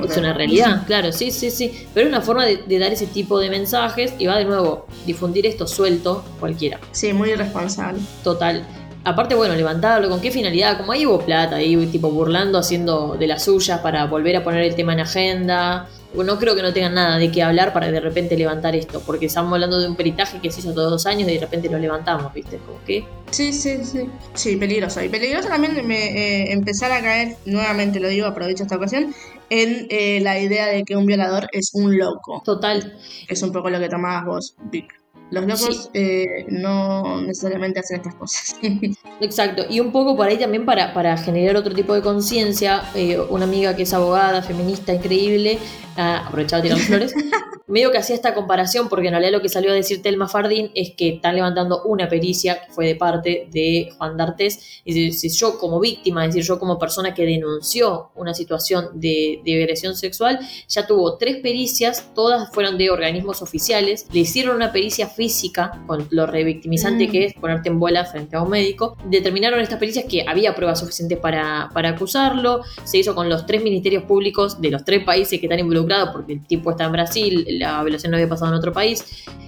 es 0.04 0.18
una 0.18 0.34
realidad, 0.34 0.84
claro, 0.86 1.12
sí, 1.12 1.32
sí, 1.32 1.52
sí. 1.52 1.88
Pero 1.94 2.08
es 2.08 2.14
una 2.14 2.22
forma 2.22 2.46
de, 2.46 2.80
dar 2.80 2.92
ese 2.92 3.08
tipo 3.08 3.40
de 3.40 3.50
mensajes 3.50 4.14
y 4.18 4.26
va 4.26 4.38
de 4.38 4.46
nuevo, 4.46 4.88
difundir 5.06 5.46
esto 5.46 5.68
suelto 5.68 6.24
cualquiera. 6.40 6.80
Sí, 6.92 7.14
muy 7.14 7.32
irresponsable. 7.32 8.02
Total. 8.24 8.66
Aparte, 9.06 9.36
bueno, 9.36 9.54
levantarlo, 9.54 10.10
¿con 10.10 10.22
qué 10.22 10.32
finalidad? 10.32 10.78
Como 10.78 10.94
ahí 10.94 11.06
hubo 11.06 11.20
plata, 11.20 11.58
ahí 11.58 11.76
tipo 11.88 12.10
burlando, 12.10 12.58
haciendo 12.58 13.16
de 13.20 13.28
las 13.28 13.44
suyas 13.44 13.80
para 13.82 14.06
volver 14.06 14.38
a 14.38 14.44
poner 14.44 14.64
el 14.64 14.76
tema 14.76 14.94
en 14.94 15.02
agenda 15.02 15.90
no 16.16 16.38
creo 16.38 16.56
que 16.56 16.62
no 16.62 16.74
tengan 16.74 16.94
nada 16.94 17.18
de 17.18 17.32
qué 17.32 17.42
hablar 17.42 17.74
para 17.74 17.92
de 17.92 18.00
repente 18.00 18.38
levantar 18.38 18.76
esto, 18.76 19.02
porque 19.06 19.26
estamos 19.26 19.52
hablando 19.54 19.80
de 19.80 19.88
un 19.88 19.96
peritaje 19.96 20.40
que 20.40 20.52
se 20.52 20.60
hizo 20.60 20.74
todos 20.74 20.92
dos 20.92 21.06
años 21.06 21.28
y 21.28 21.34
de 21.34 21.40
repente 21.40 21.70
lo 21.70 21.80
levantamos, 21.80 22.34
¿viste? 22.34 22.58
Como 22.58 22.84
que... 22.86 23.04
Sí, 23.32 23.52
sí, 23.52 23.84
sí. 23.84 24.10
Sí, 24.34 24.56
peligroso. 24.58 25.04
Y 25.04 25.10
peligroso 25.10 25.48
también 25.48 25.88
me, 25.88 26.06
eh, 26.06 26.54
empezar 26.54 26.92
a 26.92 27.02
caer, 27.02 27.36
nuevamente 27.46 28.00
lo 28.00 28.08
digo, 28.10 28.28
aprovecho 28.28 28.64
esta 28.64 28.76
ocasión, 28.76 29.14
en 29.50 29.88
eh, 29.90 30.20
la 30.22 30.40
idea 30.40 30.68
de 30.68 30.84
que 30.84 30.96
un 30.96 31.06
violador 31.06 31.48
es 31.52 31.72
un 31.74 31.98
loco. 31.98 32.42
Total. 32.46 32.98
Es 33.28 33.42
un 33.42 33.52
poco 33.52 33.70
lo 33.70 33.80
que 33.80 33.90
tomabas 33.90 34.26
vos, 34.26 34.56
Vic. 34.72 35.03
Los 35.34 35.48
locos 35.48 35.90
eh, 35.96 36.46
no 36.48 37.22
necesariamente 37.22 37.80
hacen 37.80 37.98
estas 37.98 38.14
cosas. 38.14 38.56
Exacto, 39.20 39.64
y 39.68 39.80
un 39.80 39.92
poco 39.92 40.16
por 40.16 40.28
ahí 40.28 40.38
también 40.38 40.64
para, 40.64 40.94
para 40.94 41.18
generar 41.18 41.56
otro 41.56 41.74
tipo 41.74 41.96
de 41.96 42.04
conciencia, 42.04 42.84
eh, 42.94 43.20
una 43.32 43.46
amiga 43.46 43.76
que 43.76 43.82
es 43.82 43.94
abogada, 43.96 44.44
feminista, 44.44 44.94
increíble, 44.94 45.58
ah, 45.98 46.26
aprovechaba 46.28 46.62
de 46.62 46.70
tirar 46.70 46.82
flores, 46.86 47.16
medio 47.74 47.92
que 47.92 47.98
hacía 47.98 48.16
esta 48.16 48.34
comparación, 48.34 48.88
porque 48.88 49.08
en 49.08 49.14
realidad 49.14 49.32
lo 49.32 49.42
que 49.42 49.50
salió 49.50 49.72
a 49.72 49.74
decir 49.74 50.02
Telma 50.02 50.28
Fardín 50.28 50.72
es 50.76 50.92
que 50.96 51.10
están 51.16 51.36
levantando 51.36 51.84
una 51.84 52.08
pericia 52.08 52.62
que 52.62 52.72
fue 52.72 52.86
de 52.86 52.96
parte 52.96 53.48
de 53.52 53.90
Juan 53.98 54.16
D'Artes, 54.16 54.82
y 54.86 55.12
si 55.12 55.30
yo 55.30 55.58
como 55.58 55.80
víctima, 55.80 56.24
es 56.26 56.34
decir, 56.34 56.48
yo 56.48 56.60
como 56.60 56.78
persona 56.78 57.14
que 57.14 57.26
denunció 57.26 58.12
una 58.16 58.34
situación 58.34 58.90
de, 58.94 59.42
de 59.44 59.64
agresión 59.64 59.96
sexual, 59.96 60.40
ya 60.68 60.86
tuvo 60.86 61.18
tres 61.18 61.38
pericias, 61.38 62.14
todas 62.14 62.52
fueron 62.54 62.78
de 62.78 62.92
organismos 62.92 63.42
oficiales, 63.42 64.06
le 64.14 64.20
hicieron 64.20 64.56
una 64.56 64.72
pericia 64.72 65.08
física, 65.08 65.84
con 65.88 66.08
lo 66.12 66.28
revictimizante 66.28 67.10
que 67.10 67.22
mm. 67.22 67.24
es 67.24 67.34
ponerte 67.34 67.70
en 67.70 67.80
bola 67.80 68.06
frente 68.06 68.36
a 68.36 68.44
un 68.44 68.50
médico, 68.50 68.98
determinaron 69.06 69.60
estas 69.60 69.80
pericias 69.80 70.06
que 70.06 70.24
había 70.28 70.56
pruebas 70.56 70.80
suficientes 70.80 71.18
para, 71.18 71.70
para 71.74 71.90
acusarlo, 71.90 72.62
se 72.84 73.00
hizo 73.00 73.16
con 73.16 73.30
los 73.30 73.46
tres 73.46 73.64
ministerios 73.64 74.04
públicos 74.04 74.62
de 74.62 74.70
los 74.70 74.86
tres 74.86 75.04
países 75.04 75.40
que 75.40 75.48
están 75.48 75.60
involucrados, 75.60 76.10
porque 76.12 76.34
el 76.34 76.46
tipo 76.46 76.72
está 76.72 76.86
en 76.86 76.92
Brasil, 76.92 77.46
la 77.72 77.84
violación 77.84 78.12
no 78.12 78.18
había 78.18 78.30
pasado 78.30 78.52
en 78.52 78.58
otro 78.58 78.74
país, 78.74 79.04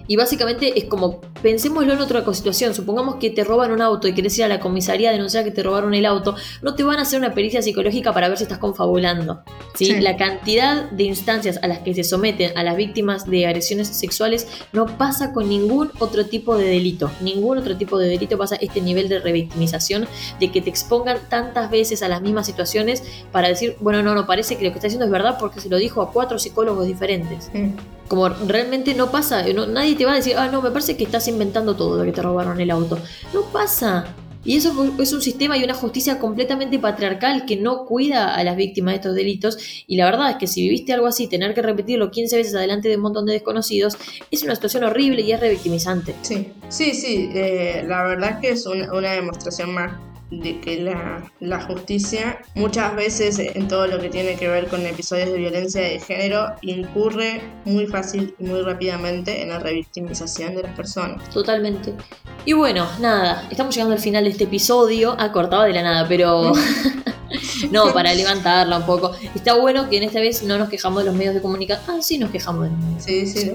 y 0.07 0.15
básicamente 0.15 0.77
es 0.77 0.85
como 0.85 1.21
pensémoslo 1.41 1.93
en 1.93 1.99
otra 1.99 2.23
situación. 2.33 2.73
Supongamos 2.73 3.15
que 3.15 3.29
te 3.29 3.43
roban 3.43 3.71
un 3.71 3.81
auto 3.81 4.07
y 4.07 4.13
querés 4.13 4.37
ir 4.37 4.43
a 4.43 4.47
la 4.47 4.59
comisaría 4.59 5.09
a 5.09 5.13
denunciar 5.13 5.43
que 5.43 5.51
te 5.51 5.63
robaron 5.63 5.93
el 5.93 6.05
auto. 6.05 6.35
No 6.61 6.75
te 6.75 6.83
van 6.83 6.99
a 6.99 7.03
hacer 7.03 7.19
una 7.19 7.33
pericia 7.33 7.61
psicológica 7.61 8.13
para 8.13 8.27
ver 8.27 8.37
si 8.37 8.43
estás 8.43 8.59
confabulando. 8.59 9.41
¿sí? 9.73 9.85
Sí. 9.85 9.99
La 9.99 10.17
cantidad 10.17 10.89
de 10.91 11.03
instancias 11.03 11.59
a 11.61 11.67
las 11.67 11.79
que 11.79 11.93
se 11.93 12.03
someten 12.03 12.55
a 12.57 12.63
las 12.63 12.77
víctimas 12.77 13.25
de 13.27 13.47
agresiones 13.47 13.87
sexuales 13.87 14.47
no 14.73 14.85
pasa 14.97 15.33
con 15.33 15.49
ningún 15.49 15.91
otro 15.99 16.25
tipo 16.25 16.55
de 16.57 16.65
delito. 16.65 17.11
Ningún 17.21 17.57
otro 17.57 17.75
tipo 17.75 17.97
de 17.97 18.07
delito 18.07 18.37
pasa 18.37 18.55
este 18.55 18.81
nivel 18.81 19.09
de 19.09 19.19
revictimización, 19.19 20.07
de 20.39 20.51
que 20.51 20.61
te 20.61 20.69
expongan 20.69 21.17
tantas 21.29 21.71
veces 21.71 22.03
a 22.03 22.07
las 22.07 22.21
mismas 22.21 22.45
situaciones 22.45 23.03
para 23.31 23.47
decir, 23.47 23.75
bueno, 23.79 24.03
no, 24.03 24.13
no, 24.13 24.27
parece 24.27 24.57
que 24.57 24.65
lo 24.65 24.71
que 24.71 24.77
está 24.77 24.87
diciendo 24.87 25.05
es 25.05 25.11
verdad 25.11 25.37
porque 25.39 25.59
se 25.59 25.69
lo 25.69 25.77
dijo 25.77 26.01
a 26.01 26.11
cuatro 26.11 26.37
psicólogos 26.37 26.85
diferentes. 26.85 27.49
Sí. 27.51 27.73
Como 28.07 28.29
realmente 28.29 28.93
no 28.93 29.11
pasa, 29.11 29.43
no- 29.53 29.65
nadie 29.65 29.95
te 29.95 30.05
va 30.05 30.11
a 30.13 30.15
decir, 30.15 30.35
ah, 30.37 30.47
no, 30.51 30.61
me 30.61 30.71
parece 30.71 30.95
que 30.95 31.03
estás 31.03 31.27
inventando 31.27 31.75
todo 31.75 31.97
de 31.97 32.05
que 32.05 32.11
te 32.11 32.21
robaron 32.21 32.59
el 32.61 32.69
auto. 32.71 32.99
No 33.33 33.41
pasa. 33.51 34.05
Y 34.47 34.55
eso 34.57 34.93
es 34.99 35.11
un 35.11 35.23
sistema 35.23 35.57
y 35.57 35.63
una 35.63 35.73
justicia 35.73 36.19
completamente 36.19 36.77
patriarcal 36.77 37.47
que 37.47 37.55
no 37.57 37.83
cuida 37.85 38.35
a 38.35 38.43
las 38.43 38.55
víctimas 38.55 38.91
de 38.91 38.95
estos 38.97 39.15
delitos. 39.15 39.57
Y 39.87 39.97
la 39.97 40.05
verdad 40.05 40.29
es 40.29 40.35
que 40.35 40.45
si 40.45 40.61
viviste 40.61 40.93
algo 40.93 41.07
así, 41.07 41.25
tener 41.27 41.55
que 41.55 41.63
repetirlo 41.63 42.11
15 42.11 42.37
veces 42.37 42.53
adelante 42.53 42.87
de 42.87 42.95
un 42.97 43.01
montón 43.01 43.25
de 43.25 43.33
desconocidos, 43.33 43.97
es 44.29 44.43
una 44.43 44.53
situación 44.53 44.83
horrible 44.83 45.23
y 45.23 45.31
es 45.31 45.39
revictimizante. 45.39 46.13
Sí, 46.21 46.51
sí, 46.69 46.93
sí, 46.93 47.27
eh, 47.33 47.85
la 47.87 48.03
verdad 48.03 48.39
que 48.39 48.49
es 48.51 48.67
una, 48.67 48.93
una 48.93 49.13
demostración 49.13 49.73
más 49.73 49.93
de 50.31 50.59
que 50.59 50.81
la, 50.81 51.23
la 51.39 51.61
justicia 51.61 52.39
muchas 52.55 52.95
veces 52.95 53.39
en 53.39 53.67
todo 53.67 53.87
lo 53.87 53.99
que 53.99 54.09
tiene 54.09 54.35
que 54.35 54.47
ver 54.47 54.67
con 54.67 54.85
episodios 54.85 55.31
de 55.31 55.37
violencia 55.37 55.81
de 55.81 55.99
género 55.99 56.55
incurre 56.61 57.41
muy 57.65 57.85
fácil 57.87 58.35
y 58.39 58.43
muy 58.43 58.61
rápidamente 58.61 59.41
en 59.41 59.49
la 59.49 59.59
revictimización 59.59 60.55
de 60.55 60.63
las 60.63 60.75
personas. 60.75 61.29
Totalmente. 61.29 61.93
Y 62.45 62.53
bueno, 62.53 62.87
nada, 62.99 63.47
estamos 63.49 63.73
llegando 63.75 63.95
al 63.95 64.01
final 64.01 64.23
de 64.23 64.31
este 64.31 64.45
episodio. 64.45 65.15
Ah, 65.17 65.31
cortaba 65.31 65.65
de 65.65 65.73
la 65.73 65.83
nada, 65.83 66.07
pero. 66.07 66.53
no, 67.71 67.93
para 67.93 68.13
levantarla 68.13 68.77
un 68.77 68.85
poco. 68.85 69.13
Está 69.33 69.55
bueno 69.55 69.89
que 69.89 69.97
en 69.97 70.03
esta 70.03 70.19
vez 70.19 70.43
no 70.43 70.57
nos 70.57 70.69
quejamos 70.69 71.03
de 71.03 71.09
los 71.09 71.15
medios 71.15 71.33
de 71.33 71.41
comunicación. 71.41 71.97
Ah, 71.97 72.01
sí, 72.01 72.17
nos 72.17 72.31
quejamos 72.31 72.65
de 72.65 72.69
los 72.69 72.79
medios. 72.79 73.03
Sí, 73.03 73.27
sí, 73.27 73.51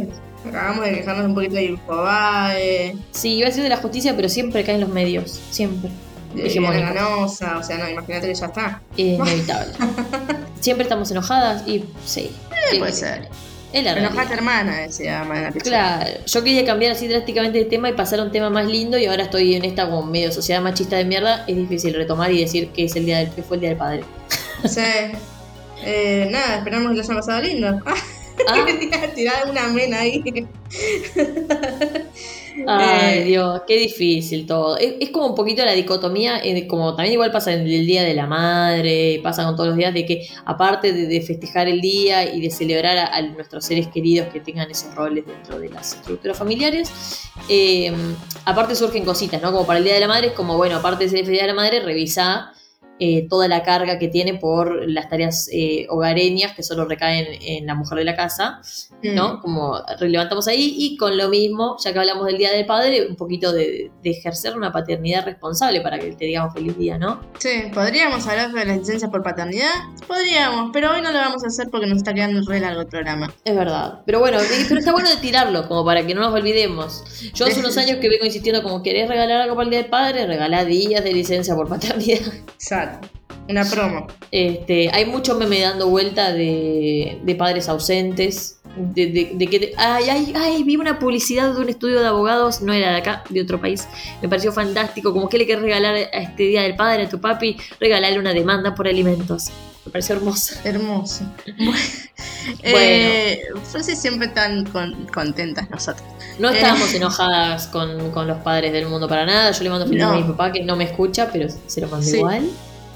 acabamos 0.48 0.84
de 0.84 0.94
quejarnos 0.94 1.26
un 1.26 1.34
poquito 1.34 1.54
de 1.54 1.64
Infobae, 1.64 2.96
Sí, 3.12 3.36
iba 3.36 3.46
a 3.46 3.50
decir 3.50 3.62
de 3.62 3.68
la 3.68 3.76
justicia, 3.76 4.16
pero 4.16 4.28
siempre 4.28 4.64
caen 4.64 4.80
los 4.80 4.90
medios. 4.90 5.40
Siempre. 5.50 5.90
Diana 6.34 6.92
Ganosa, 6.92 7.58
o 7.58 7.62
sea, 7.62 7.78
no, 7.78 7.88
imagínate 7.88 8.28
que 8.28 8.34
ya 8.34 8.46
está. 8.46 8.82
Es 8.96 9.18
inevitable. 9.18 9.72
siempre 10.60 10.84
estamos 10.84 11.10
enojadas 11.10 11.66
y 11.66 11.84
sí. 12.04 12.30
Eh, 12.72 12.78
puede 12.78 12.92
ser. 12.92 13.28
Es 13.72 13.84
la 13.84 13.92
Enojate 13.92 14.34
hermana, 14.34 14.78
decía 14.78 15.24
Pichel. 15.52 15.62
Claro, 15.62 16.10
yo 16.26 16.42
quería 16.42 16.64
cambiar 16.64 16.92
así 16.92 17.06
drásticamente 17.06 17.58
de 17.58 17.64
tema 17.66 17.88
y 17.88 17.92
pasar 17.92 18.18
a 18.18 18.24
un 18.24 18.32
tema 18.32 18.50
más 18.50 18.66
lindo 18.66 18.98
y 18.98 19.06
ahora 19.06 19.24
estoy 19.24 19.54
en 19.54 19.64
esta 19.64 19.88
como 19.88 20.02
medio 20.02 20.32
sociedad 20.32 20.60
machista 20.60 20.96
de 20.96 21.04
mierda. 21.04 21.44
Es 21.46 21.56
difícil 21.56 21.94
retomar 21.94 22.32
y 22.32 22.40
decir 22.40 22.70
que 22.70 22.84
es 22.84 22.96
el 22.96 23.06
día 23.06 23.18
del, 23.18 23.30
que 23.30 23.42
fue 23.44 23.58
el 23.58 23.60
día 23.60 23.70
del 23.70 23.78
padre. 23.78 24.04
Sí. 24.64 24.80
Eh, 25.84 26.28
nada, 26.30 26.56
esperamos 26.56 26.90
que 26.90 26.96
lo 26.96 27.02
hayan 27.02 27.16
pasado 27.16 27.42
lindo. 27.42 27.80
Ah, 28.46 28.66
tirar 29.14 29.48
una 29.50 29.68
mena 29.68 30.00
ahí. 30.00 30.22
Ay, 32.66 33.20
Eh, 33.20 33.24
Dios, 33.24 33.62
qué 33.66 33.76
difícil 33.78 34.46
todo. 34.46 34.76
Es, 34.76 34.94
es 35.00 35.10
como 35.10 35.28
un 35.28 35.34
poquito 35.34 35.64
la 35.64 35.72
dicotomía, 35.72 36.40
eh, 36.42 36.66
como 36.66 36.94
también 36.96 37.14
igual 37.14 37.30
pasa 37.32 37.52
en 37.52 37.60
el 37.60 37.86
Día 37.86 38.02
de 38.02 38.14
la 38.14 38.26
Madre, 38.26 39.20
pasa 39.22 39.44
con 39.44 39.54
todos 39.56 39.68
los 39.68 39.76
días, 39.78 39.94
de 39.94 40.04
que 40.04 40.28
aparte 40.44 40.92
de, 40.92 41.06
de 41.06 41.20
festejar 41.22 41.68
el 41.68 41.80
día 41.80 42.24
y 42.32 42.40
de 42.40 42.50
celebrar 42.50 42.98
a, 42.98 43.14
a 43.14 43.22
nuestros 43.22 43.64
seres 43.64 43.88
queridos 43.88 44.28
que 44.28 44.40
tengan 44.40 44.70
esos 44.70 44.94
roles 44.94 45.24
dentro 45.26 45.58
de 45.58 45.70
las 45.70 45.94
estructuras 45.94 46.36
familiares, 46.36 46.92
eh, 47.48 47.92
aparte 48.44 48.74
surgen 48.74 49.04
cositas, 49.04 49.40
¿no? 49.40 49.52
Como 49.52 49.66
para 49.66 49.78
el 49.78 49.84
Día 49.84 49.94
de 49.94 50.00
la 50.00 50.08
Madre 50.08 50.28
es 50.28 50.32
como, 50.34 50.56
bueno, 50.56 50.76
aparte 50.76 51.04
de 51.04 51.10
ser 51.10 51.20
el 51.20 51.30
Día 51.30 51.42
de 51.42 51.48
la 51.48 51.54
Madre, 51.54 51.80
revisá 51.80 52.52
eh, 53.00 53.26
toda 53.28 53.48
la 53.48 53.62
carga 53.62 53.98
que 53.98 54.08
tiene 54.08 54.34
por 54.34 54.88
las 54.88 55.08
tareas 55.08 55.48
eh, 55.52 55.86
hogareñas 55.88 56.52
que 56.52 56.62
solo 56.62 56.84
recaen 56.84 57.26
en 57.40 57.66
la 57.66 57.74
mujer 57.74 57.98
de 57.98 58.04
la 58.04 58.14
casa 58.14 58.60
Mm. 59.02 59.14
¿no? 59.14 59.40
Como 59.40 59.80
levantamos 60.00 60.46
ahí 60.48 60.74
y 60.76 60.96
con 60.96 61.16
lo 61.16 61.28
mismo, 61.28 61.76
ya 61.82 61.92
que 61.92 61.98
hablamos 61.98 62.26
del 62.26 62.36
Día 62.36 62.52
del 62.52 62.66
Padre, 62.66 63.06
un 63.08 63.16
poquito 63.16 63.52
de, 63.52 63.90
de 64.02 64.10
ejercer 64.10 64.56
una 64.56 64.72
paternidad 64.72 65.24
responsable 65.24 65.80
para 65.80 65.98
que 65.98 66.12
te 66.12 66.26
digamos 66.26 66.52
feliz 66.52 66.76
día, 66.76 66.98
¿no? 66.98 67.20
Sí, 67.38 67.70
podríamos 67.72 68.26
hablar 68.26 68.52
de 68.52 68.64
la 68.64 68.76
licencia 68.76 69.08
por 69.08 69.22
paternidad. 69.22 69.70
Podríamos, 70.06 70.70
pero 70.72 70.92
hoy 70.92 71.00
no 71.00 71.12
lo 71.12 71.18
vamos 71.18 71.44
a 71.44 71.46
hacer 71.46 71.68
porque 71.70 71.86
nos 71.86 71.98
está 71.98 72.12
quedando 72.12 72.40
re 72.46 72.60
largo 72.60 72.82
el 72.82 72.88
programa. 72.88 73.32
Es 73.44 73.56
verdad. 73.56 74.00
Pero 74.04 74.20
bueno, 74.20 74.38
pero 74.68 74.80
está 74.80 74.92
bueno 74.92 75.08
de 75.08 75.16
tirarlo, 75.16 75.66
como 75.66 75.84
para 75.84 76.06
que 76.06 76.14
no 76.14 76.20
nos 76.20 76.34
olvidemos. 76.34 77.04
Yo 77.34 77.46
hace 77.46 77.60
unos 77.60 77.76
años 77.78 77.98
que 78.00 78.08
vengo 78.08 78.24
insistiendo 78.24 78.62
como, 78.62 78.82
¿querés 78.82 79.08
regalar 79.08 79.40
algo 79.40 79.54
para 79.54 79.64
el 79.64 79.70
Día 79.70 79.80
del 79.80 79.90
Padre? 79.90 80.26
Regalá 80.26 80.64
días 80.64 81.02
de 81.02 81.12
licencia 81.12 81.54
por 81.54 81.68
paternidad. 81.68 82.20
Exacto. 82.54 82.89
Una 83.48 83.64
promo. 83.64 84.06
Este, 84.30 84.90
hay 84.92 85.06
mucho 85.06 85.34
meme 85.34 85.60
dando 85.60 85.88
vuelta 85.88 86.32
de, 86.32 87.18
de 87.22 87.34
padres 87.34 87.68
ausentes. 87.68 88.56
De, 88.76 89.06
de- 89.08 89.32
de 89.34 89.46
que 89.48 89.58
te- 89.58 89.72
ay, 89.76 90.04
ay, 90.08 90.32
ay, 90.36 90.62
vi 90.62 90.76
una 90.76 91.00
publicidad 91.00 91.52
de 91.52 91.60
un 91.60 91.68
estudio 91.68 91.98
de 92.00 92.06
abogados, 92.06 92.62
no 92.62 92.72
era 92.72 92.92
de 92.92 92.98
acá, 92.98 93.24
de 93.28 93.40
otro 93.42 93.60
país. 93.60 93.88
Me 94.22 94.28
pareció 94.28 94.52
fantástico. 94.52 95.12
Como 95.12 95.28
que 95.28 95.38
le 95.38 95.46
querés 95.46 95.62
regalar 95.62 95.96
a 95.96 95.98
este 96.20 96.44
día 96.44 96.62
del 96.62 96.76
padre 96.76 97.04
a 97.04 97.08
tu 97.08 97.20
papi, 97.20 97.56
regalarle 97.80 98.20
una 98.20 98.32
demanda 98.32 98.72
por 98.76 98.86
alimentos. 98.86 99.48
Me 99.84 99.90
pareció 99.90 100.14
hermoso. 100.14 100.54
Hermoso. 100.64 101.24
Bueno, 102.62 102.78
eh, 102.78 103.42
Francis 103.70 103.98
siempre 104.00 104.28
tan 104.28 104.64
con- 104.66 105.06
contentas 105.12 105.68
nosotros. 105.70 106.06
No 106.38 106.48
Eh. 106.50 106.54
estábamos 106.54 106.92
enojadas 106.94 107.66
con, 107.66 108.10
con 108.12 108.26
los 108.26 108.38
padres 108.38 108.72
del 108.72 108.86
mundo 108.86 109.08
para 109.08 109.26
nada. 109.26 109.50
Yo 109.52 109.62
le 109.64 109.70
mando 109.70 109.86
feliz 109.86 110.02
No. 110.02 110.10
a 110.12 110.16
mi 110.16 110.22
papá 110.22 110.50
que 110.52 110.62
no 110.64 110.74
me 110.76 110.84
escucha, 110.84 111.28
pero 111.32 111.48
se 111.66 111.80
lo 111.80 111.88
mando 111.88 112.06
Sí. 112.06 112.16
igual. 112.16 112.48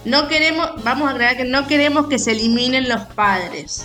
No 0.05 0.29
queremos, 0.29 0.83
vamos 0.85 1.09
a 1.09 1.12
agregar 1.12 1.37
que 1.37 1.45
no 1.45 1.67
queremos 1.67 2.07
que 2.09 2.19
se 2.19 2.33
eliminen 2.33 2.88
los 2.88 3.01
padres. 3.14 3.85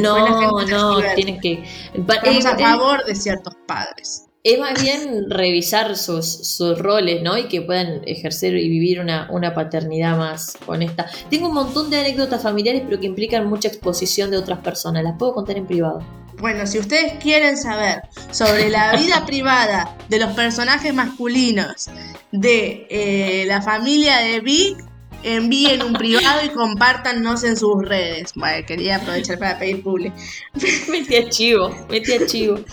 No, 0.00 0.64
no, 0.66 1.00
tienen 1.14 1.40
que. 1.40 1.64
Estamos 1.94 2.44
eh, 2.44 2.48
a 2.48 2.52
eh, 2.52 2.58
favor 2.58 3.04
de 3.04 3.14
ciertos 3.14 3.54
padres. 3.66 4.26
Es 4.44 4.58
más 4.58 4.80
bien 4.82 5.30
revisar 5.30 5.96
sus, 5.96 6.26
sus 6.26 6.76
roles, 6.78 7.22
¿no? 7.22 7.38
Y 7.38 7.44
que 7.44 7.62
puedan 7.62 8.02
ejercer 8.06 8.56
y 8.56 8.68
vivir 8.68 9.00
una, 9.00 9.28
una 9.30 9.54
paternidad 9.54 10.16
más 10.16 10.58
honesta. 10.66 11.06
Tengo 11.30 11.48
un 11.48 11.54
montón 11.54 11.90
de 11.90 12.00
anécdotas 12.00 12.42
familiares, 12.42 12.82
pero 12.84 12.98
que 12.98 13.06
implican 13.06 13.48
mucha 13.48 13.68
exposición 13.68 14.32
de 14.32 14.38
otras 14.38 14.58
personas. 14.58 15.04
Las 15.04 15.16
puedo 15.16 15.32
contar 15.34 15.56
en 15.56 15.66
privado. 15.66 16.00
Bueno, 16.38 16.66
si 16.66 16.80
ustedes 16.80 17.14
quieren 17.22 17.56
saber 17.56 18.02
sobre 18.32 18.68
la 18.68 18.96
vida 18.96 19.24
privada 19.26 19.96
de 20.08 20.18
los 20.18 20.32
personajes 20.32 20.92
masculinos 20.92 21.88
de 22.32 22.86
eh, 22.90 23.44
la 23.46 23.62
familia 23.62 24.18
de 24.18 24.40
Vic, 24.40 24.91
envíen 25.22 25.82
un 25.82 25.94
privado 25.94 26.44
y 26.44 26.50
compártanos 26.50 27.44
en 27.44 27.56
sus 27.56 27.82
redes. 27.84 28.32
Bueno, 28.34 28.66
quería 28.66 28.96
aprovechar 28.96 29.38
para 29.38 29.58
pedir 29.58 29.82
publi. 29.82 30.12
Metí 30.88 31.16
a 31.16 31.28
chivo, 31.28 31.74
metí 31.88 32.12
a 32.12 32.26
chivo. 32.26 32.60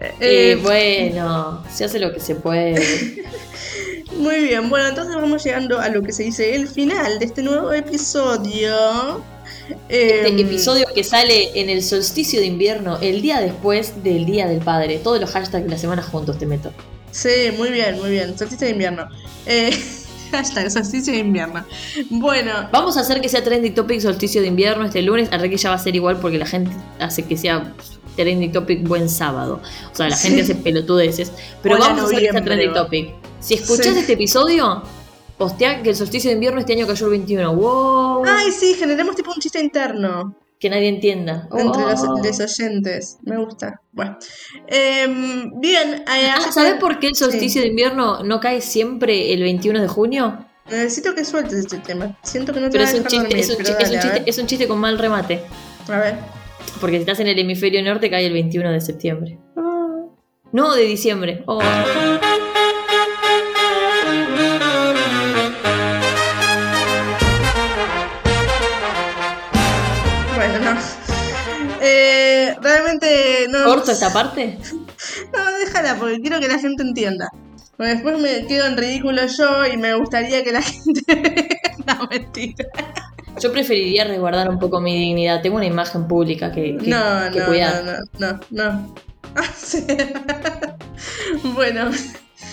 Eh, 0.00 0.14
Eh, 0.20 0.58
bueno, 0.62 1.64
se 1.68 1.84
hace 1.84 1.98
lo 1.98 2.12
que 2.12 2.20
se 2.20 2.36
puede. 2.36 3.24
Muy 4.16 4.44
bien, 4.44 4.68
bueno, 4.68 4.88
entonces 4.88 5.14
vamos 5.16 5.42
llegando 5.42 5.80
a 5.80 5.88
lo 5.88 6.02
que 6.02 6.12
se 6.12 6.22
dice 6.22 6.54
el 6.54 6.68
final 6.68 7.18
de 7.18 7.24
este 7.24 7.42
nuevo 7.42 7.72
episodio. 7.72 9.24
Este 9.88 10.28
Em, 10.28 10.38
episodio 10.38 10.86
que 10.94 11.04
sale 11.04 11.60
en 11.60 11.70
el 11.70 11.82
solsticio 11.82 12.40
de 12.40 12.46
invierno, 12.46 12.98
el 13.00 13.20
día 13.20 13.40
después 13.40 14.02
del 14.02 14.26
Día 14.26 14.46
del 14.46 14.60
Padre. 14.62 14.98
Todos 14.98 15.20
los 15.20 15.30
hashtags 15.30 15.64
de 15.64 15.70
la 15.70 15.78
semana 15.78 16.02
juntos 16.02 16.38
te 16.38 16.46
meto. 16.46 16.72
Sí, 17.10 17.52
muy 17.56 17.70
bien, 17.70 17.98
muy 17.98 18.10
bien. 18.10 18.36
Solsticio 18.38 18.66
de 18.66 18.72
invierno. 18.72 19.08
Eh, 19.46 19.70
hashtag 20.32 20.70
solsticio 20.70 21.12
de 21.12 21.20
invierno. 21.20 21.64
Bueno, 22.10 22.52
Vamos 22.72 22.96
a 22.96 23.00
hacer 23.00 23.20
que 23.20 23.28
sea 23.28 23.42
trending 23.42 23.74
topic 23.74 24.00
solsticio 24.00 24.40
de 24.40 24.48
invierno 24.48 24.84
este 24.84 25.02
lunes. 25.02 25.28
Al 25.32 25.48
que 25.48 25.56
ya 25.56 25.70
va 25.70 25.76
a 25.76 25.78
ser 25.78 25.94
igual 25.96 26.18
porque 26.20 26.38
la 26.38 26.46
gente 26.46 26.70
hace 27.00 27.22
que 27.24 27.36
sea 27.36 27.74
trending 28.16 28.52
topic 28.52 28.86
buen 28.86 29.08
sábado. 29.08 29.60
O 29.92 29.94
sea, 29.94 30.08
la 30.08 30.16
Sí. 30.16 30.28
gente 30.28 30.42
hace 30.42 30.54
pelotudeces. 30.54 31.32
Pero 31.62 31.76
Hola, 31.76 31.88
vamos 31.88 32.02
a 32.02 32.06
hacer 32.06 32.18
que 32.20 32.30
sea 32.32 32.44
trending 32.44 32.72
topic. 32.72 33.14
Si 33.40 33.54
escuchás 33.54 33.94
Sí. 33.94 34.00
este 34.00 34.12
episodio, 34.14 34.82
postea 35.36 35.82
que 35.82 35.90
el 35.90 35.96
solsticio 35.96 36.28
de 36.30 36.34
invierno 36.34 36.58
este 36.60 36.72
año 36.72 36.86
cayó 36.86 37.06
el 37.06 37.10
21. 37.12 37.54
¡Wow! 37.54 38.24
ay, 38.26 38.50
sí, 38.50 38.74
generemos 38.74 39.14
tipo 39.14 39.30
un 39.30 39.38
chiste 39.38 39.60
interno. 39.60 40.34
Que 40.60 40.70
nadie 40.70 40.88
entienda. 40.88 41.48
entre 41.56 41.82
Oh. 41.84 41.88
los, 41.90 42.02
los 42.02 42.40
oyentes. 42.58 43.18
Me 43.22 43.36
gusta. 43.38 43.80
Bueno. 43.92 44.18
Em, 44.66 45.60
bien. 45.60 45.94
eh, 46.06 46.30
Ah, 46.34 46.50
¿Sabes 46.52 46.74
por 46.80 46.98
qué 46.98 47.08
el 47.08 47.14
Sí. 47.14 47.24
solsticio 47.24 47.62
de 47.62 47.68
invierno 47.68 48.22
no 48.24 48.40
cae 48.40 48.60
siempre 48.60 49.32
el 49.32 49.42
21 49.42 49.80
de 49.80 49.88
junio? 49.88 50.44
Necesito 50.68 51.14
que 51.14 51.24
sueltes 51.24 51.60
este 51.60 51.78
tema. 51.78 52.18
Siento 52.22 52.52
que 52.52 52.60
no 52.60 52.66
te 52.66 52.72
Pero 52.72 52.84
es 52.84 52.94
un, 52.94 53.02
chiste, 53.04 53.16
dormir, 53.18 53.36
es, 53.38 53.50
un 53.50 53.56
pero 53.56 53.68
es 53.78 53.90
un 53.90 54.00
chiste, 54.00 54.22
es 54.26 54.38
un 54.38 54.46
chiste 54.46 54.68
con 54.68 54.78
mal 54.78 54.98
remate. 54.98 55.42
A 55.88 55.98
ver. 55.98 56.16
Porque 56.80 56.96
si 56.96 57.00
estás 57.02 57.20
en 57.20 57.28
el 57.28 57.38
hemisferio 57.38 57.82
norte 57.82 58.10
cae 58.10 58.26
el 58.26 58.32
21 58.32 58.70
de 58.72 58.80
septiembre. 58.80 59.38
Ah. 59.56 60.02
No, 60.52 60.74
de 60.74 60.82
diciembre. 60.82 61.42
Oh. 61.46 61.60
Realmente 72.82 73.46
no. 73.50 73.64
¿Corto 73.64 73.92
esta 73.92 74.12
parte? 74.12 74.58
No, 75.32 75.52
déjala, 75.58 75.94
porque 75.96 76.18
quiero 76.20 76.40
que 76.40 76.48
la 76.48 76.58
gente 76.58 76.82
entienda. 76.82 77.28
Porque 77.76 77.92
después 77.92 78.18
me 78.18 78.46
quedo 78.48 78.66
en 78.66 78.76
ridículo 78.76 79.22
yo 79.26 79.64
y 79.72 79.76
me 79.76 79.94
gustaría 79.94 80.42
que 80.42 80.50
la 80.50 80.60
gente... 80.62 81.48
no, 81.86 82.08
mentira. 82.08 82.66
Yo 83.40 83.52
preferiría 83.52 84.02
resguardar 84.04 84.50
un 84.50 84.58
poco 84.58 84.80
mi 84.80 84.98
dignidad. 84.98 85.40
Tengo 85.40 85.56
una 85.56 85.66
imagen 85.66 86.08
pública 86.08 86.50
que, 86.50 86.76
que- 86.78 86.90
no, 86.90 87.30
que 87.32 87.38
no, 87.38 87.46
cuidar. 87.46 87.84
no, 88.18 88.32
no, 88.32 88.40
no, 88.50 88.70
no. 88.72 88.94
Sí. 89.56 89.86
bueno, 91.54 91.90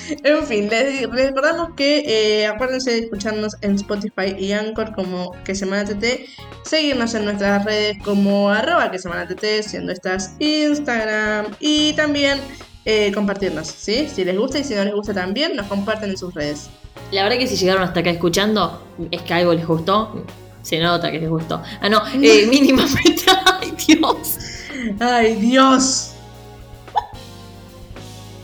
en 0.10 0.46
fin, 0.46 0.70
les 0.70 1.10
recordamos 1.10 1.70
que 1.76 2.04
eh, 2.06 2.48
acuérdense 2.48 2.92
de 2.92 3.00
escucharnos 3.00 3.56
en 3.62 3.76
Spotify 3.76 4.36
y 4.38 4.52
Anchor 4.52 4.94
como 4.94 5.32
que 5.44 5.56
Semana 5.56 5.86
TT, 5.86 6.26
seguirnos 6.64 7.14
en 7.16 7.26
nuestras 7.26 7.66
redes 7.66 7.98
como 8.04 8.50
arroba 8.50 8.92
que 8.92 9.00
Semana 9.00 9.28
TT, 9.28 9.64
siendo 9.64 9.92
estas 9.92 10.36
Instagram 10.40 11.48
y 11.60 11.94
también 11.94 12.40
eh, 12.86 13.12
compartirnos, 13.14 13.68
¿sí? 13.68 14.08
Si 14.14 14.24
les 14.24 14.38
gusta 14.38 14.60
y 14.60 14.64
si 14.64 14.76
no 14.76 14.84
les 14.84 14.94
gusta 14.94 15.14
también, 15.14 15.56
nos 15.56 15.68
comparten 15.68 16.12
en 16.12 16.18
sus 16.18 16.34
redes. 16.34 16.70
La 17.12 17.24
verdad 17.24 17.38
que 17.38 17.48
si 17.48 17.56
llegaron 17.56 17.84
hasta 17.84 18.00
acá 18.00 18.10
escuchando, 18.10 18.84
es 19.12 19.22
que 19.22 19.34
algo 19.34 19.54
les 19.54 19.66
gustó. 19.66 20.24
Se 20.62 20.80
nota 20.80 21.12
que 21.12 21.20
les 21.20 21.30
gustó. 21.30 21.62
Ah, 21.82 21.90
no, 21.90 22.02
eh, 22.22 22.46
mínimamente. 22.48 23.24
Ay, 23.62 23.74
Dios. 23.88 24.38
¡Ay, 25.00 25.36
Dios! 25.36 26.12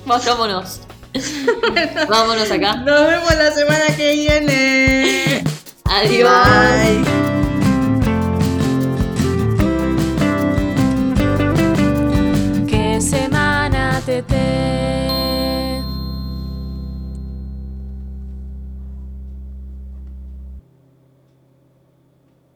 Vayámonos. 0.05 0.81
Vámonos 2.09 2.49
acá. 2.51 2.75
Nos 2.77 3.07
vemos 3.07 3.35
la 3.35 3.51
semana 3.51 3.95
que 3.95 4.13
viene. 4.13 5.43
Adiós. 5.85 6.29
Bye. 6.29 7.30